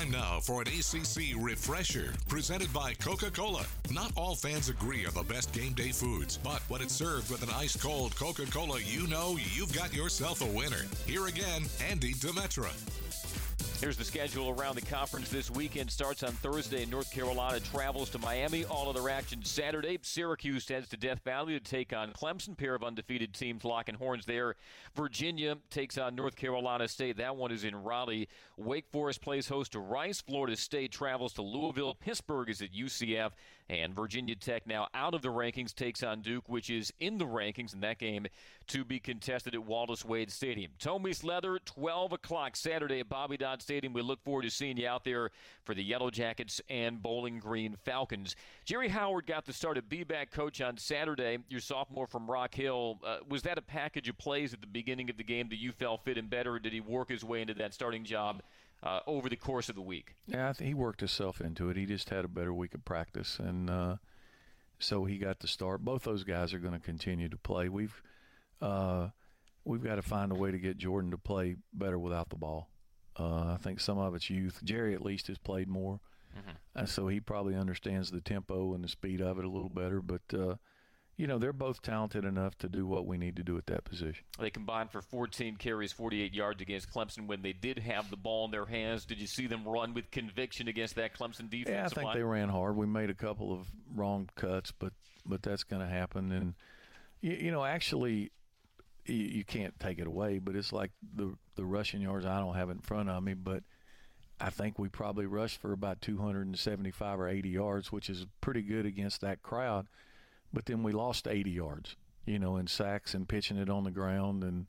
Time 0.02 0.10
now 0.10 0.40
for 0.40 0.62
an 0.62 0.68
ACC 0.68 1.36
refresher 1.38 2.12
presented 2.28 2.72
by 2.72 2.94
Coca 2.94 3.30
Cola. 3.30 3.64
Not 3.90 4.12
all 4.16 4.34
fans 4.34 4.68
agree 4.68 5.06
on 5.06 5.14
the 5.14 5.22
best 5.22 5.52
game 5.52 5.74
day 5.74 5.92
foods, 5.92 6.38
but 6.38 6.60
when 6.68 6.82
it's 6.82 6.94
served 6.94 7.30
with 7.30 7.42
an 7.42 7.50
ice 7.54 7.76
cold 7.76 8.16
Coca 8.16 8.46
Cola, 8.46 8.80
you 8.80 9.06
know 9.06 9.36
you've 9.54 9.72
got 9.72 9.94
yourself 9.94 10.40
a 10.40 10.46
winner. 10.46 10.86
Here 11.06 11.26
again, 11.26 11.62
Andy 11.88 12.14
Demetra. 12.14 12.72
Here's 13.82 13.96
the 13.96 14.04
schedule 14.04 14.50
around 14.50 14.76
the 14.76 14.82
conference 14.82 15.28
this 15.28 15.50
weekend. 15.50 15.90
Starts 15.90 16.22
on 16.22 16.30
Thursday. 16.34 16.86
North 16.86 17.10
Carolina 17.10 17.58
travels 17.58 18.10
to 18.10 18.18
Miami. 18.20 18.64
All 18.64 18.88
other 18.88 19.08
action 19.08 19.44
Saturday. 19.44 19.98
Syracuse 20.02 20.68
heads 20.68 20.88
to 20.90 20.96
Death 20.96 21.18
Valley 21.24 21.54
to 21.54 21.60
take 21.60 21.92
on 21.92 22.12
Clemson. 22.12 22.56
Pair 22.56 22.76
of 22.76 22.84
undefeated 22.84 23.34
teams 23.34 23.64
locking 23.64 23.96
horns 23.96 24.24
there. 24.24 24.54
Virginia 24.94 25.56
takes 25.68 25.98
on 25.98 26.14
North 26.14 26.36
Carolina 26.36 26.86
State. 26.86 27.16
That 27.16 27.34
one 27.34 27.50
is 27.50 27.64
in 27.64 27.74
Raleigh. 27.74 28.28
Wake 28.56 28.86
Forest 28.92 29.20
plays 29.20 29.48
host 29.48 29.72
to 29.72 29.80
Rice. 29.80 30.20
Florida 30.20 30.56
State 30.56 30.92
travels 30.92 31.32
to 31.32 31.42
Louisville. 31.42 31.96
Pittsburgh 31.96 32.50
is 32.50 32.62
at 32.62 32.72
UCF. 32.72 33.32
And 33.70 33.94
Virginia 33.94 34.34
Tech 34.34 34.66
now 34.66 34.88
out 34.94 35.14
of 35.14 35.22
the 35.22 35.28
rankings 35.28 35.74
takes 35.74 36.02
on 36.02 36.20
Duke, 36.20 36.48
which 36.48 36.68
is 36.68 36.92
in 37.00 37.18
the 37.18 37.24
rankings, 37.24 37.72
in 37.72 37.80
that 37.80 37.98
game 37.98 38.26
to 38.68 38.84
be 38.84 38.98
contested 38.98 39.54
at 39.54 39.64
Wallace 39.64 40.04
Wade 40.04 40.30
Stadium. 40.30 40.72
Tommy's 40.78 41.24
Leather, 41.24 41.58
12 41.64 42.12
o'clock 42.12 42.56
Saturday 42.56 43.00
at 43.00 43.08
Bobby 43.08 43.36
Dodd 43.36 43.62
Stadium. 43.62 43.92
We 43.92 44.02
look 44.02 44.22
forward 44.22 44.42
to 44.42 44.50
seeing 44.50 44.76
you 44.76 44.88
out 44.88 45.04
there 45.04 45.30
for 45.64 45.74
the 45.74 45.82
Yellow 45.82 46.10
Jackets 46.10 46.60
and 46.68 47.02
Bowling 47.02 47.38
Green 47.38 47.76
Falcons. 47.84 48.36
Jerry 48.64 48.88
Howard 48.88 49.26
got 49.26 49.46
the 49.46 49.52
start 49.52 49.78
of 49.78 49.88
B-back 49.88 50.30
coach 50.30 50.60
on 50.60 50.76
Saturday. 50.76 51.38
Your 51.48 51.60
sophomore 51.60 52.06
from 52.06 52.30
Rock 52.30 52.54
Hill. 52.54 52.98
Uh, 53.04 53.18
was 53.28 53.42
that 53.42 53.58
a 53.58 53.62
package 53.62 54.08
of 54.08 54.18
plays 54.18 54.52
at 54.52 54.60
the 54.60 54.66
beginning 54.66 55.10
of 55.10 55.16
the 55.16 55.24
game 55.24 55.48
that 55.48 55.58
you 55.58 55.72
felt 55.72 56.04
fit 56.04 56.18
him 56.18 56.28
better, 56.28 56.54
or 56.54 56.58
did 56.58 56.72
he 56.72 56.80
work 56.80 57.08
his 57.08 57.24
way 57.24 57.40
into 57.40 57.54
that 57.54 57.74
starting 57.74 58.04
job? 58.04 58.42
Uh, 58.82 59.00
over 59.06 59.28
the 59.28 59.36
course 59.36 59.68
of 59.68 59.74
the 59.74 59.82
week. 59.82 60.16
Yeah, 60.26 60.48
I 60.48 60.52
think 60.52 60.68
he 60.68 60.74
worked 60.74 61.00
himself 61.00 61.40
into 61.40 61.70
it. 61.70 61.76
He 61.76 61.86
just 61.86 62.10
had 62.10 62.24
a 62.24 62.28
better 62.28 62.52
week 62.52 62.74
of 62.74 62.84
practice, 62.84 63.38
and 63.38 63.70
uh, 63.70 63.96
so 64.78 65.04
he 65.04 65.18
got 65.18 65.40
the 65.40 65.48
start. 65.48 65.84
Both 65.84 66.02
those 66.02 66.24
guys 66.24 66.52
are 66.52 66.58
going 66.58 66.74
to 66.74 66.80
continue 66.80 67.28
to 67.28 67.36
play. 67.36 67.68
We've 67.68 68.02
uh, 68.60 69.08
we've 69.64 69.84
got 69.84 69.96
to 69.96 70.02
find 70.02 70.32
a 70.32 70.36
way 70.36 70.50
to 70.50 70.58
get 70.58 70.78
Jordan 70.78 71.10
to 71.12 71.18
play 71.18 71.56
better 71.72 71.98
without 71.98 72.30
the 72.30 72.36
ball. 72.36 72.68
Uh, 73.18 73.52
I 73.52 73.58
think 73.60 73.78
some 73.80 73.98
of 73.98 74.14
it's 74.14 74.30
youth. 74.30 74.60
Jerry 74.64 74.94
at 74.94 75.04
least 75.04 75.28
has 75.28 75.38
played 75.38 75.68
more, 75.68 76.00
mm-hmm. 76.36 76.56
and 76.74 76.88
so 76.88 77.08
he 77.08 77.20
probably 77.20 77.54
understands 77.54 78.10
the 78.10 78.20
tempo 78.20 78.74
and 78.74 78.82
the 78.82 78.88
speed 78.88 79.20
of 79.20 79.38
it 79.38 79.44
a 79.44 79.50
little 79.50 79.68
better. 79.68 80.00
But 80.00 80.22
uh, 80.32 80.56
you 81.16 81.26
know, 81.26 81.38
they're 81.38 81.52
both 81.52 81.82
talented 81.82 82.24
enough 82.24 82.56
to 82.58 82.68
do 82.68 82.86
what 82.86 83.06
we 83.06 83.18
need 83.18 83.36
to 83.36 83.42
do 83.42 83.58
at 83.58 83.66
that 83.66 83.84
position. 83.84 84.24
They 84.38 84.50
combined 84.50 84.90
for 84.90 85.02
14 85.02 85.56
carries, 85.56 85.92
48 85.92 86.32
yards 86.32 86.62
against 86.62 86.90
Clemson 86.90 87.26
when 87.26 87.42
they 87.42 87.52
did 87.52 87.78
have 87.80 88.10
the 88.10 88.16
ball 88.16 88.46
in 88.46 88.50
their 88.50 88.64
hands. 88.64 89.04
Did 89.04 89.18
you 89.18 89.26
see 89.26 89.46
them 89.46 89.66
run 89.66 89.94
with 89.94 90.10
conviction 90.10 90.68
against 90.68 90.96
that 90.96 91.14
Clemson 91.16 91.50
defense? 91.50 91.68
Yeah, 91.68 91.84
I 91.84 91.88
think 91.88 92.06
line? 92.06 92.16
they 92.16 92.22
ran 92.22 92.48
hard. 92.48 92.76
We 92.76 92.86
made 92.86 93.10
a 93.10 93.14
couple 93.14 93.52
of 93.52 93.66
wrong 93.94 94.28
cuts, 94.36 94.72
but 94.72 94.92
but 95.24 95.42
that's 95.42 95.64
going 95.64 95.82
to 95.82 95.88
happen. 95.88 96.32
And 96.32 96.54
you, 97.20 97.32
you 97.32 97.50
know, 97.50 97.62
actually, 97.62 98.32
you, 99.04 99.16
you 99.16 99.44
can't 99.44 99.78
take 99.78 99.98
it 99.98 100.06
away. 100.06 100.38
But 100.38 100.56
it's 100.56 100.72
like 100.72 100.92
the 101.14 101.34
the 101.56 101.64
rushing 101.64 102.00
yards. 102.00 102.24
I 102.24 102.40
don't 102.40 102.54
have 102.54 102.70
in 102.70 102.78
front 102.78 103.10
of 103.10 103.22
me, 103.22 103.34
but 103.34 103.62
I 104.40 104.48
think 104.48 104.78
we 104.78 104.88
probably 104.88 105.26
rushed 105.26 105.60
for 105.60 105.72
about 105.72 106.00
275 106.00 107.20
or 107.20 107.28
80 107.28 107.48
yards, 107.50 107.92
which 107.92 108.08
is 108.08 108.26
pretty 108.40 108.62
good 108.62 108.86
against 108.86 109.20
that 109.20 109.42
crowd. 109.42 109.86
But 110.52 110.66
then 110.66 110.82
we 110.82 110.92
lost 110.92 111.26
80 111.26 111.50
yards, 111.50 111.96
you 112.26 112.38
know, 112.38 112.56
in 112.56 112.66
sacks 112.66 113.14
and 113.14 113.28
pitching 113.28 113.56
it 113.56 113.70
on 113.70 113.84
the 113.84 113.90
ground 113.90 114.44
and 114.44 114.66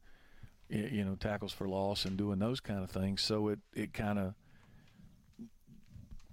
you 0.70 1.04
know 1.04 1.16
tackles 1.16 1.52
for 1.52 1.68
loss 1.68 2.06
and 2.06 2.18
doing 2.18 2.40
those 2.40 2.60
kind 2.60 2.84
of 2.84 2.90
things. 2.90 3.22
So 3.22 3.50
it 3.50 3.60
it 3.74 3.94
kind 3.94 4.18
of 4.18 4.34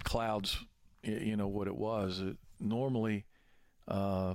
clouds, 0.05 0.59
you 1.03 1.37
know, 1.37 1.49
what 1.49 1.67
it 1.67 1.77
was. 1.77 2.21
It, 2.21 2.37
normally, 2.59 3.25
uh, 3.89 4.35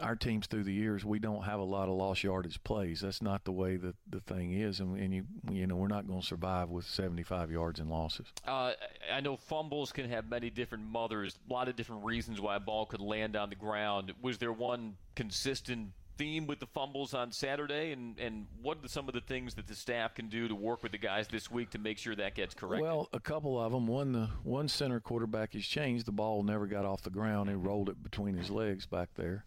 our 0.00 0.16
teams 0.16 0.46
through 0.46 0.64
the 0.64 0.72
years, 0.72 1.04
we 1.04 1.18
don't 1.18 1.42
have 1.44 1.60
a 1.60 1.64
lot 1.64 1.88
of 1.88 1.94
lost 1.94 2.24
yardage 2.24 2.62
plays. 2.64 3.00
That's 3.00 3.22
not 3.22 3.44
the 3.44 3.52
way 3.52 3.76
that 3.76 3.94
the 4.08 4.20
thing 4.20 4.52
is, 4.52 4.80
and, 4.80 4.96
and 4.98 5.14
you 5.14 5.24
you 5.50 5.66
know 5.66 5.76
we're 5.76 5.88
not 5.88 6.06
going 6.06 6.20
to 6.20 6.26
survive 6.26 6.68
with 6.70 6.84
75 6.86 7.50
yards 7.50 7.80
in 7.80 7.88
losses. 7.88 8.26
Uh, 8.46 8.72
I 9.12 9.20
know 9.20 9.36
fumbles 9.36 9.92
can 9.92 10.08
have 10.08 10.28
many 10.28 10.50
different 10.50 10.84
mothers, 10.84 11.38
a 11.48 11.52
lot 11.52 11.68
of 11.68 11.76
different 11.76 12.04
reasons 12.04 12.40
why 12.40 12.56
a 12.56 12.60
ball 12.60 12.86
could 12.86 13.00
land 13.00 13.36
on 13.36 13.50
the 13.50 13.56
ground. 13.56 14.12
Was 14.20 14.38
there 14.38 14.52
one 14.52 14.96
consistent 15.14 15.90
theme 16.18 16.46
with 16.46 16.60
the 16.60 16.66
fumbles 16.66 17.14
on 17.14 17.32
Saturday, 17.32 17.92
and 17.92 18.18
and 18.18 18.46
what 18.60 18.78
are 18.82 18.88
some 18.88 19.08
of 19.08 19.14
the 19.14 19.20
things 19.20 19.54
that 19.54 19.66
the 19.66 19.74
staff 19.74 20.14
can 20.14 20.28
do 20.28 20.48
to 20.48 20.54
work 20.54 20.82
with 20.82 20.92
the 20.92 20.98
guys 20.98 21.28
this 21.28 21.50
week 21.50 21.70
to 21.70 21.78
make 21.78 21.98
sure 21.98 22.14
that 22.14 22.34
gets 22.34 22.54
corrected? 22.54 22.82
Well, 22.86 23.08
a 23.12 23.20
couple 23.20 23.60
of 23.60 23.72
them. 23.72 23.86
One, 23.86 24.12
the 24.12 24.28
one 24.44 24.68
center 24.68 25.00
quarterback 25.00 25.54
has 25.54 25.64
changed. 25.64 26.06
The 26.06 26.12
ball 26.12 26.42
never 26.42 26.66
got 26.66 26.84
off 26.84 27.02
the 27.02 27.10
ground. 27.10 27.48
He 27.48 27.56
rolled 27.56 27.88
it 27.88 28.02
between 28.02 28.36
his 28.36 28.50
legs 28.50 28.86
back 28.86 29.10
there. 29.14 29.44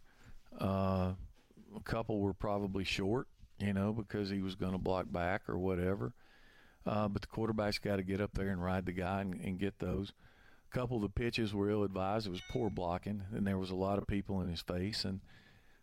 Uh, 0.60 1.14
a 1.76 1.82
couple 1.84 2.20
were 2.20 2.34
probably 2.34 2.84
short, 2.84 3.28
you 3.60 3.74
know, 3.74 3.91
because 3.91 4.30
he 4.30 4.41
was 4.41 4.56
going 4.56 4.72
to 4.72 4.78
block 4.78 5.12
back 5.12 5.49
or 5.49 5.58
whatever. 5.58 6.14
Uh, 6.86 7.08
but 7.08 7.22
the 7.22 7.28
quarterback's 7.28 7.80
got 7.80 7.95
to 7.97 8.03
get 8.03 8.22
up 8.22 8.32
there 8.34 8.49
and 8.49 8.64
ride 8.64 8.86
the 8.86 8.91
guy 8.91 9.22
and, 9.22 9.39
and 9.41 9.60
get 9.60 9.80
those. 9.80 10.14
A 10.72 10.78
couple 10.78 10.97
of 10.97 11.03
the 11.03 11.10
pitches 11.10 11.53
were 11.53 11.70
ill 11.70 11.84
advised. 11.84 12.28
It 12.28 12.32
was 12.32 12.41
poor 12.49 12.70
blocking, 12.70 13.24
and 13.34 13.45
there 13.45 13.58
was 13.58 13.72
a 13.72 13.76
lot 13.76 13.97
of 13.97 14.08
people 14.08 14.41
in 14.41 14.49
his 14.49 14.62
face. 14.62 15.03
And 15.03 15.22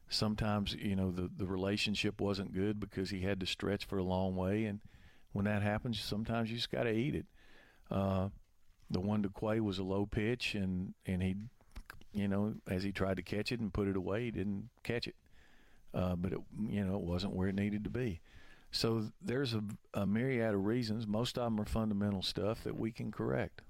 sometimes, 0.08 0.74
you 0.74 0.94
know, 0.94 1.10
the, 1.10 1.28
the 1.36 1.46
relationship 1.46 2.20
wasn't 2.20 2.54
good 2.54 2.78
because 2.78 3.10
he 3.10 3.20
had 3.20 3.40
to 3.40 3.46
stretch 3.46 3.84
for 3.84 3.98
a 3.98 4.04
long 4.04 4.36
way. 4.36 4.64
And 4.64 4.80
when 5.32 5.46
that 5.46 5.62
happens, 5.62 6.00
sometimes 6.00 6.50
you 6.50 6.56
just 6.56 6.70
got 6.70 6.84
to 6.84 6.92
eat 6.92 7.14
it. 7.14 7.26
Uh, 7.90 8.28
the 8.90 9.00
one 9.00 9.22
to 9.22 9.28
Qua 9.28 9.56
was 9.56 9.78
a 9.78 9.82
low 9.82 10.06
pitch, 10.06 10.54
and, 10.54 10.94
and 11.06 11.22
he 11.22 11.34
you 12.12 12.28
know, 12.28 12.54
as 12.68 12.82
he 12.82 12.92
tried 12.92 13.16
to 13.16 13.22
catch 13.22 13.52
it 13.52 13.60
and 13.60 13.72
put 13.72 13.88
it 13.88 13.96
away, 13.96 14.24
he 14.24 14.30
didn't 14.30 14.68
catch 14.82 15.06
it. 15.06 15.14
Uh, 15.94 16.16
but 16.16 16.32
it, 16.32 16.38
you 16.68 16.84
know, 16.84 16.96
it 16.96 17.02
wasn't 17.02 17.34
where 17.34 17.48
it 17.48 17.54
needed 17.54 17.84
to 17.84 17.90
be. 17.90 18.20
So 18.70 19.04
there's 19.20 19.52
a, 19.52 19.62
a, 19.92 20.06
myriad 20.06 20.54
of 20.54 20.64
reasons. 20.64 21.06
Most 21.06 21.36
of 21.36 21.44
them 21.44 21.60
are 21.60 21.66
fundamental 21.66 22.22
stuff 22.22 22.64
that 22.64 22.78
we 22.78 22.90
can 22.90 23.12
correct. 23.12 23.60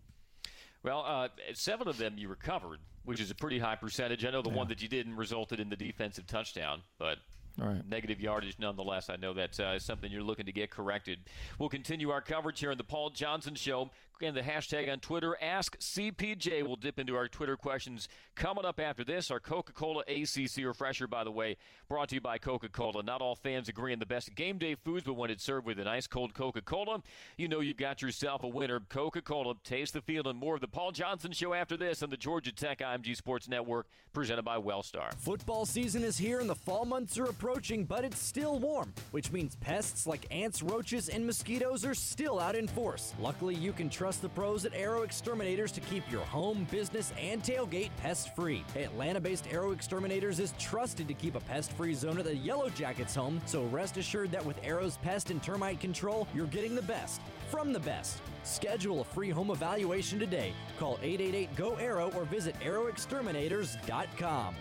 Well, 0.84 1.05
uh, 1.07 1.28
seven 1.55 1.88
of 1.88 1.99
them 1.99 2.14
you 2.16 2.28
recovered, 2.28 2.78
which 3.05 3.20
is 3.20 3.30
a 3.30 3.34
pretty 3.34 3.59
high 3.59 3.74
percentage. 3.74 4.24
I 4.24 4.30
know 4.30 4.43
the 4.43 4.51
yeah. 4.51 4.57
one 4.57 4.68
that 4.68 4.80
you 4.80 4.88
didn't 4.88 5.16
resulted 5.16 5.59
in 5.59 5.68
the 5.68 5.76
defensive 5.76 6.26
touchdown, 6.28 6.82
but 6.99 7.18
Right. 7.59 7.86
Negative 7.86 8.20
yardage, 8.20 8.57
nonetheless. 8.59 9.11
I 9.11 9.16
know 9.16 9.34
that's 9.34 9.61
uh, 9.61 9.78
something 9.78 10.11
you're 10.11 10.22
looking 10.22 10.47
to 10.47 10.53
get 10.53 10.70
corrected. 10.70 11.18
We'll 11.59 11.68
continue 11.68 12.11
our 12.11 12.22
coverage 12.22 12.61
here 12.61 12.70
on 12.70 12.78
the 12.78 12.84
Paul 12.84 13.11
Johnson 13.11 13.55
Show. 13.55 13.90
Again, 14.23 14.35
the 14.35 14.41
hashtag 14.41 14.89
on 14.89 15.01
Twitter, 15.01 15.37
Ask 15.43 15.77
CPJ. 15.81 16.64
We'll 16.64 16.77
dip 16.77 17.01
into 17.01 17.16
our 17.16 17.27
Twitter 17.27 17.57
questions 17.57 18.07
coming 18.37 18.64
up 18.64 18.79
after 18.79 19.03
this. 19.03 19.33
Our 19.33 19.41
Coca 19.41 19.73
Cola 19.73 20.05
ACC 20.07 20.64
refresher, 20.64 21.09
by 21.09 21.25
the 21.25 21.33
way, 21.33 21.57
brought 21.89 22.11
to 22.11 22.14
you 22.14 22.20
by 22.20 22.39
Coca 22.39 22.68
Cola. 22.68 23.03
Not 23.03 23.20
all 23.20 23.35
fans 23.35 23.68
agree 23.68 23.93
on 23.93 23.99
the 23.99 24.07
best 24.07 24.33
game 24.37 24.59
day 24.59 24.77
foods, 24.77 25.03
but 25.05 25.14
when 25.14 25.33
it's 25.33 25.43
served 25.43 25.66
with 25.66 25.81
an 25.81 25.89
ice 25.89 26.07
cold 26.07 26.35
Coca 26.35 26.61
Cola, 26.61 27.03
you 27.37 27.49
know 27.49 27.59
you've 27.59 27.77
got 27.77 28.01
yourself 28.01 28.45
a 28.45 28.47
winner. 28.47 28.79
Coca 28.89 29.20
Cola. 29.23 29.55
Taste 29.64 29.93
the 29.93 30.01
feeling. 30.01 30.37
More 30.37 30.55
of 30.55 30.61
the 30.61 30.68
Paul 30.68 30.93
Johnson 30.93 31.33
Show 31.33 31.53
after 31.53 31.77
this 31.77 32.01
on 32.01 32.11
the 32.11 32.16
Georgia 32.16 32.53
Tech 32.53 32.79
IMG 32.79 33.16
Sports 33.16 33.49
Network, 33.49 33.89
presented 34.12 34.45
by 34.45 34.57
Wellstar. 34.57 35.12
Football 35.18 35.66
season 35.66 36.05
is 36.05 36.16
here 36.16 36.39
and 36.39 36.49
the 36.49 36.55
fall 36.55 36.85
months 36.85 37.18
are 37.18 37.25
approaching, 37.25 37.85
but 37.85 38.05
it's 38.05 38.20
still 38.20 38.61
warm, 38.61 38.93
which 39.11 39.33
means 39.33 39.57
pests 39.57 40.07
like 40.07 40.29
ants, 40.31 40.62
roaches, 40.62 41.09
and 41.09 41.27
mosquitoes 41.27 41.85
are 41.85 41.95
still 41.95 42.39
out 42.39 42.55
in 42.55 42.68
force. 42.68 43.14
Luckily, 43.20 43.57
you 43.57 43.73
can 43.73 43.91
trust 43.91 44.11
the 44.18 44.28
pros 44.28 44.64
at 44.64 44.74
Arrow 44.74 45.02
Exterminators 45.02 45.72
to 45.72 45.80
keep 45.80 46.10
your 46.10 46.24
home, 46.24 46.66
business, 46.70 47.12
and 47.20 47.42
tailgate 47.42 47.90
pest 47.96 48.34
free. 48.34 48.64
Atlanta 48.76 49.20
based 49.20 49.46
Arrow 49.50 49.72
Exterminators 49.72 50.38
is 50.40 50.54
trusted 50.58 51.08
to 51.08 51.14
keep 51.14 51.34
a 51.34 51.40
pest 51.40 51.72
free 51.72 51.94
zone 51.94 52.18
at 52.18 52.24
the 52.24 52.36
Yellow 52.36 52.68
Jackets 52.70 53.14
home, 53.14 53.40
so 53.46 53.64
rest 53.64 53.96
assured 53.96 54.30
that 54.32 54.44
with 54.44 54.56
Arrow's 54.62 54.96
pest 54.98 55.30
and 55.30 55.42
termite 55.42 55.80
control, 55.80 56.26
you're 56.34 56.46
getting 56.46 56.74
the 56.74 56.82
best 56.82 57.20
from 57.50 57.72
the 57.72 57.80
best. 57.80 58.20
Schedule 58.42 59.00
a 59.00 59.04
free 59.04 59.30
home 59.30 59.50
evaluation 59.50 60.18
today. 60.18 60.52
Call 60.78 60.98
888 61.02 61.54
GO 61.56 61.76
ARROW 61.76 62.10
or 62.16 62.24
visit 62.24 62.58
arrowexterminators.com. 62.60 64.54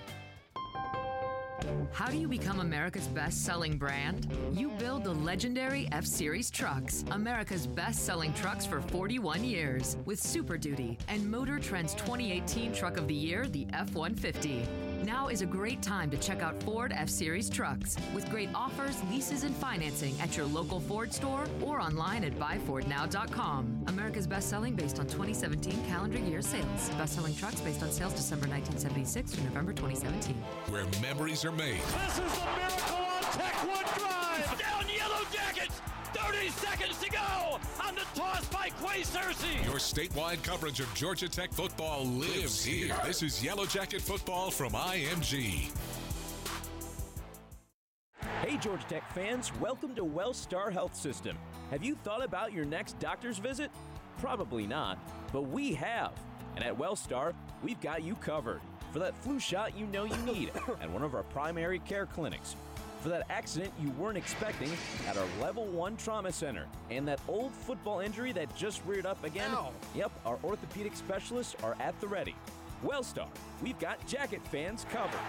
How 1.91 2.07
do 2.09 2.18
you 2.18 2.28
become 2.28 2.59
America's 2.59 3.07
best 3.07 3.45
selling 3.45 3.78
brand? 3.78 4.28
You 4.53 4.70
build 4.72 5.03
the 5.03 5.14
legendary 5.14 5.88
F 5.91 6.05
Series 6.05 6.49
trucks, 6.49 7.03
America's 7.12 7.68
best 7.68 8.05
selling 8.05 8.34
trucks 8.34 8.66
for 8.66 8.82
41 8.82 9.43
years, 9.43 9.97
with 10.05 10.22
Super 10.22 10.57
Duty 10.57 10.97
and 11.07 11.30
Motor 11.30 11.59
Trend's 11.59 11.93
2018 11.95 12.74
Truck 12.74 12.97
of 12.97 13.07
the 13.07 13.14
Year, 13.14 13.47
the 13.47 13.68
F 13.74 13.93
150. 13.93 14.90
Now 15.03 15.29
is 15.29 15.41
a 15.41 15.47
great 15.47 15.81
time 15.81 16.11
to 16.11 16.17
check 16.17 16.43
out 16.43 16.61
Ford 16.61 16.93
F 16.95 17.09
Series 17.09 17.49
trucks 17.49 17.97
with 18.13 18.29
great 18.29 18.49
offers, 18.53 19.01
leases, 19.09 19.43
and 19.43 19.55
financing 19.55 20.13
at 20.21 20.37
your 20.37 20.45
local 20.45 20.79
Ford 20.79 21.11
store 21.11 21.45
or 21.61 21.81
online 21.81 22.23
at 22.23 22.37
buyfordnow.com. 22.37 23.85
America's 23.87 24.27
best 24.27 24.49
selling 24.49 24.75
based 24.75 24.99
on 24.99 25.07
2017 25.07 25.83
calendar 25.87 26.19
year 26.19 26.41
sales. 26.41 26.89
Best 26.97 27.15
selling 27.15 27.33
trucks 27.35 27.61
based 27.61 27.81
on 27.81 27.91
sales 27.91 28.13
December 28.13 28.47
1976 28.47 29.31
to 29.31 29.43
November 29.45 29.73
2017. 29.73 30.35
Where 30.69 30.85
memories 31.01 31.43
are 31.45 31.51
made. 31.51 31.81
This 31.81 32.19
is 32.19 32.33
the 32.37 32.45
miracle 32.55 32.97
on 32.97 33.23
Tech 33.23 33.55
One 33.67 33.83
Drive. 33.97 34.30
Down 36.41 36.49
Yellow 36.49 36.49
Jackets. 36.49 36.49
30 36.49 36.49
seconds 36.49 36.97
to 36.99 37.09
go 37.11 37.59
on 37.83 37.95
the 37.95 38.01
toss 38.15 38.45
by 38.47 38.69
Qua 38.79 38.93
Searcy. 39.01 39.63
Your 39.65 39.75
statewide 39.75 40.43
coverage 40.43 40.79
of 40.79 40.93
Georgia 40.93 41.29
Tech 41.29 41.51
football 41.51 42.05
lives 42.05 42.63
here. 42.63 42.95
This 43.05 43.23
is 43.23 43.43
Yellow 43.43 43.65
Jacket 43.65 44.01
football 44.01 44.51
from 44.51 44.73
IMG. 44.73 45.71
Hey, 48.41 48.57
Georgia 48.57 48.85
Tech 48.87 49.13
fans, 49.13 49.51
welcome 49.59 49.93
to 49.95 50.03
Wellstar 50.03 50.71
Health 50.71 50.95
System. 50.95 51.37
Have 51.69 51.83
you 51.83 51.95
thought 52.03 52.23
about 52.23 52.53
your 52.53 52.65
next 52.65 52.99
doctor's 52.99 53.37
visit? 53.37 53.69
Probably 54.17 54.65
not, 54.65 54.97
but 55.31 55.43
we 55.43 55.73
have. 55.73 56.13
And 56.55 56.65
at 56.65 56.77
Wellstar, 56.77 57.33
we've 57.63 57.79
got 57.81 58.03
you 58.03 58.15
covered 58.15 58.61
for 58.91 58.99
that 58.99 59.15
flu 59.23 59.39
shot 59.39 59.77
you 59.77 59.85
know 59.87 60.03
you 60.03 60.17
need 60.17 60.49
at 60.81 60.89
one 60.89 61.03
of 61.03 61.15
our 61.15 61.23
primary 61.23 61.79
care 61.79 62.05
clinics, 62.05 62.55
for 63.01 63.09
that 63.09 63.25
accident 63.29 63.73
you 63.81 63.89
weren't 63.91 64.17
expecting 64.17 64.69
at 65.07 65.17
our 65.17 65.25
level 65.41 65.65
one 65.65 65.97
trauma 65.97 66.31
center, 66.31 66.67
and 66.89 67.07
that 67.07 67.19
old 67.27 67.51
football 67.51 67.99
injury 67.99 68.31
that 68.31 68.55
just 68.55 68.81
reared 68.85 69.05
up 69.05 69.23
again. 69.23 69.51
Ow. 69.51 69.71
Yep, 69.95 70.11
our 70.25 70.39
orthopedic 70.43 70.95
specialists 70.95 71.55
are 71.63 71.75
at 71.79 71.99
the 71.99 72.07
ready. 72.07 72.35
Wellstar, 72.85 73.27
we've 73.61 73.79
got 73.79 74.05
jacket 74.07 74.41
fans 74.51 74.85
covered. 74.91 75.19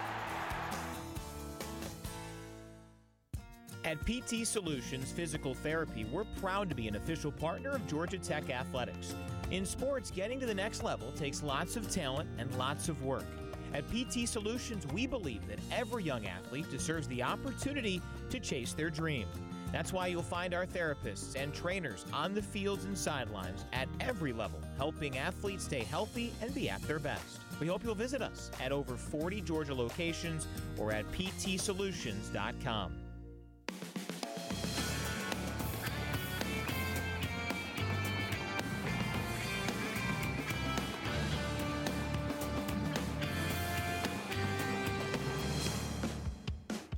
At 3.85 3.97
PT 4.05 4.47
Solutions 4.47 5.11
Physical 5.11 5.53
Therapy, 5.53 6.05
we're 6.05 6.23
proud 6.39 6.69
to 6.69 6.75
be 6.75 6.87
an 6.87 6.95
official 6.95 7.31
partner 7.31 7.71
of 7.71 7.85
Georgia 7.85 8.17
Tech 8.17 8.49
Athletics. 8.49 9.13
In 9.51 9.65
sports, 9.65 10.09
getting 10.09 10.39
to 10.39 10.45
the 10.45 10.53
next 10.53 10.83
level 10.83 11.11
takes 11.11 11.43
lots 11.43 11.75
of 11.75 11.91
talent 11.91 12.29
and 12.37 12.53
lots 12.57 12.87
of 12.87 13.03
work. 13.03 13.25
At 13.73 13.85
PT 13.89 14.27
Solutions, 14.27 14.85
we 14.93 15.07
believe 15.07 15.47
that 15.47 15.59
every 15.71 16.03
young 16.03 16.27
athlete 16.27 16.69
deserves 16.69 17.07
the 17.07 17.23
opportunity 17.23 18.01
to 18.29 18.39
chase 18.39 18.73
their 18.73 18.91
dream. 18.91 19.27
That's 19.71 19.91
why 19.91 20.07
you'll 20.07 20.21
find 20.21 20.53
our 20.53 20.67
therapists 20.67 21.35
and 21.35 21.51
trainers 21.51 22.05
on 22.13 22.35
the 22.35 22.41
fields 22.43 22.85
and 22.85 22.95
sidelines 22.95 23.65
at 23.73 23.87
every 23.99 24.31
level, 24.31 24.59
helping 24.77 25.17
athletes 25.17 25.63
stay 25.63 25.83
healthy 25.83 26.31
and 26.43 26.53
be 26.53 26.69
at 26.69 26.83
their 26.83 26.99
best. 26.99 27.39
We 27.59 27.65
hope 27.65 27.83
you'll 27.83 27.95
visit 27.95 28.21
us 28.21 28.51
at 28.61 28.71
over 28.71 28.95
40 28.95 29.41
Georgia 29.41 29.73
locations 29.73 30.47
or 30.77 30.91
at 30.91 31.11
ptsolutions.com. 31.11 33.02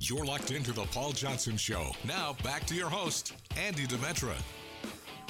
You're 0.08 0.24
locked 0.24 0.52
into 0.52 0.70
the 0.72 0.84
Paul 0.84 1.10
Johnson 1.10 1.56
Show. 1.56 1.90
Now, 2.04 2.36
back 2.44 2.64
to 2.66 2.76
your 2.76 2.88
host, 2.88 3.32
Andy 3.56 3.88
Demetra. 3.88 4.36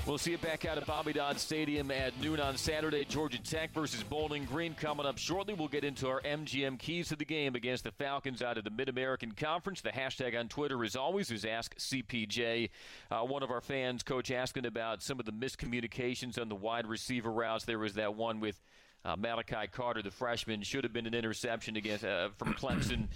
We'll 0.04 0.18
see 0.18 0.32
you 0.32 0.38
back 0.38 0.66
out 0.66 0.76
at 0.76 0.84
Bobby 0.84 1.14
Dodd 1.14 1.40
Stadium 1.40 1.90
at 1.90 2.20
noon 2.20 2.40
on 2.40 2.58
Saturday. 2.58 3.06
Georgia 3.06 3.42
Tech 3.42 3.72
versus 3.72 4.02
Bowling 4.02 4.44
Green 4.44 4.74
coming 4.74 5.06
up 5.06 5.16
shortly. 5.16 5.54
We'll 5.54 5.68
get 5.68 5.82
into 5.82 6.08
our 6.08 6.20
MGM 6.20 6.78
keys 6.78 7.08
to 7.08 7.16
the 7.16 7.24
game 7.24 7.54
against 7.54 7.84
the 7.84 7.90
Falcons 7.90 8.42
out 8.42 8.58
of 8.58 8.64
the 8.64 8.70
Mid 8.70 8.90
American 8.90 9.32
Conference. 9.32 9.80
The 9.80 9.92
hashtag 9.92 10.38
on 10.38 10.48
Twitter, 10.48 10.84
as 10.84 10.94
always, 10.94 11.30
is 11.30 11.44
AskCPJ. 11.44 12.68
Uh, 13.10 13.20
one 13.20 13.42
of 13.42 13.50
our 13.50 13.62
fans, 13.62 14.02
Coach, 14.02 14.30
asking 14.30 14.66
about 14.66 15.02
some 15.02 15.18
of 15.18 15.24
the 15.24 15.32
miscommunications 15.32 16.38
on 16.38 16.50
the 16.50 16.54
wide 16.54 16.86
receiver 16.86 17.32
routes. 17.32 17.64
There 17.64 17.78
was 17.78 17.94
that 17.94 18.14
one 18.14 18.40
with 18.40 18.60
uh, 19.06 19.16
Malachi 19.16 19.68
Carter, 19.72 20.02
the 20.02 20.10
freshman, 20.10 20.62
should 20.62 20.84
have 20.84 20.92
been 20.92 21.06
an 21.06 21.14
interception 21.14 21.76
against 21.76 22.04
uh, 22.04 22.28
from 22.36 22.54
Clemson. 22.54 23.06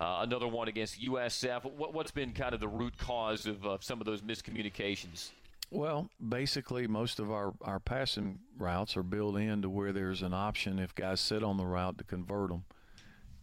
Uh, 0.00 0.20
another 0.22 0.48
one 0.48 0.66
against 0.66 0.98
USF. 1.02 1.70
What, 1.76 1.94
has 1.94 2.10
been 2.10 2.32
kind 2.32 2.54
of 2.54 2.60
the 2.60 2.68
root 2.68 2.96
cause 2.96 3.46
of 3.46 3.84
some 3.84 4.00
of 4.00 4.06
those 4.06 4.22
miscommunications? 4.22 5.28
Well, 5.70 6.08
basically, 6.26 6.86
most 6.86 7.20
of 7.20 7.30
our, 7.30 7.52
our 7.60 7.78
passing 7.78 8.38
routes 8.58 8.96
are 8.96 9.02
built 9.02 9.36
in 9.36 9.60
to 9.60 9.68
where 9.68 9.92
there's 9.92 10.22
an 10.22 10.32
option 10.32 10.78
if 10.78 10.94
guys 10.94 11.20
sit 11.20 11.44
on 11.44 11.58
the 11.58 11.66
route 11.66 11.98
to 11.98 12.04
convert 12.04 12.48
them. 12.48 12.64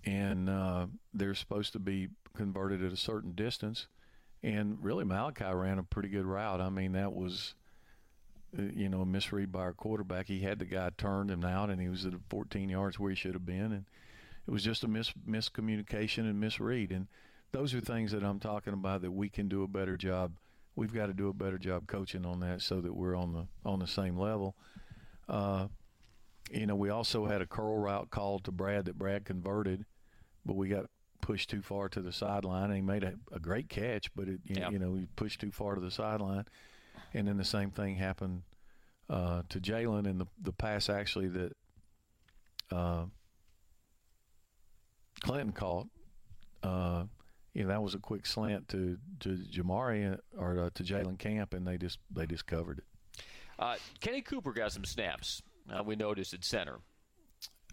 And 0.03 0.49
uh, 0.49 0.87
they're 1.13 1.35
supposed 1.35 1.73
to 1.73 1.79
be 1.79 2.09
converted 2.35 2.83
at 2.83 2.91
a 2.91 2.97
certain 2.97 3.33
distance. 3.33 3.87
And 4.41 4.77
really, 4.81 5.05
Malachi 5.05 5.45
ran 5.45 5.77
a 5.77 5.83
pretty 5.83 6.09
good 6.09 6.25
route. 6.25 6.59
I 6.59 6.69
mean, 6.69 6.93
that 6.93 7.13
was, 7.13 7.53
uh, 8.57 8.63
you 8.73 8.89
know, 8.89 9.01
a 9.01 9.05
misread 9.05 9.51
by 9.51 9.59
our 9.59 9.73
quarterback. 9.73 10.27
He 10.27 10.41
had 10.41 10.57
the 10.57 10.65
guy 10.65 10.89
turned 10.97 11.29
him 11.29 11.45
out, 11.45 11.69
and 11.69 11.79
he 11.79 11.87
was 11.87 12.05
at 12.05 12.13
14 12.29 12.67
yards 12.67 12.99
where 12.99 13.11
he 13.11 13.15
should 13.15 13.33
have 13.33 13.45
been. 13.45 13.71
And 13.71 13.85
it 14.47 14.51
was 14.51 14.63
just 14.63 14.83
a 14.83 14.87
mis- 14.87 15.13
miscommunication 15.27 16.19
and 16.19 16.39
misread. 16.39 16.91
And 16.91 17.07
those 17.51 17.73
are 17.73 17.81
things 17.81 18.11
that 18.11 18.23
I'm 18.23 18.39
talking 18.39 18.73
about 18.73 19.01
that 19.01 19.11
we 19.11 19.29
can 19.29 19.47
do 19.47 19.63
a 19.63 19.67
better 19.67 19.97
job– 19.97 20.33
we've 20.77 20.93
got 20.93 21.07
to 21.07 21.13
do 21.13 21.27
a 21.27 21.33
better 21.33 21.57
job 21.57 21.87
coaching 21.87 22.25
on 22.25 22.39
that 22.39 22.61
so 22.61 22.79
that 22.79 22.95
we're 22.95 23.15
on 23.15 23.33
the 23.33 23.47
on 23.65 23.79
the 23.79 23.87
same 23.87 24.15
level. 24.15 24.55
Uh, 25.27 25.67
you 26.49 26.65
know, 26.65 26.75
we 26.75 26.89
also 26.89 27.25
had 27.25 27.41
a 27.41 27.45
curl 27.45 27.77
route 27.77 28.09
called 28.09 28.45
to 28.45 28.51
Brad 28.51 28.85
that 28.85 28.97
Brad 28.97 29.25
converted, 29.25 29.83
but 30.45 30.55
we 30.55 30.69
got 30.69 30.85
pushed 31.19 31.49
too 31.49 31.61
far 31.61 31.89
to 31.89 32.01
the 32.01 32.13
sideline. 32.13 32.65
And 32.65 32.75
he 32.75 32.81
made 32.81 33.03
a, 33.03 33.15
a 33.33 33.39
great 33.39 33.67
catch, 33.67 34.13
but 34.15 34.29
it, 34.29 34.39
you, 34.45 34.63
you 34.71 34.79
know, 34.79 34.95
he 34.95 35.07
pushed 35.17 35.41
too 35.41 35.51
far 35.51 35.75
to 35.75 35.81
the 35.81 35.91
sideline. 35.91 36.45
And 37.13 37.27
then 37.27 37.35
the 37.35 37.43
same 37.43 37.71
thing 37.71 37.95
happened 37.95 38.43
uh, 39.09 39.41
to 39.49 39.59
Jalen, 39.59 40.07
and 40.07 40.21
the 40.21 40.27
the 40.41 40.53
pass 40.53 40.89
actually 40.89 41.27
that 41.29 41.53
uh, 42.71 43.05
Clinton 45.21 45.51
caught. 45.51 45.87
Uh, 46.63 47.05
you 47.53 47.63
know, 47.63 47.69
that 47.69 47.81
was 47.81 47.95
a 47.95 47.99
quick 47.99 48.25
slant 48.25 48.67
to 48.69 48.97
to 49.21 49.29
Zamari 49.29 50.13
uh, 50.13 50.17
or 50.37 50.59
uh, 50.59 50.69
to 50.75 50.83
Jalen 50.83 51.17
Camp, 51.17 51.53
and 51.53 51.65
they 51.67 51.77
just 51.77 51.99
they 52.11 52.25
just 52.25 52.45
covered 52.45 52.79
it. 52.79 52.83
Uh, 53.57 53.75
Kenny 53.99 54.21
Cooper 54.21 54.53
got 54.53 54.71
some 54.71 54.85
snaps. 54.85 55.41
Uh, 55.69 55.83
we 55.83 55.95
noticed 55.95 56.33
at 56.33 56.43
center. 56.45 56.77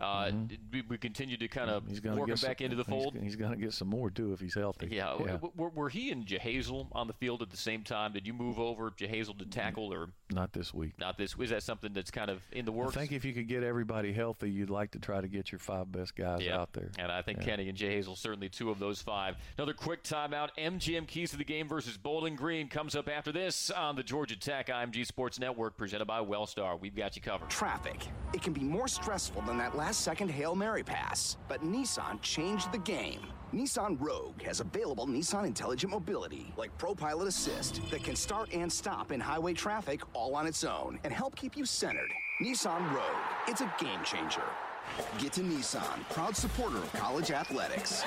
Uh, 0.00 0.24
mm-hmm. 0.24 0.54
we, 0.72 0.82
we, 0.82 0.98
continue 0.98 1.36
to 1.36 1.46
kind 1.46 1.70
of 1.70 1.84
work 2.04 2.28
him 2.28 2.36
back 2.42 2.60
into 2.60 2.74
the 2.74 2.84
fold. 2.84 3.14
He's, 3.14 3.22
he's 3.22 3.36
going 3.36 3.52
to 3.52 3.56
get 3.56 3.72
some 3.72 3.86
more 3.86 4.10
too 4.10 4.32
if 4.32 4.40
he's 4.40 4.54
healthy. 4.54 4.88
Yeah. 4.90 5.16
yeah. 5.24 5.38
Were, 5.56 5.68
were, 5.68 5.88
he 5.88 6.10
and 6.10 6.26
Jahaziel 6.26 6.88
on 6.92 7.06
the 7.06 7.12
field 7.12 7.42
at 7.42 7.50
the 7.50 7.56
same 7.56 7.84
time? 7.84 8.12
Did 8.12 8.26
you 8.26 8.32
move 8.32 8.58
over 8.58 8.90
Jahaziel 8.90 9.38
to 9.38 9.44
tackle 9.44 9.92
or 9.94 10.08
not 10.32 10.52
this 10.52 10.74
week? 10.74 10.98
Not 10.98 11.16
this. 11.16 11.36
Is 11.38 11.50
that 11.50 11.62
something 11.62 11.92
that's 11.92 12.10
kind 12.10 12.28
of 12.28 12.42
in 12.50 12.64
the 12.64 12.72
works? 12.72 12.96
I 12.96 13.00
think 13.00 13.12
if 13.12 13.24
you 13.24 13.32
could 13.32 13.46
get 13.46 13.62
everybody 13.62 14.12
healthy, 14.12 14.50
you'd 14.50 14.68
like 14.68 14.90
to 14.92 14.98
try 14.98 15.20
to 15.20 15.28
get 15.28 15.52
your 15.52 15.60
five 15.60 15.92
best 15.92 16.16
guys 16.16 16.42
yeah. 16.42 16.58
out 16.58 16.72
there. 16.72 16.90
And 16.98 17.12
I 17.12 17.22
think 17.22 17.38
yeah. 17.38 17.44
Kenny 17.44 17.68
and 17.68 17.78
Jahaziel 17.78 18.18
certainly 18.18 18.48
two 18.48 18.70
of 18.70 18.80
those 18.80 19.00
five. 19.00 19.36
Another 19.56 19.74
quick 19.74 20.02
timeout. 20.02 20.48
MGM 20.58 21.06
keys 21.06 21.30
to 21.30 21.36
the 21.36 21.44
game 21.44 21.68
versus 21.68 21.96
Bowling 21.96 22.34
Green 22.34 22.66
comes 22.66 22.96
up 22.96 23.08
after 23.08 23.30
this 23.30 23.70
on 23.70 23.94
the 23.94 24.02
Georgia 24.02 24.36
Tech 24.36 24.66
IMG 24.66 25.06
Sports 25.06 25.38
Network, 25.38 25.76
presented 25.76 26.06
by 26.06 26.18
Wellstar. 26.18 26.80
We've 26.80 26.96
got 26.96 27.14
you 27.14 27.22
covered. 27.22 27.48
Traffic. 27.48 28.08
It 28.32 28.42
can 28.42 28.52
be 28.52 28.62
more 28.62 28.88
stressful 28.88 29.42
than 29.42 29.56
that 29.58 29.76
last 29.76 29.83
second 29.92 30.30
hail 30.30 30.54
Mary 30.54 30.82
pass. 30.82 31.36
But 31.48 31.62
Nissan 31.62 32.20
changed 32.22 32.72
the 32.72 32.78
game. 32.78 33.20
Nissan 33.52 33.96
Rogue 34.00 34.42
has 34.42 34.60
available 34.60 35.06
Nissan 35.06 35.46
intelligent 35.46 35.92
mobility, 35.92 36.52
like 36.56 36.76
ProPilot 36.78 37.26
Assist, 37.26 37.80
that 37.90 38.02
can 38.02 38.16
start 38.16 38.52
and 38.52 38.72
stop 38.72 39.12
in 39.12 39.20
highway 39.20 39.52
traffic 39.52 40.00
all 40.12 40.34
on 40.34 40.46
its 40.46 40.64
own 40.64 40.98
and 41.04 41.12
help 41.12 41.36
keep 41.36 41.56
you 41.56 41.64
centered. 41.64 42.12
Nissan 42.42 42.92
Rogue, 42.92 43.24
it's 43.46 43.60
a 43.60 43.72
game 43.78 44.02
changer. 44.04 44.42
Get 45.18 45.32
to 45.34 45.42
Nissan, 45.42 46.08
proud 46.10 46.36
supporter 46.36 46.78
of 46.78 46.92
college 46.94 47.30
athletics. 47.30 48.04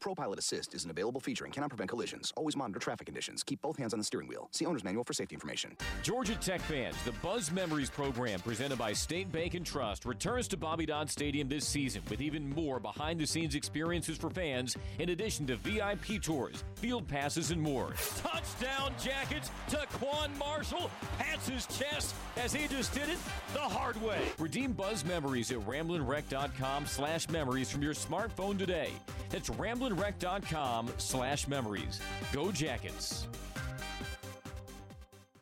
ProPilot 0.00 0.38
Assist 0.38 0.74
is 0.74 0.84
an 0.84 0.90
available 0.90 1.20
feature 1.20 1.44
and 1.44 1.52
cannot 1.52 1.68
prevent 1.68 1.90
collisions. 1.90 2.32
Always 2.36 2.56
monitor 2.56 2.78
traffic 2.78 3.06
conditions. 3.06 3.42
Keep 3.42 3.60
both 3.60 3.76
hands 3.76 3.92
on 3.92 3.98
the 3.98 4.04
steering 4.04 4.28
wheel. 4.28 4.48
See 4.50 4.64
owner's 4.64 4.82
manual 4.82 5.04
for 5.04 5.12
safety 5.12 5.34
information. 5.34 5.76
Georgia 6.02 6.34
Tech 6.36 6.60
fans, 6.62 6.96
the 7.04 7.12
Buzz 7.22 7.52
Memories 7.52 7.90
program 7.90 8.40
presented 8.40 8.78
by 8.78 8.94
State 8.94 9.30
Bank 9.30 9.54
and 9.54 9.64
Trust 9.64 10.06
returns 10.06 10.48
to 10.48 10.56
Bobby 10.56 10.86
Dodd 10.86 11.10
Stadium 11.10 11.48
this 11.48 11.66
season 11.66 12.02
with 12.08 12.22
even 12.22 12.48
more 12.48 12.80
behind-the-scenes 12.80 13.54
experiences 13.54 14.16
for 14.16 14.30
fans, 14.30 14.76
in 14.98 15.10
addition 15.10 15.46
to 15.46 15.56
VIP 15.56 16.22
tours, 16.22 16.64
field 16.76 17.06
passes, 17.06 17.50
and 17.50 17.60
more. 17.60 17.92
Touchdown 18.16 18.92
jackets 19.02 19.50
TaQuon 19.68 20.36
Marshall 20.38 20.90
pats 21.18 21.48
his 21.48 21.66
chest 21.66 22.14
as 22.36 22.54
he 22.54 22.66
just 22.68 22.94
did 22.94 23.08
it 23.08 23.18
the 23.52 23.60
hard 23.60 24.00
way. 24.02 24.20
Redeem 24.38 24.72
Buzz 24.72 25.04
Memories 25.04 25.50
at 25.50 25.58
ramblinwreck.com 25.60 26.86
slash 26.86 27.28
memories 27.28 27.70
from 27.70 27.82
your 27.82 27.94
smartphone 27.94 28.58
today. 28.58 28.90
That's 29.28 29.50
Ramblin' 29.50 29.89
ramblinwreck.com 29.90 30.90
slash 30.98 31.48
memories. 31.48 32.00
Go 32.32 32.50
Jackets. 32.52 33.26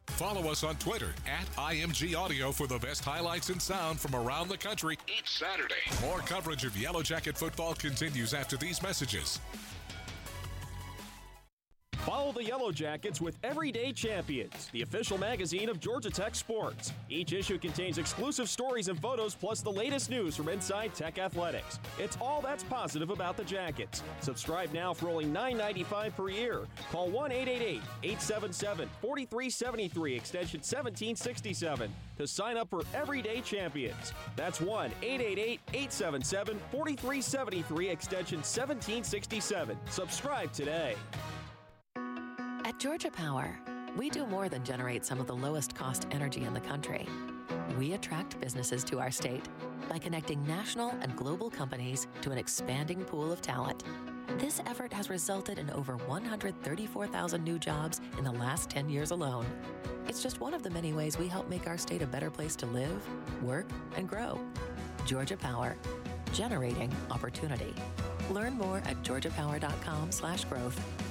Follow 0.07 0.51
us 0.51 0.65
on 0.65 0.75
Twitter 0.77 1.11
at 1.29 1.47
IMG 1.57 2.17
Audio 2.17 2.51
for 2.51 2.67
the 2.67 2.79
best 2.79 3.05
highlights 3.05 3.51
and 3.51 3.63
sound 3.63 4.01
from 4.01 4.17
around 4.17 4.49
the 4.49 4.57
country 4.57 4.99
each 5.07 5.39
Saturday. 5.39 5.75
More 6.03 6.19
coverage 6.19 6.65
of 6.65 6.77
Yellow 6.77 7.03
Jacket 7.03 7.39
football 7.39 7.75
continues 7.75 8.35
after 8.35 8.57
these 8.57 8.83
messages. 8.83 9.39
Follow 12.05 12.33
the 12.33 12.45
Yellow 12.45 12.73
Jackets 12.73 13.21
with 13.21 13.37
Everyday 13.43 13.93
Champions, 13.93 14.69
the 14.73 14.83
official 14.83 15.19
magazine 15.19 15.69
of 15.69 15.79
Georgia 15.81 16.11
Tech 16.11 16.35
sports. 16.35 16.93
Each 17.11 17.33
issue 17.33 17.59
contains 17.59 17.99
exclusive 17.99 18.49
stories 18.49 18.89
and 18.89 18.99
photos, 18.99 19.35
plus 19.35 19.61
the 19.61 19.71
latest 19.71 20.09
news 20.09 20.35
from 20.37 20.49
inside 20.49 20.95
Tech 20.95 21.19
athletics. 21.19 21.79
It's 21.99 22.17
all 22.21 22.41
that's 22.41 22.65
positive 22.65 23.11
about 23.11 23.37
the 23.37 23.45
Jackets. 23.45 24.03
Subscribe 24.21 24.73
now 24.73 24.95
for 24.95 25.11
only 25.11 25.27
$9.95 25.27 26.17
per 26.17 26.29
year. 26.31 26.61
Call 26.91 27.09
1 27.09 27.33
888 27.33 27.83
877 28.03 28.89
4373, 29.01 30.15
extension 30.15 30.59
1767, 30.61 31.93
to 32.17 32.27
sign 32.27 32.57
up 32.57 32.71
for 32.71 32.83
Everyday 32.95 33.41
Champions. 33.41 34.13
That's 34.37 34.61
1 34.61 34.93
888 35.03 35.61
877 35.75 36.59
4373, 36.71 37.89
extension 37.89 38.39
1767. 38.39 39.77
Subscribe 39.91 40.53
today. 40.53 40.95
At 42.69 42.79
Georgia 42.79 43.11
Power, 43.11 43.59
we 43.97 44.11
do 44.11 44.27
more 44.27 44.51
than 44.51 44.63
generate 44.63 45.03
some 45.03 45.21
of 45.21 45.27
the 45.27 45.35
lowest 45.35 45.75
cost 45.75 46.07
energy 46.11 46.45
in 46.45 46.53
the 46.53 46.61
country. 46.61 47.09
We 47.79 47.95
attract 47.95 48.39
businesses 48.41 48.85
to 48.85 49.01
our 49.01 49.11
state 49.11 49.49
by 49.89 49.97
connecting 49.97 50.47
national 50.47 50.91
and 51.01 51.17
global 51.17 51.49
companies 51.49 52.09
to 52.21 52.31
an 52.31 52.37
expanding 52.37 53.07
pool 53.07 53.33
of 53.33 53.41
talent. 53.41 53.85
This 54.37 54.61
effort 54.67 54.93
has 54.93 55.09
resulted 55.09 55.59
in 55.59 55.71
over 55.71 55.97
134,000 55.97 57.43
new 57.43 57.59
jobs 57.59 58.03
in 58.19 58.25
the 58.25 58.33
last 58.33 58.69
10 58.69 58.91
years 58.91 59.13
alone. 59.13 59.47
It's 60.07 60.23
just 60.23 60.39
one 60.39 60.53
of 60.53 60.63
the 60.63 60.69
many 60.69 60.93
ways 60.93 61.17
we 61.17 61.27
help 61.27 61.49
make 61.49 61.67
our 61.67 61.79
state 61.79 62.03
a 62.03 62.07
better 62.07 62.31
place 62.31 62.55
to 62.57 62.67
live, 62.67 63.03
work, 63.43 63.65
and 63.97 64.07
grow. 64.07 64.39
Georgia 65.07 65.39
Power, 65.39 65.75
generating 66.35 66.95
opportunity. 67.11 67.75
Learn 68.29 68.59
more 68.59 68.83
at 68.85 69.03
georgiapower.com/growth. 69.03 71.09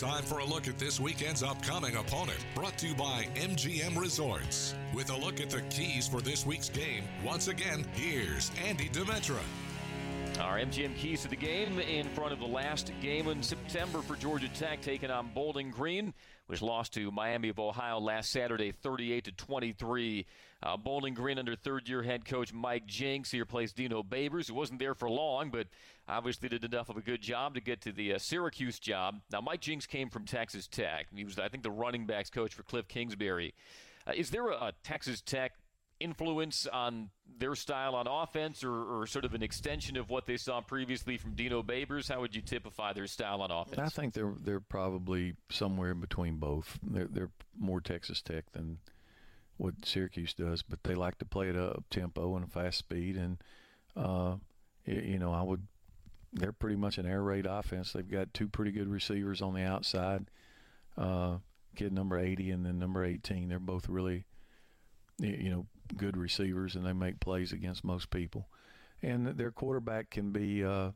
time 0.00 0.22
for 0.22 0.38
a 0.38 0.44
look 0.46 0.66
at 0.66 0.78
this 0.78 0.98
weekend's 0.98 1.42
upcoming 1.42 1.96
opponent, 1.96 2.38
brought 2.54 2.78
to 2.78 2.88
you 2.88 2.94
by 2.94 3.26
MGM 3.34 3.98
Resorts. 3.98 4.74
With 4.94 5.10
a 5.10 5.16
look 5.16 5.42
at 5.42 5.50
the 5.50 5.60
keys 5.68 6.08
for 6.08 6.22
this 6.22 6.46
week's 6.46 6.70
game, 6.70 7.04
once 7.22 7.48
again, 7.48 7.84
here's 7.92 8.50
Andy 8.66 8.88
Demetra. 8.88 9.42
Our 10.40 10.58
MGM 10.58 10.96
keys 10.96 11.22
to 11.22 11.28
the 11.28 11.36
game 11.36 11.78
in 11.80 12.08
front 12.08 12.32
of 12.32 12.38
the 12.38 12.46
last 12.46 12.92
game 13.02 13.28
in 13.28 13.42
September 13.42 14.00
for 14.00 14.16
Georgia 14.16 14.48
Tech, 14.48 14.80
taking 14.80 15.10
on 15.10 15.28
Bowling 15.34 15.70
Green, 15.70 16.14
which 16.46 16.62
lost 16.62 16.94
to 16.94 17.10
Miami 17.10 17.50
of 17.50 17.58
Ohio 17.58 17.98
last 18.00 18.30
Saturday, 18.32 18.72
38 18.72 19.24
to 19.24 19.32
23. 19.32 20.26
Uh, 20.62 20.76
Bowling 20.78 21.12
Green 21.12 21.38
under 21.38 21.54
third-year 21.54 22.02
head 22.02 22.24
coach 22.24 22.54
Mike 22.54 22.86
Jinks 22.86 23.30
here 23.30 23.44
plays 23.44 23.74
Dino 23.74 24.02
Babers, 24.02 24.48
who 24.48 24.54
wasn't 24.54 24.78
there 24.78 24.94
for 24.94 25.10
long, 25.10 25.50
but 25.50 25.66
obviously 26.08 26.48
did 26.48 26.64
enough 26.64 26.88
of 26.88 26.96
a 26.96 27.02
good 27.02 27.20
job 27.20 27.54
to 27.54 27.60
get 27.60 27.82
to 27.82 27.92
the 27.92 28.14
uh, 28.14 28.18
Syracuse 28.18 28.78
job. 28.78 29.20
Now, 29.30 29.42
Mike 29.42 29.60
Jinks 29.60 29.86
came 29.86 30.08
from 30.08 30.24
Texas 30.24 30.66
Tech. 30.66 31.08
He 31.14 31.24
was, 31.24 31.38
I 31.38 31.48
think, 31.48 31.62
the 31.62 31.70
running 31.70 32.06
backs 32.06 32.30
coach 32.30 32.54
for 32.54 32.62
Cliff 32.62 32.88
Kingsbury. 32.88 33.52
Uh, 34.06 34.12
is 34.16 34.30
there 34.30 34.48
a, 34.48 34.54
a 34.54 34.72
Texas 34.82 35.20
Tech 35.20 35.52
influence 36.00 36.66
on 36.66 37.10
their 37.38 37.54
style 37.54 37.94
on 37.94 38.06
offense 38.06 38.64
or, 38.64 39.00
or, 39.00 39.06
sort 39.06 39.24
of 39.24 39.32
an 39.34 39.42
extension 39.42 39.96
of 39.96 40.10
what 40.10 40.26
they 40.26 40.36
saw 40.36 40.60
previously 40.60 41.16
from 41.16 41.34
Dino 41.34 41.62
Babers? 41.62 42.12
How 42.12 42.20
would 42.20 42.34
you 42.34 42.42
typify 42.42 42.92
their 42.92 43.06
style 43.06 43.40
on 43.42 43.50
offense? 43.50 43.78
I 43.78 43.88
think 43.88 44.14
they're 44.14 44.34
they're 44.40 44.60
probably 44.60 45.34
somewhere 45.50 45.92
in 45.92 46.00
between 46.00 46.36
both. 46.36 46.78
They're, 46.82 47.08
they're 47.10 47.30
more 47.58 47.80
Texas 47.80 48.20
Tech 48.20 48.50
than 48.52 48.78
what 49.56 49.74
Syracuse 49.84 50.34
does, 50.34 50.62
but 50.62 50.82
they 50.82 50.94
like 50.94 51.18
to 51.18 51.24
play 51.24 51.48
at 51.48 51.56
up 51.56 51.84
tempo 51.90 52.36
and 52.36 52.50
fast 52.50 52.78
speed. 52.78 53.16
And 53.16 53.38
uh, 53.96 54.36
you 54.84 55.18
know, 55.18 55.32
I 55.32 55.42
would. 55.42 55.66
They're 56.32 56.52
pretty 56.52 56.76
much 56.76 56.98
an 56.98 57.06
air 57.06 57.22
raid 57.22 57.46
offense. 57.46 57.92
They've 57.92 58.08
got 58.08 58.32
two 58.32 58.48
pretty 58.48 58.70
good 58.70 58.88
receivers 58.88 59.42
on 59.42 59.52
the 59.52 59.62
outside. 59.62 60.26
Uh, 60.96 61.38
kid 61.74 61.92
number 61.92 62.18
80 62.18 62.50
and 62.50 62.64
then 62.64 62.78
number 62.78 63.04
18. 63.04 63.48
They're 63.48 63.58
both 63.58 63.88
really, 63.88 64.24
you 65.18 65.50
know, 65.50 65.66
good 65.96 66.16
receivers 66.16 66.74
and 66.74 66.84
they 66.84 66.92
make 66.92 67.20
plays 67.20 67.52
against 67.52 67.84
most 67.84 68.10
people. 68.10 68.48
And 69.02 69.26
their 69.26 69.50
quarterback 69.50 70.10
can 70.10 70.30
be 70.30 70.64
uh, 70.64 70.90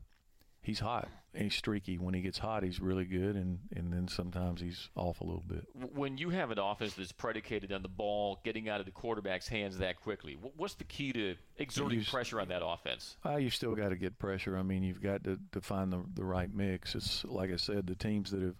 he's 0.65 0.79
hot. 0.79 1.07
He's 1.33 1.53
streaky. 1.53 1.97
When 1.97 2.13
he 2.13 2.21
gets 2.21 2.37
hot, 2.37 2.63
he's 2.63 2.79
really 2.79 3.05
good, 3.05 3.35
and, 3.35 3.59
and 3.75 3.91
then 3.91 4.07
sometimes 4.07 4.61
he's 4.61 4.89
off 4.95 5.21
a 5.21 5.23
little 5.23 5.43
bit. 5.45 5.65
When 5.93 6.17
you 6.17 6.29
have 6.29 6.49
an 6.49 6.59
offense 6.59 6.93
that's 6.93 7.11
predicated 7.11 7.71
on 7.73 7.81
the 7.81 7.89
ball 7.89 8.39
getting 8.43 8.69
out 8.69 8.79
of 8.79 8.85
the 8.85 8.91
quarterback's 8.91 9.47
hands 9.47 9.77
that 9.79 10.01
quickly, 10.01 10.37
what's 10.55 10.75
the 10.75 10.85
key 10.85 11.11
to 11.13 11.35
exerting 11.57 11.99
you, 11.99 12.05
pressure 12.05 12.39
on 12.39 12.47
that 12.49 12.65
offense? 12.65 13.17
Uh, 13.25 13.35
you 13.35 13.49
still 13.49 13.75
got 13.75 13.89
to 13.89 13.95
get 13.95 14.17
pressure. 14.17 14.57
I 14.57 14.63
mean, 14.63 14.83
you've 14.83 15.01
got 15.01 15.23
to, 15.25 15.37
to 15.51 15.61
find 15.61 15.91
the, 15.91 16.03
the 16.13 16.23
right 16.23 16.53
mix. 16.53 16.95
It's 16.95 17.25
like 17.25 17.51
I 17.51 17.57
said, 17.57 17.87
the 17.87 17.95
teams 17.95 18.31
that 18.31 18.41
have 18.41 18.55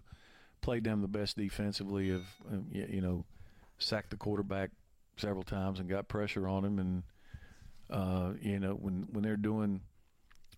played 0.60 0.84
them 0.84 1.00
the 1.00 1.08
best 1.08 1.36
defensively 1.36 2.10
have, 2.10 2.26
um, 2.52 2.66
you 2.70 3.00
know, 3.00 3.24
sacked 3.78 4.10
the 4.10 4.16
quarterback 4.16 4.70
several 5.18 5.42
times 5.42 5.80
and 5.80 5.88
got 5.88 6.08
pressure 6.08 6.48
on 6.48 6.64
him. 6.64 6.78
And 6.78 7.02
uh, 7.90 8.32
you 8.40 8.58
know, 8.58 8.72
when 8.72 9.06
when 9.12 9.22
they're 9.22 9.36
doing 9.36 9.80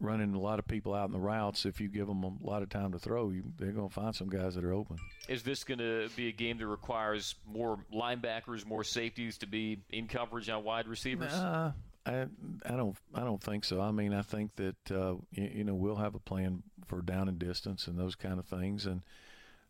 running 0.00 0.34
a 0.34 0.38
lot 0.38 0.58
of 0.58 0.66
people 0.66 0.94
out 0.94 1.06
in 1.06 1.12
the 1.12 1.18
routes, 1.18 1.66
if 1.66 1.80
you 1.80 1.88
give 1.88 2.06
them 2.06 2.22
a 2.22 2.32
lot 2.40 2.62
of 2.62 2.68
time 2.68 2.92
to 2.92 2.98
throw, 2.98 3.30
you, 3.30 3.42
they're 3.58 3.72
going 3.72 3.88
to 3.88 3.94
find 3.94 4.14
some 4.14 4.28
guys 4.28 4.54
that 4.54 4.64
are 4.64 4.72
open. 4.72 4.96
Is 5.28 5.42
this 5.42 5.64
going 5.64 5.78
to 5.78 6.08
be 6.14 6.28
a 6.28 6.32
game 6.32 6.58
that 6.58 6.66
requires 6.66 7.34
more 7.44 7.78
linebackers, 7.92 8.64
more 8.64 8.84
safeties 8.84 9.38
to 9.38 9.46
be 9.46 9.80
in 9.90 10.06
coverage 10.06 10.48
on 10.48 10.62
wide 10.64 10.86
receivers? 10.86 11.32
Nah, 11.32 11.72
I 12.06 12.26
I 12.64 12.76
don't 12.76 12.96
I 13.14 13.20
don't 13.20 13.42
think 13.42 13.64
so. 13.64 13.80
I 13.80 13.90
mean, 13.90 14.14
I 14.14 14.22
think 14.22 14.54
that 14.56 14.90
uh, 14.90 15.14
you, 15.32 15.50
you, 15.56 15.64
know 15.64 15.74
we'll 15.74 15.96
have 15.96 16.14
a 16.14 16.20
plan 16.20 16.62
for 16.86 17.02
down 17.02 17.28
and 17.28 17.38
distance 17.38 17.86
and 17.86 17.98
those 17.98 18.14
kind 18.14 18.38
of 18.38 18.46
things, 18.46 18.86
and 18.86 19.02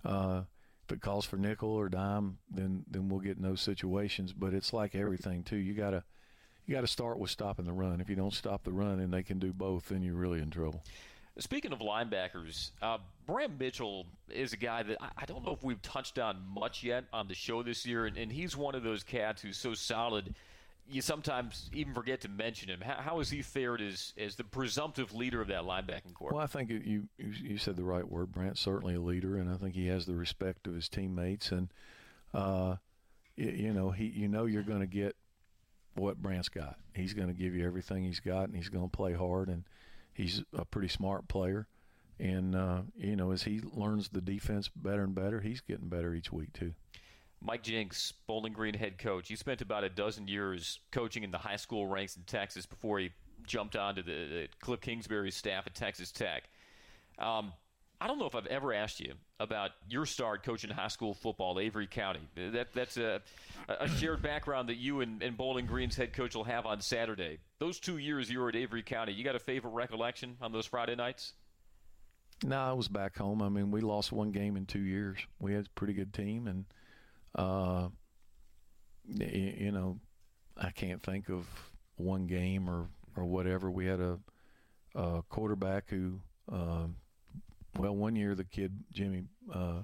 uh, 0.04 0.42
if 0.88 0.96
it 0.96 1.00
calls 1.02 1.26
for 1.26 1.36
nickel 1.36 1.70
or 1.70 1.88
dime, 1.88 2.38
then 2.50 2.84
then 2.90 3.08
we'll 3.08 3.20
get 3.20 3.36
in 3.36 3.42
those 3.42 3.60
situations. 3.60 4.32
But 4.32 4.54
it's 4.54 4.72
like 4.72 4.94
everything 4.94 5.42
too. 5.42 5.56
You 5.56 5.74
gotta 5.74 6.04
you 6.68 6.74
got 6.74 6.82
to 6.82 6.86
start 6.86 7.18
with 7.18 7.30
stopping 7.30 7.64
the 7.64 7.72
run. 7.72 8.00
If 8.00 8.10
you 8.10 8.14
don't 8.14 8.32
stop 8.32 8.62
the 8.62 8.72
run 8.72 9.00
and 9.00 9.12
they 9.12 9.22
can 9.22 9.38
do 9.38 9.54
both, 9.54 9.88
then 9.88 10.02
you're 10.02 10.14
really 10.14 10.40
in 10.40 10.50
trouble. 10.50 10.82
Speaking 11.38 11.72
of 11.72 11.78
linebackers, 11.78 12.72
uh, 12.82 12.98
Brant 13.26 13.58
Mitchell 13.58 14.06
is 14.28 14.52
a 14.52 14.56
guy 14.58 14.82
that 14.82 14.98
I, 15.00 15.08
I, 15.18 15.24
don't 15.24 15.46
know 15.46 15.52
if 15.52 15.62
we've 15.62 15.80
touched 15.80 16.18
on 16.18 16.42
much 16.46 16.82
yet 16.82 17.04
on 17.12 17.26
the 17.26 17.34
show 17.34 17.62
this 17.62 17.86
year, 17.86 18.04
and, 18.04 18.18
and 18.18 18.30
he's 18.30 18.54
one 18.54 18.74
of 18.74 18.82
those 18.82 19.02
cats 19.02 19.40
who's 19.40 19.56
so 19.56 19.72
solid 19.72 20.34
you 20.90 21.02
sometimes 21.02 21.70
even 21.72 21.94
forget 21.94 22.20
to 22.22 22.28
mention 22.28 22.68
him. 22.68 22.80
How, 22.80 23.18
has 23.18 23.30
he 23.30 23.42
fared 23.42 23.80
as, 23.80 24.14
as 24.16 24.36
the 24.36 24.44
presumptive 24.44 25.14
leader 25.14 25.40
of 25.40 25.48
that 25.48 25.62
linebacking 25.62 26.14
corps? 26.14 26.32
Well, 26.32 26.42
I 26.42 26.46
think 26.46 26.70
you 26.70 27.08
you 27.18 27.58
said 27.58 27.76
the 27.76 27.84
right 27.84 28.08
word, 28.08 28.32
Brant. 28.32 28.58
Certainly 28.58 28.94
a 28.94 29.00
leader, 29.00 29.36
and 29.36 29.50
I 29.50 29.56
think 29.56 29.74
he 29.74 29.86
has 29.88 30.06
the 30.06 30.14
respect 30.14 30.66
of 30.66 30.74
his 30.74 30.88
teammates. 30.88 31.52
And 31.52 31.68
uh, 32.32 32.76
you, 33.36 33.50
you 33.50 33.72
know, 33.72 33.90
he 33.90 34.06
you 34.06 34.28
know 34.28 34.46
you're 34.46 34.62
going 34.62 34.80
to 34.80 34.86
get 34.86 35.16
what 35.94 36.22
Brant's 36.22 36.48
got. 36.48 36.76
He's 36.94 37.14
going 37.14 37.28
to 37.28 37.34
give 37.34 37.54
you 37.54 37.66
everything 37.66 38.04
he's 38.04 38.20
got, 38.20 38.44
and 38.44 38.56
he's 38.56 38.68
going 38.68 38.88
to 38.88 38.96
play 38.96 39.12
hard. 39.12 39.48
And 39.48 39.64
he's 40.14 40.42
a 40.56 40.64
pretty 40.64 40.88
smart 40.88 41.28
player. 41.28 41.66
And 42.18 42.56
uh, 42.56 42.82
you 42.96 43.14
know, 43.14 43.30
as 43.30 43.44
he 43.44 43.60
learns 43.60 44.08
the 44.08 44.20
defense 44.20 44.68
better 44.74 45.04
and 45.04 45.14
better, 45.14 45.40
he's 45.40 45.60
getting 45.60 45.88
better 45.88 46.14
each 46.14 46.32
week 46.32 46.52
too. 46.52 46.72
Mike 47.40 47.62
Jinks, 47.62 48.12
Bowling 48.26 48.52
Green 48.52 48.74
head 48.74 48.98
coach. 48.98 49.28
He 49.28 49.36
spent 49.36 49.60
about 49.60 49.84
a 49.84 49.88
dozen 49.88 50.26
years 50.28 50.80
coaching 50.90 51.22
in 51.22 51.30
the 51.30 51.38
high 51.38 51.56
school 51.56 51.86
ranks 51.86 52.16
in 52.16 52.22
Texas 52.24 52.66
before 52.66 52.98
he 52.98 53.10
jumped 53.46 53.76
onto 53.76 54.02
the, 54.02 54.12
the 54.12 54.48
Cliff 54.60 54.80
Kingsbury 54.80 55.30
staff 55.30 55.66
at 55.66 55.74
Texas 55.74 56.10
Tech. 56.10 56.44
Um, 57.18 57.52
I 58.00 58.06
don't 58.06 58.18
know 58.18 58.26
if 58.26 58.34
I've 58.34 58.46
ever 58.46 58.72
asked 58.72 59.00
you 59.00 59.14
about 59.40 59.70
your 59.88 60.06
start 60.06 60.42
coaching 60.44 60.70
high 60.70 60.88
school 60.88 61.14
football, 61.14 61.58
Avery 61.58 61.86
County. 61.86 62.20
That, 62.36 62.72
that's 62.72 62.96
a, 62.96 63.20
a 63.68 63.88
shared 63.88 64.22
background 64.22 64.68
that 64.68 64.76
you 64.76 65.00
and, 65.00 65.22
and 65.22 65.36
Bowling 65.36 65.66
Green's 65.66 65.96
head 65.96 66.12
coach 66.12 66.34
will 66.34 66.44
have 66.44 66.66
on 66.66 66.80
Saturday. 66.80 67.38
Those 67.58 67.80
two 67.80 67.98
years 67.98 68.30
you 68.30 68.40
were 68.40 68.48
at 68.48 68.56
Avery 68.56 68.82
County, 68.82 69.12
you 69.12 69.24
got 69.24 69.36
a 69.36 69.40
favorite 69.40 69.72
recollection 69.72 70.36
on 70.40 70.52
those 70.52 70.66
Friday 70.66 70.94
nights? 70.94 71.32
No, 72.44 72.56
I 72.56 72.72
was 72.72 72.86
back 72.86 73.16
home. 73.16 73.42
I 73.42 73.48
mean, 73.48 73.72
we 73.72 73.80
lost 73.80 74.12
one 74.12 74.30
game 74.30 74.56
in 74.56 74.66
two 74.66 74.80
years. 74.80 75.18
We 75.40 75.52
had 75.54 75.66
a 75.66 75.70
pretty 75.70 75.92
good 75.92 76.12
team, 76.12 76.48
and– 76.48 76.64
uh, 77.34 77.88
you 79.06 79.72
know, 79.72 79.98
I 80.56 80.70
can't 80.70 81.02
think 81.02 81.28
of 81.28 81.46
one 81.96 82.26
game 82.26 82.68
or, 82.68 82.88
or 83.16 83.24
whatever. 83.24 83.70
We 83.70 83.86
had 83.86 84.00
a, 84.00 84.18
a 84.94 85.22
quarterback 85.28 85.88
who, 85.88 86.20
uh, 86.50 86.86
well, 87.78 87.94
one 87.94 88.16
year 88.16 88.34
the 88.34 88.44
kid 88.44 88.72
Jimmy, 88.92 89.24
uh, 89.52 89.82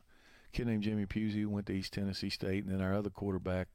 kid 0.53 0.67
named 0.67 0.83
Jimmy 0.83 1.07
Pusey 1.07 1.47
went 1.47 1.67
to 1.67 1.73
East 1.73 1.93
Tennessee 1.93 2.31
State, 2.31 2.65
and 2.65 2.73
then 2.73 2.81
our 2.81 2.95
other 2.95 3.11
quarterback 3.11 3.69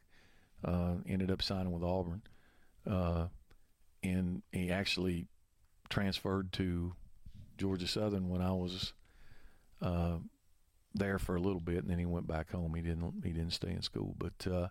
uh, 0.64 0.96
ended 1.08 1.32
up 1.32 1.42
signing 1.42 1.72
with 1.72 1.84
Auburn, 1.84 2.22
uh, 2.90 3.28
and 4.04 4.42
he 4.52 4.72
actually 4.72 5.28
transferred 5.90 6.52
to 6.54 6.94
Georgia 7.58 7.88
Southern 7.88 8.30
when 8.30 8.42
I 8.42 8.52
was 8.52 8.94
uh, 9.82 10.18
there 10.94 11.20
for 11.20 11.36
a 11.36 11.40
little 11.40 11.60
bit, 11.60 11.78
and 11.78 11.90
then 11.90 12.00
he 12.00 12.06
went 12.06 12.28
back 12.28 12.52
home. 12.52 12.74
He 12.76 12.82
didn't 12.82 13.24
he 13.24 13.32
didn't 13.32 13.54
stay 13.54 13.72
in 13.72 13.82
school, 13.82 14.16
but 14.18 14.48
uh, 14.52 14.68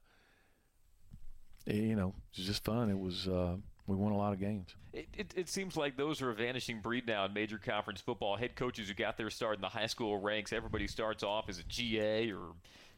you 1.66 1.96
know, 1.96 2.14
it 2.32 2.38
was 2.38 2.46
just 2.46 2.64
fun. 2.64 2.90
It 2.90 2.98
was. 2.98 3.28
Uh, 3.28 3.56
we 3.86 3.96
won 3.96 4.12
a 4.12 4.16
lot 4.16 4.34
of 4.34 4.38
games. 4.38 4.74
It, 4.92 5.08
it, 5.16 5.34
it, 5.34 5.48
seems 5.48 5.74
like 5.74 5.96
those 5.96 6.20
are 6.20 6.28
a 6.28 6.34
vanishing 6.34 6.80
breed 6.82 7.06
now 7.06 7.24
in 7.24 7.32
major 7.32 7.56
conference 7.56 8.02
football. 8.02 8.36
Head 8.36 8.54
coaches 8.54 8.88
who 8.88 8.94
got 8.94 9.16
their 9.16 9.30
start 9.30 9.56
in 9.56 9.62
the 9.62 9.68
high 9.68 9.86
school 9.86 10.18
ranks, 10.18 10.52
everybody 10.52 10.86
starts 10.86 11.22
off 11.22 11.48
as 11.48 11.58
a 11.58 11.62
GA 11.62 12.30
or 12.30 12.52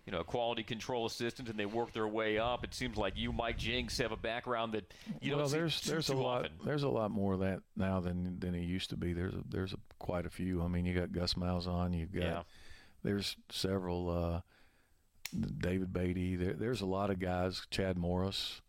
you 0.04 0.12
know 0.12 0.18
a 0.18 0.24
quality 0.24 0.64
control 0.64 1.06
assistant, 1.06 1.48
and 1.48 1.56
they 1.56 1.66
work 1.66 1.92
their 1.92 2.08
way 2.08 2.38
up. 2.38 2.64
It 2.64 2.74
seems 2.74 2.96
like 2.96 3.12
you, 3.16 3.32
Mike 3.32 3.56
Jinks, 3.56 3.98
have 3.98 4.10
a 4.10 4.16
background 4.16 4.72
that 4.72 4.92
you 5.20 5.30
well, 5.30 5.42
don't 5.42 5.52
there's, 5.52 5.76
see 5.76 5.92
there's 5.92 6.08
too, 6.08 6.14
a 6.14 6.18
lot 6.18 6.44
often. 6.46 6.52
there's 6.64 6.82
a 6.82 6.88
lot 6.88 7.12
more 7.12 7.34
of 7.34 7.40
that 7.40 7.60
now 7.76 8.00
than 8.00 8.40
than 8.40 8.56
it 8.56 8.64
used 8.64 8.90
to 8.90 8.96
be. 8.96 9.12
There's 9.12 9.34
a, 9.34 9.44
there's 9.48 9.72
a, 9.72 9.78
quite 10.00 10.26
a 10.26 10.30
few. 10.30 10.60
I 10.60 10.66
mean, 10.66 10.86
you 10.86 10.98
got 10.98 11.12
Gus 11.12 11.34
Malzahn, 11.34 11.96
you've 11.96 12.12
got. 12.12 12.22
Yeah 12.22 12.42
there's 13.02 13.36
several. 13.50 14.10
Uh, 14.10 14.40
David 15.58 15.92
Beaty. 15.92 16.36
There, 16.36 16.54
there's 16.54 16.80
a 16.80 16.86
lot 16.86 17.10
of 17.10 17.18
guys. 17.18 17.62
Chad 17.70 17.96
Morris. 17.96 18.60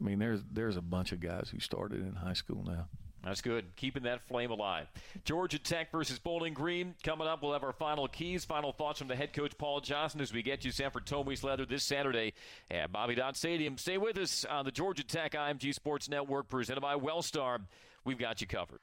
I 0.00 0.04
mean, 0.04 0.18
there's 0.18 0.40
there's 0.50 0.76
a 0.76 0.82
bunch 0.82 1.12
of 1.12 1.20
guys 1.20 1.50
who 1.52 1.60
started 1.60 2.00
in 2.00 2.14
high 2.14 2.32
school 2.32 2.64
now. 2.64 2.88
That's 3.24 3.40
good. 3.40 3.74
Keeping 3.74 4.04
that 4.04 4.22
flame 4.28 4.52
alive. 4.52 4.86
Georgia 5.24 5.58
Tech 5.58 5.90
versus 5.90 6.20
Bowling 6.20 6.54
Green. 6.54 6.94
Coming 7.02 7.26
up, 7.26 7.42
we'll 7.42 7.52
have 7.52 7.64
our 7.64 7.72
final 7.72 8.06
keys, 8.06 8.44
final 8.44 8.72
thoughts 8.72 9.00
from 9.00 9.08
the 9.08 9.16
head 9.16 9.32
coach, 9.32 9.58
Paul 9.58 9.80
Johnson, 9.80 10.20
as 10.20 10.32
we 10.32 10.40
get 10.40 10.64
you 10.64 10.70
Sanford 10.70 11.04
Tomies 11.04 11.42
Leather 11.42 11.66
this 11.66 11.82
Saturday 11.82 12.32
at 12.70 12.92
Bobby 12.92 13.16
Dodd 13.16 13.36
Stadium. 13.36 13.76
Stay 13.76 13.98
with 13.98 14.16
us 14.18 14.44
on 14.44 14.64
the 14.64 14.70
Georgia 14.70 15.02
Tech 15.02 15.32
IMG 15.32 15.74
Sports 15.74 16.08
Network, 16.08 16.48
presented 16.48 16.80
by 16.80 16.94
Wellstar. 16.94 17.58
We've 18.04 18.18
got 18.18 18.40
you 18.40 18.46
covered. 18.46 18.78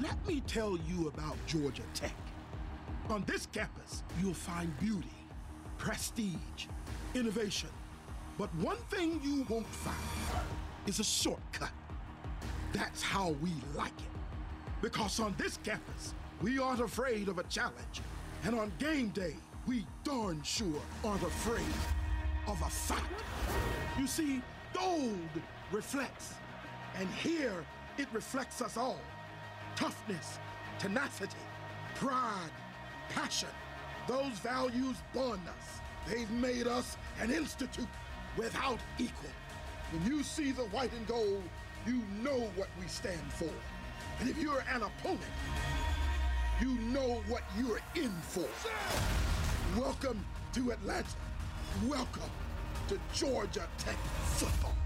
Let 0.00 0.26
me 0.26 0.40
tell 0.46 0.78
you 0.88 1.08
about 1.08 1.36
Georgia 1.46 1.82
Tech. 1.92 2.14
On 3.10 3.24
this 3.26 3.46
campus, 3.46 4.02
you'll 4.20 4.34
find 4.34 4.76
beauty, 4.78 5.14
prestige, 5.78 6.66
innovation. 7.14 7.70
But 8.36 8.54
one 8.56 8.76
thing 8.90 9.18
you 9.24 9.46
won't 9.48 9.66
find 9.66 9.96
is 10.86 11.00
a 11.00 11.04
shortcut. 11.04 11.70
That's 12.72 13.02
how 13.02 13.30
we 13.42 13.50
like 13.74 13.88
it. 13.88 14.82
Because 14.82 15.20
on 15.20 15.34
this 15.38 15.58
campus, 15.64 16.14
we 16.42 16.58
aren't 16.58 16.80
afraid 16.80 17.28
of 17.28 17.38
a 17.38 17.44
challenge. 17.44 18.02
And 18.44 18.54
on 18.54 18.70
game 18.78 19.08
day, 19.08 19.36
we 19.66 19.86
darn 20.04 20.42
sure 20.42 20.80
aren't 21.02 21.22
afraid 21.22 21.64
of 22.46 22.60
a 22.60 22.70
fight. 22.70 23.00
You 23.98 24.06
see, 24.06 24.42
gold 24.74 25.30
reflects. 25.72 26.34
And 26.98 27.08
here, 27.22 27.64
it 27.96 28.06
reflects 28.12 28.60
us 28.60 28.76
all 28.76 29.00
toughness, 29.76 30.38
tenacity, 30.78 31.36
pride, 31.94 32.50
passion. 33.10 33.48
Those 34.06 34.38
values 34.38 34.96
bond 35.14 35.40
us. 35.48 35.80
They've 36.08 36.30
made 36.30 36.66
us 36.66 36.96
an 37.20 37.30
institute 37.30 37.88
without 38.36 38.78
equal. 38.98 39.30
When 39.92 40.06
you 40.10 40.22
see 40.22 40.52
the 40.52 40.62
white 40.64 40.92
and 40.92 41.06
gold, 41.06 41.42
you 41.86 42.02
know 42.22 42.50
what 42.56 42.68
we 42.80 42.86
stand 42.86 43.32
for. 43.32 43.50
And 44.20 44.28
if 44.28 44.38
you're 44.38 44.64
an 44.72 44.82
opponent, 44.82 45.22
you 46.60 46.78
know 46.92 47.22
what 47.28 47.42
you're 47.58 47.80
in 47.94 48.12
for. 48.22 48.48
Welcome 49.78 50.24
to 50.54 50.72
Atlanta. 50.72 51.06
Welcome 51.86 52.30
to 52.88 52.98
Georgia 53.12 53.68
Tech 53.78 53.96
football. 54.24 54.77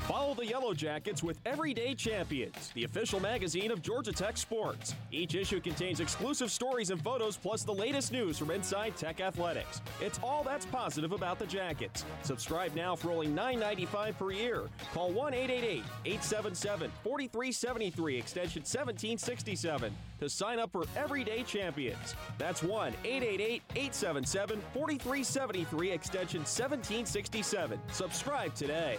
Follow 0.00 0.34
the 0.34 0.46
Yellow 0.46 0.72
Jackets 0.72 1.22
with 1.22 1.40
Everyday 1.44 1.94
Champions, 1.94 2.70
the 2.74 2.84
official 2.84 3.18
magazine 3.18 3.70
of 3.70 3.82
Georgia 3.82 4.12
Tech 4.12 4.36
sports. 4.36 4.94
Each 5.10 5.34
issue 5.34 5.60
contains 5.60 5.98
exclusive 6.00 6.50
stories 6.50 6.90
and 6.90 7.02
photos, 7.02 7.36
plus 7.36 7.64
the 7.64 7.74
latest 7.74 8.12
news 8.12 8.38
from 8.38 8.50
inside 8.52 8.96
Tech 8.96 9.20
athletics. 9.20 9.80
It's 10.00 10.20
all 10.22 10.44
that's 10.44 10.64
positive 10.66 11.12
about 11.12 11.38
the 11.38 11.46
Jackets. 11.46 12.04
Subscribe 12.22 12.74
now 12.74 12.94
for 12.94 13.10
only 13.10 13.26
$9.95 13.26 14.16
per 14.16 14.30
year. 14.30 14.62
Call 14.94 15.10
1 15.10 15.34
888 15.34 15.84
877 16.04 16.90
4373, 17.02 18.16
extension 18.16 18.60
1767, 18.60 19.92
to 20.20 20.28
sign 20.28 20.60
up 20.60 20.70
for 20.70 20.84
Everyday 20.96 21.42
Champions. 21.42 22.14
That's 22.38 22.62
1 22.62 22.92
888 23.04 23.62
877 23.74 24.60
4373, 24.72 25.90
extension 25.90 26.40
1767. 26.40 27.80
Subscribe 27.90 28.54
today. 28.54 28.98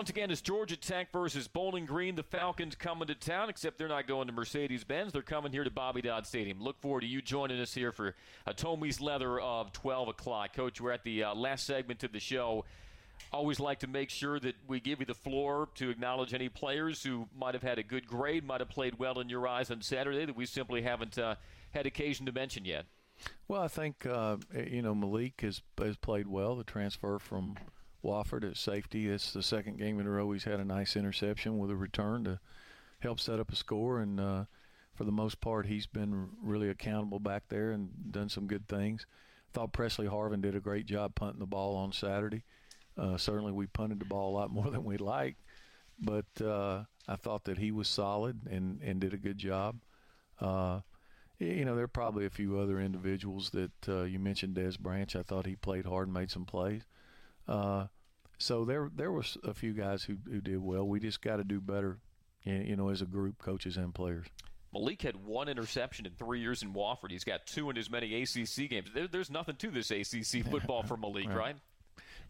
Once 0.00 0.08
again, 0.08 0.30
it's 0.30 0.40
Georgia 0.40 0.78
Tech 0.78 1.12
versus 1.12 1.46
Bowling 1.46 1.84
Green. 1.84 2.14
The 2.14 2.22
Falcons 2.22 2.74
coming 2.74 3.08
to 3.08 3.14
town, 3.14 3.50
except 3.50 3.76
they're 3.76 3.86
not 3.86 4.08
going 4.08 4.28
to 4.28 4.32
Mercedes-Benz. 4.32 5.12
They're 5.12 5.20
coming 5.20 5.52
here 5.52 5.62
to 5.62 5.70
Bobby 5.70 6.00
Dodd 6.00 6.26
Stadium. 6.26 6.58
Look 6.58 6.80
forward 6.80 7.02
to 7.02 7.06
you 7.06 7.20
joining 7.20 7.60
us 7.60 7.74
here 7.74 7.92
for 7.92 8.14
a 8.46 8.54
Tommy's 8.54 9.02
Leather 9.02 9.38
of 9.38 9.74
12 9.74 10.08
o'clock. 10.08 10.56
Coach, 10.56 10.80
we're 10.80 10.92
at 10.92 11.04
the 11.04 11.24
uh, 11.24 11.34
last 11.34 11.66
segment 11.66 12.02
of 12.02 12.12
the 12.12 12.18
show. 12.18 12.64
Always 13.30 13.60
like 13.60 13.80
to 13.80 13.88
make 13.88 14.08
sure 14.08 14.40
that 14.40 14.54
we 14.66 14.80
give 14.80 15.00
you 15.00 15.04
the 15.04 15.12
floor 15.12 15.68
to 15.74 15.90
acknowledge 15.90 16.32
any 16.32 16.48
players 16.48 17.02
who 17.02 17.28
might 17.38 17.52
have 17.52 17.62
had 17.62 17.78
a 17.78 17.82
good 17.82 18.06
grade, 18.06 18.42
might 18.42 18.62
have 18.62 18.70
played 18.70 18.98
well 18.98 19.20
in 19.20 19.28
your 19.28 19.46
eyes 19.46 19.70
on 19.70 19.82
Saturday 19.82 20.24
that 20.24 20.34
we 20.34 20.46
simply 20.46 20.80
haven't 20.80 21.18
uh, 21.18 21.34
had 21.72 21.84
occasion 21.84 22.24
to 22.24 22.32
mention 22.32 22.64
yet. 22.64 22.86
Well, 23.48 23.60
I 23.60 23.68
think 23.68 24.06
uh, 24.06 24.38
you 24.54 24.80
know 24.80 24.94
Malik 24.94 25.42
has 25.42 25.60
has 25.76 25.98
played 25.98 26.26
well. 26.26 26.56
The 26.56 26.64
transfer 26.64 27.18
from 27.18 27.56
Wofford 28.04 28.48
at 28.48 28.56
safety. 28.56 29.08
It's 29.08 29.32
the 29.32 29.42
second 29.42 29.78
game 29.78 30.00
in 30.00 30.06
a 30.06 30.10
row 30.10 30.32
he's 30.32 30.44
had 30.44 30.60
a 30.60 30.64
nice 30.64 30.96
interception 30.96 31.58
with 31.58 31.70
a 31.70 31.76
return 31.76 32.24
to 32.24 32.40
help 33.00 33.20
set 33.20 33.40
up 33.40 33.52
a 33.52 33.56
score. 33.56 34.00
And 34.00 34.20
uh, 34.20 34.44
for 34.94 35.04
the 35.04 35.12
most 35.12 35.40
part, 35.40 35.66
he's 35.66 35.86
been 35.86 36.28
really 36.42 36.68
accountable 36.68 37.18
back 37.18 37.44
there 37.48 37.70
and 37.70 37.90
done 38.10 38.28
some 38.28 38.46
good 38.46 38.68
things. 38.68 39.06
I 39.10 39.52
thought 39.52 39.72
Presley 39.72 40.06
Harvin 40.06 40.42
did 40.42 40.54
a 40.54 40.60
great 40.60 40.86
job 40.86 41.14
punting 41.14 41.40
the 41.40 41.46
ball 41.46 41.76
on 41.76 41.92
Saturday. 41.92 42.42
Uh, 42.96 43.16
certainly, 43.16 43.52
we 43.52 43.66
punted 43.66 43.98
the 43.98 44.04
ball 44.04 44.30
a 44.30 44.36
lot 44.36 44.50
more 44.52 44.70
than 44.70 44.84
we 44.84 44.96
liked, 44.96 45.40
but 45.98 46.26
uh, 46.44 46.84
I 47.08 47.16
thought 47.16 47.44
that 47.44 47.58
he 47.58 47.72
was 47.72 47.88
solid 47.88 48.40
and, 48.50 48.80
and 48.82 49.00
did 49.00 49.14
a 49.14 49.18
good 49.18 49.38
job. 49.38 49.76
Uh, 50.40 50.80
you 51.38 51.64
know, 51.64 51.74
there 51.74 51.84
are 51.84 51.88
probably 51.88 52.26
a 52.26 52.30
few 52.30 52.58
other 52.58 52.78
individuals 52.78 53.50
that 53.50 53.88
uh, 53.88 54.02
you 54.02 54.18
mentioned. 54.18 54.54
Des 54.54 54.72
Branch, 54.78 55.16
I 55.16 55.22
thought 55.22 55.46
he 55.46 55.56
played 55.56 55.86
hard 55.86 56.08
and 56.08 56.14
made 56.14 56.30
some 56.30 56.44
plays. 56.44 56.82
Uh, 57.50 57.86
so 58.38 58.64
there 58.64 58.90
there 58.94 59.12
was 59.12 59.36
a 59.44 59.52
few 59.52 59.72
guys 59.72 60.02
who, 60.04 60.16
who 60.30 60.40
did 60.40 60.58
well. 60.58 60.86
We 60.86 61.00
just 61.00 61.20
got 61.20 61.36
to 61.36 61.44
do 61.44 61.60
better, 61.60 61.98
you 62.44 62.76
know, 62.76 62.88
as 62.88 63.02
a 63.02 63.06
group, 63.06 63.38
coaches 63.38 63.76
and 63.76 63.94
players. 63.94 64.26
Malik 64.72 65.02
had 65.02 65.26
one 65.26 65.48
interception 65.48 66.06
in 66.06 66.12
three 66.12 66.40
years 66.40 66.62
in 66.62 66.72
Wofford. 66.72 67.10
He's 67.10 67.24
got 67.24 67.44
two 67.46 67.70
in 67.70 67.76
as 67.76 67.90
many 67.90 68.22
ACC 68.22 68.70
games. 68.70 68.88
There, 68.94 69.08
there's 69.08 69.30
nothing 69.30 69.56
to 69.56 69.70
this 69.70 69.90
ACC 69.90 70.44
football 70.50 70.84
for 70.84 70.96
Malik, 70.96 71.26
right. 71.28 71.36
right? 71.36 71.56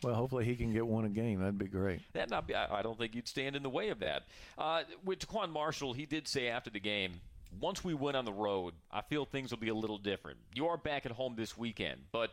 Well, 0.02 0.14
hopefully 0.14 0.46
he 0.46 0.56
can 0.56 0.72
get 0.72 0.86
one 0.86 1.04
a 1.04 1.10
game. 1.10 1.40
That'd 1.40 1.58
be 1.58 1.66
great. 1.66 2.00
That 2.14 2.30
not 2.30 2.46
be, 2.46 2.54
I 2.54 2.80
don't 2.80 2.96
think 2.96 3.14
you'd 3.14 3.28
stand 3.28 3.54
in 3.54 3.62
the 3.62 3.68
way 3.68 3.90
of 3.90 4.00
that. 4.00 4.22
Uh, 4.56 4.84
with 5.04 5.18
TaQuon 5.18 5.50
Marshall, 5.50 5.92
he 5.92 6.06
did 6.06 6.26
say 6.26 6.48
after 6.48 6.70
the 6.70 6.80
game, 6.80 7.20
once 7.60 7.84
we 7.84 7.92
went 7.92 8.16
on 8.16 8.24
the 8.24 8.32
road, 8.32 8.72
I 8.90 9.02
feel 9.02 9.26
things 9.26 9.50
will 9.50 9.58
be 9.58 9.68
a 9.68 9.74
little 9.74 9.98
different. 9.98 10.38
You 10.54 10.68
are 10.68 10.78
back 10.78 11.04
at 11.04 11.12
home 11.12 11.34
this 11.36 11.58
weekend, 11.58 12.00
but 12.12 12.30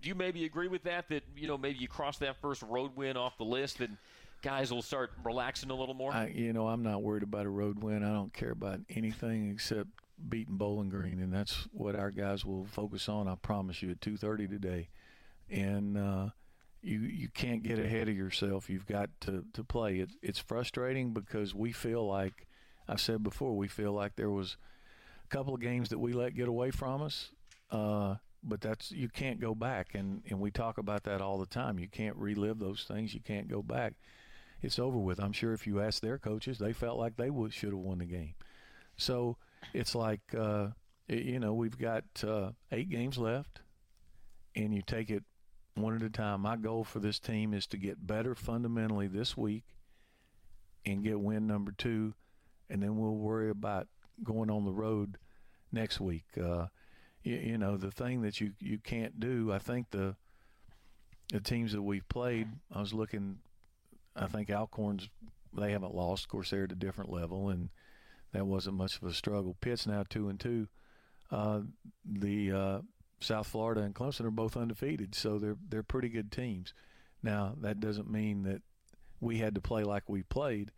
do 0.00 0.08
you 0.08 0.14
maybe 0.14 0.44
agree 0.44 0.68
with 0.68 0.84
that? 0.84 1.08
That 1.08 1.22
you 1.36 1.48
know 1.48 1.58
maybe 1.58 1.78
you 1.78 1.88
cross 1.88 2.18
that 2.18 2.36
first 2.40 2.62
road 2.62 2.92
win 2.96 3.16
off 3.16 3.36
the 3.38 3.44
list, 3.44 3.80
and 3.80 3.96
guys 4.42 4.72
will 4.72 4.82
start 4.82 5.10
relaxing 5.24 5.70
a 5.70 5.74
little 5.74 5.94
more. 5.94 6.12
I, 6.12 6.28
you 6.28 6.52
know, 6.52 6.68
I'm 6.68 6.82
not 6.82 7.02
worried 7.02 7.22
about 7.22 7.46
a 7.46 7.50
road 7.50 7.82
win. 7.82 8.02
I 8.02 8.12
don't 8.12 8.32
care 8.32 8.52
about 8.52 8.80
anything 8.90 9.50
except 9.50 9.88
beating 10.28 10.56
Bowling 10.56 10.88
Green, 10.88 11.20
and 11.20 11.32
that's 11.32 11.66
what 11.72 11.96
our 11.96 12.10
guys 12.10 12.44
will 12.44 12.66
focus 12.66 13.08
on. 13.08 13.28
I 13.28 13.34
promise 13.36 13.82
you 13.82 13.90
at 13.90 14.00
2:30 14.00 14.48
today, 14.48 14.88
and. 15.50 15.96
Uh, 15.96 16.28
you 16.80 17.00
you 17.00 17.28
can't 17.28 17.62
get 17.62 17.78
ahead 17.78 18.08
of 18.08 18.16
yourself. 18.16 18.70
You've 18.70 18.86
got 18.86 19.10
to 19.22 19.44
to 19.52 19.64
play. 19.64 19.98
It, 19.98 20.10
it's 20.22 20.38
frustrating 20.38 21.12
because 21.12 21.54
we 21.54 21.72
feel 21.72 22.06
like 22.06 22.46
I've 22.88 23.00
said 23.00 23.22
before. 23.22 23.56
We 23.56 23.68
feel 23.68 23.92
like 23.92 24.16
there 24.16 24.30
was 24.30 24.56
a 25.24 25.28
couple 25.28 25.54
of 25.54 25.60
games 25.60 25.88
that 25.88 25.98
we 25.98 26.12
let 26.12 26.34
get 26.34 26.48
away 26.48 26.70
from 26.70 27.02
us. 27.02 27.30
Uh, 27.70 28.16
but 28.42 28.60
that's 28.60 28.90
you 28.90 29.08
can't 29.08 29.40
go 29.40 29.54
back. 29.54 29.94
And 29.94 30.22
and 30.28 30.40
we 30.40 30.50
talk 30.50 30.78
about 30.78 31.04
that 31.04 31.20
all 31.20 31.38
the 31.38 31.46
time. 31.46 31.78
You 31.78 31.88
can't 31.88 32.16
relive 32.16 32.58
those 32.58 32.84
things. 32.84 33.14
You 33.14 33.20
can't 33.20 33.48
go 33.48 33.62
back. 33.62 33.94
It's 34.60 34.78
over 34.78 34.98
with. 34.98 35.20
I'm 35.20 35.32
sure 35.32 35.52
if 35.52 35.66
you 35.66 35.80
ask 35.80 36.02
their 36.02 36.18
coaches 36.18 36.58
they 36.58 36.72
felt 36.72 36.98
like 36.98 37.16
they 37.16 37.30
would 37.30 37.52
should 37.52 37.70
have 37.70 37.78
won 37.78 37.98
the 37.98 38.06
game. 38.06 38.34
So 38.96 39.36
it's 39.72 39.94
like 39.94 40.20
uh, 40.36 40.68
it, 41.08 41.24
you 41.24 41.38
know 41.38 41.54
we've 41.54 41.78
got 41.78 42.04
uh, 42.26 42.50
eight 42.72 42.90
games 42.90 43.18
left 43.18 43.60
and 44.56 44.74
you 44.74 44.82
take 44.82 45.10
it 45.10 45.24
one 45.74 45.94
at 45.94 46.02
a 46.02 46.10
time. 46.10 46.40
My 46.40 46.56
goal 46.56 46.82
for 46.84 46.98
this 46.98 47.20
team 47.20 47.54
is 47.54 47.66
to 47.68 47.76
get 47.76 48.04
better 48.04 48.34
fundamentally 48.34 49.06
this 49.06 49.36
week 49.36 49.64
and 50.84 51.04
get 51.04 51.20
win 51.20 51.46
number 51.46 51.72
two 51.72 52.14
and 52.70 52.82
then 52.82 52.96
we'll 52.98 53.16
worry 53.16 53.50
about 53.50 53.86
going 54.22 54.50
on 54.50 54.64
the 54.64 54.72
road 54.72 55.18
next 55.72 56.00
week. 56.00 56.26
Uh, 56.42 56.66
you, 57.28 57.36
you 57.36 57.58
know 57.58 57.76
the 57.76 57.90
thing 57.90 58.22
that 58.22 58.40
you 58.40 58.52
you 58.60 58.78
can't 58.78 59.20
do. 59.20 59.52
I 59.52 59.58
think 59.58 59.90
the 59.90 60.16
the 61.32 61.40
teams 61.40 61.72
that 61.72 61.82
we've 61.82 62.08
played, 62.08 62.48
I 62.72 62.80
was 62.80 62.94
looking. 62.94 63.38
I 64.16 64.26
think 64.26 64.50
Alcorn's 64.50 65.08
they 65.56 65.72
haven't 65.72 65.94
lost. 65.94 66.24
Of 66.24 66.30
course, 66.30 66.50
they're 66.50 66.64
at 66.64 66.72
a 66.72 66.76
different 66.76 67.12
level, 67.12 67.50
and 67.50 67.68
that 68.32 68.46
wasn't 68.46 68.76
much 68.76 68.96
of 68.96 69.04
a 69.04 69.12
struggle. 69.12 69.56
Pitt's 69.60 69.86
now 69.86 70.04
two 70.08 70.28
and 70.28 70.40
two. 70.40 70.68
Uh, 71.30 71.60
the 72.04 72.52
uh, 72.52 72.78
South 73.20 73.46
Florida 73.46 73.82
and 73.82 73.94
Clemson 73.94 74.24
are 74.24 74.30
both 74.30 74.56
undefeated, 74.56 75.14
so 75.14 75.38
they're 75.38 75.58
they're 75.68 75.82
pretty 75.82 76.08
good 76.08 76.32
teams. 76.32 76.72
Now 77.22 77.54
that 77.60 77.80
doesn't 77.80 78.10
mean 78.10 78.44
that 78.44 78.62
we 79.20 79.38
had 79.38 79.54
to 79.54 79.60
play 79.60 79.84
like 79.84 80.08
we 80.08 80.22
played, 80.22 80.70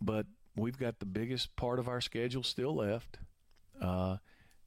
but 0.00 0.26
we've 0.56 0.78
got 0.78 0.98
the 0.98 1.06
biggest 1.06 1.54
part 1.56 1.78
of 1.78 1.88
our 1.88 2.00
schedule 2.00 2.42
still 2.42 2.74
left. 2.74 3.18
Uh, 3.80 4.16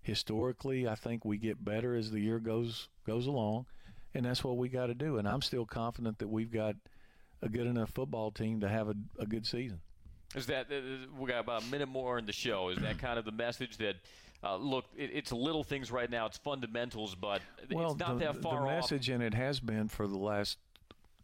historically, 0.01 0.87
I 0.87 0.95
think 0.95 1.23
we 1.25 1.37
get 1.37 1.63
better 1.63 1.95
as 1.95 2.11
the 2.11 2.19
year 2.19 2.39
goes 2.39 2.89
goes 3.05 3.27
along, 3.27 3.65
and 4.13 4.25
that's 4.25 4.43
what 4.43 4.57
we 4.57 4.69
got 4.69 4.87
to 4.87 4.93
do. 4.93 5.17
And 5.17 5.27
I'm 5.27 5.41
still 5.41 5.65
confident 5.65 6.19
that 6.19 6.27
we've 6.27 6.51
got 6.51 6.75
a 7.41 7.49
good 7.49 7.67
enough 7.67 7.91
football 7.91 8.31
team 8.31 8.61
to 8.61 8.69
have 8.69 8.89
a, 8.89 8.95
a 9.19 9.25
good 9.25 9.45
season. 9.45 9.79
Is 10.35 10.45
that 10.47 10.67
we 11.17 11.27
got 11.27 11.39
about 11.39 11.63
a 11.63 11.65
minute 11.67 11.89
more 11.89 12.17
in 12.17 12.25
the 12.25 12.33
show? 12.33 12.69
Is 12.69 12.79
that 12.79 12.99
kind 12.99 13.19
of 13.19 13.25
the 13.25 13.31
message 13.31 13.77
that? 13.77 13.95
Uh, 14.43 14.55
look, 14.55 14.85
it, 14.97 15.11
it's 15.13 15.31
little 15.31 15.63
things 15.63 15.91
right 15.91 16.09
now. 16.09 16.25
It's 16.25 16.39
fundamentals, 16.39 17.13
but 17.13 17.41
well, 17.69 17.91
it's 17.91 17.99
not 17.99 18.17
the, 18.17 18.25
that 18.25 18.41
far 18.41 18.61
the 18.61 18.65
message, 18.65 19.07
off. 19.07 19.13
and 19.13 19.23
it 19.23 19.35
has 19.35 19.59
been 19.59 19.87
for 19.87 20.07
the 20.07 20.17
last 20.17 20.57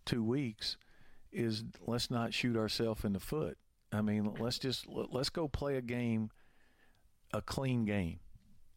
two 0.06 0.24
weeks, 0.24 0.78
is 1.32 1.64
let's 1.88 2.12
not 2.12 2.32
shoot 2.32 2.56
ourselves 2.56 3.04
in 3.04 3.14
the 3.14 3.20
foot. 3.20 3.58
I 3.92 4.02
mean, 4.02 4.36
let's 4.40 4.60
just 4.60 4.86
let's 4.88 5.30
go 5.30 5.48
play 5.48 5.78
a 5.78 5.82
game, 5.82 6.30
a 7.34 7.42
clean 7.42 7.86
game. 7.86 8.20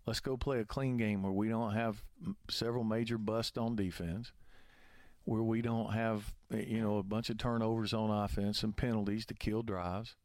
Let's 0.06 0.20
go 0.20 0.36
play 0.36 0.60
a 0.60 0.64
clean 0.64 0.96
game 0.96 1.22
where 1.22 1.32
we 1.32 1.48
don't 1.48 1.72
have 1.72 2.02
several 2.48 2.84
major 2.84 3.18
busts 3.18 3.56
on 3.58 3.76
defense, 3.76 4.32
where 5.24 5.42
we 5.42 5.62
don't 5.62 5.92
have 5.92 6.34
you 6.50 6.80
know 6.80 6.98
a 6.98 7.02
bunch 7.02 7.30
of 7.30 7.38
turnovers 7.38 7.92
on 7.92 8.10
offense 8.10 8.62
and 8.62 8.76
penalties 8.76 9.26
to 9.26 9.34
kill 9.34 9.62
drives, 9.62 10.16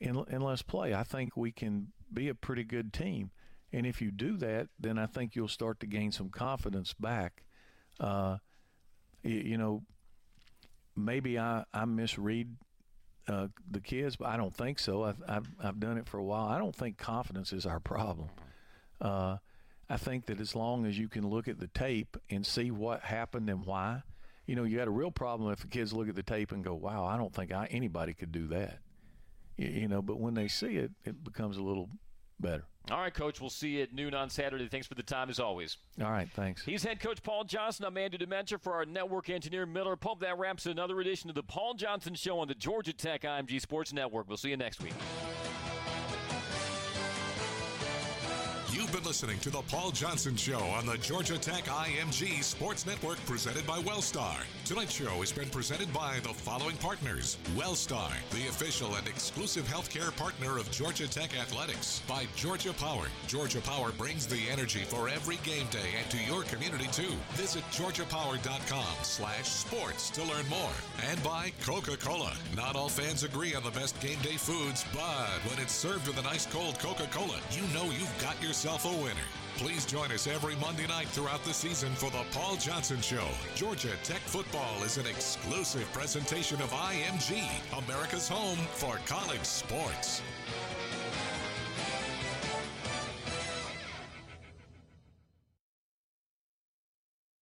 and 0.00 0.18
and 0.28 0.42
let's 0.42 0.62
play. 0.62 0.94
I 0.94 1.04
think 1.04 1.36
we 1.36 1.52
can 1.52 1.88
be 2.12 2.28
a 2.28 2.34
pretty 2.34 2.64
good 2.64 2.92
team, 2.92 3.30
and 3.72 3.86
if 3.86 4.02
you 4.02 4.10
do 4.10 4.36
that, 4.38 4.68
then 4.78 4.98
I 4.98 5.06
think 5.06 5.36
you'll 5.36 5.48
start 5.48 5.80
to 5.80 5.86
gain 5.86 6.12
some 6.12 6.30
confidence 6.30 6.92
back. 6.92 7.44
Uh, 8.00 8.38
you, 9.22 9.36
you 9.36 9.58
know, 9.58 9.84
maybe 10.96 11.38
I 11.38 11.64
I 11.72 11.84
misread 11.84 12.56
uh, 13.28 13.48
the 13.70 13.80
kids, 13.80 14.16
but 14.16 14.28
I 14.28 14.36
don't 14.36 14.54
think 14.54 14.78
so. 14.78 15.04
I've, 15.04 15.22
I've, 15.28 15.48
I've 15.62 15.80
done 15.80 15.98
it 15.98 16.06
for 16.06 16.18
a 16.18 16.24
while. 16.24 16.46
I 16.46 16.58
don't 16.58 16.74
think 16.74 16.96
confidence 16.96 17.52
is 17.52 17.66
our 17.66 17.80
problem. 17.80 18.28
Uh, 19.00 19.36
I 19.90 19.96
think 19.96 20.26
that 20.26 20.40
as 20.40 20.54
long 20.54 20.84
as 20.86 20.98
you 20.98 21.08
can 21.08 21.28
look 21.28 21.48
at 21.48 21.58
the 21.58 21.68
tape 21.68 22.16
and 22.30 22.44
see 22.44 22.70
what 22.70 23.00
happened 23.00 23.48
and 23.48 23.64
why, 23.64 24.02
you 24.46 24.54
know, 24.54 24.64
you 24.64 24.76
got 24.76 24.88
a 24.88 24.92
real 24.92 25.10
problem 25.10 25.50
if 25.52 25.60
the 25.60 25.66
kids 25.66 25.92
look 25.92 26.08
at 26.08 26.14
the 26.14 26.22
tape 26.22 26.52
and 26.52 26.64
go, 26.64 26.74
"Wow, 26.74 27.04
I 27.04 27.16
don't 27.16 27.34
think 27.34 27.52
I, 27.52 27.66
anybody 27.66 28.14
could 28.14 28.32
do 28.32 28.48
that." 28.48 28.78
You, 29.56 29.68
you 29.68 29.88
know, 29.88 30.02
but 30.02 30.18
when 30.18 30.34
they 30.34 30.48
see 30.48 30.76
it, 30.76 30.90
it 31.04 31.24
becomes 31.24 31.56
a 31.56 31.62
little 31.62 31.88
better. 32.40 32.64
All 32.90 33.00
right, 33.00 33.12
Coach. 33.12 33.40
We'll 33.40 33.50
see 33.50 33.76
you 33.76 33.82
at 33.82 33.92
noon 33.92 34.14
on 34.14 34.30
Saturday. 34.30 34.66
Thanks 34.66 34.86
for 34.86 34.94
the 34.94 35.02
time, 35.02 35.28
as 35.28 35.38
always. 35.38 35.76
All 36.02 36.10
right, 36.10 36.28
thanks. 36.34 36.64
He's 36.64 36.82
head 36.82 37.00
coach 37.00 37.22
Paul 37.22 37.44
Johnson. 37.44 37.84
I'm 37.84 37.96
Andy 37.98 38.16
Demetra 38.16 38.60
for 38.60 38.74
our 38.74 38.86
network 38.86 39.28
engineer 39.28 39.66
Miller 39.66 39.96
Pope. 39.96 40.20
That 40.20 40.38
wraps 40.38 40.64
another 40.64 40.98
edition 41.00 41.28
of 41.28 41.36
the 41.36 41.42
Paul 41.42 41.74
Johnson 41.74 42.14
Show 42.14 42.38
on 42.38 42.48
the 42.48 42.54
Georgia 42.54 42.94
Tech 42.94 43.22
IMG 43.22 43.60
Sports 43.60 43.92
Network. 43.92 44.28
We'll 44.28 44.38
see 44.38 44.50
you 44.50 44.56
next 44.56 44.82
week. 44.82 44.94
You've 48.88 48.96
been 48.96 49.06
listening 49.06 49.38
to 49.40 49.50
the 49.50 49.60
Paul 49.60 49.90
Johnson 49.90 50.34
Show 50.34 50.60
on 50.60 50.86
the 50.86 50.96
Georgia 50.96 51.36
Tech 51.36 51.64
IMG 51.64 52.42
Sports 52.42 52.86
Network 52.86 53.22
presented 53.26 53.66
by 53.66 53.80
Wellstar. 53.80 54.38
Tonight's 54.64 54.94
show 54.94 55.20
has 55.20 55.30
been 55.30 55.50
presented 55.50 55.92
by 55.92 56.20
the 56.22 56.30
following 56.30 56.76
partners 56.78 57.36
Wellstar, 57.54 58.10
the 58.30 58.48
official 58.48 58.94
and 58.94 59.06
exclusive 59.06 59.66
healthcare 59.66 60.16
partner 60.16 60.56
of 60.56 60.70
Georgia 60.70 61.06
Tech 61.06 61.38
Athletics. 61.38 62.00
By 62.08 62.24
Georgia 62.34 62.72
Power. 62.72 63.08
Georgia 63.26 63.60
Power 63.60 63.92
brings 63.92 64.26
the 64.26 64.48
energy 64.50 64.84
for 64.84 65.10
every 65.10 65.36
game 65.44 65.66
day 65.70 65.90
and 65.98 66.10
to 66.10 66.16
your 66.24 66.44
community 66.44 66.88
too. 66.90 67.12
Visit 67.32 67.64
georgiapower.com 67.72 68.94
slash 69.02 69.48
sports 69.48 70.08
to 70.10 70.22
learn 70.22 70.48
more. 70.48 70.72
And 71.10 71.22
by 71.22 71.52
Coca-Cola. 71.62 72.32
Not 72.56 72.74
all 72.74 72.88
fans 72.88 73.22
agree 73.22 73.54
on 73.54 73.64
the 73.64 73.70
best 73.70 74.00
game 74.00 74.18
day 74.22 74.38
foods, 74.38 74.86
but 74.94 75.28
when 75.50 75.58
it's 75.58 75.74
served 75.74 76.06
with 76.06 76.18
an 76.18 76.26
ice 76.26 76.46
cold 76.46 76.78
Coca-Cola, 76.78 77.38
you 77.52 77.60
know 77.74 77.84
you've 77.84 78.18
got 78.22 78.42
yourself 78.78 79.00
a 79.00 79.02
winner. 79.02 79.28
Please 79.56 79.84
join 79.84 80.12
us 80.12 80.26
every 80.26 80.54
Monday 80.56 80.86
night 80.86 81.08
throughout 81.08 81.42
the 81.44 81.52
season 81.52 81.90
for 81.94 82.10
the 82.10 82.22
Paul 82.32 82.56
Johnson 82.56 83.00
Show. 83.00 83.26
Georgia 83.54 83.90
Tech 84.04 84.20
football 84.20 84.82
is 84.84 84.98
an 84.98 85.06
exclusive 85.06 85.90
presentation 85.92 86.60
of 86.62 86.70
IMG, 86.70 87.42
America's 87.84 88.28
home 88.28 88.58
for 88.74 88.98
college 89.06 89.44
sports. 89.44 90.22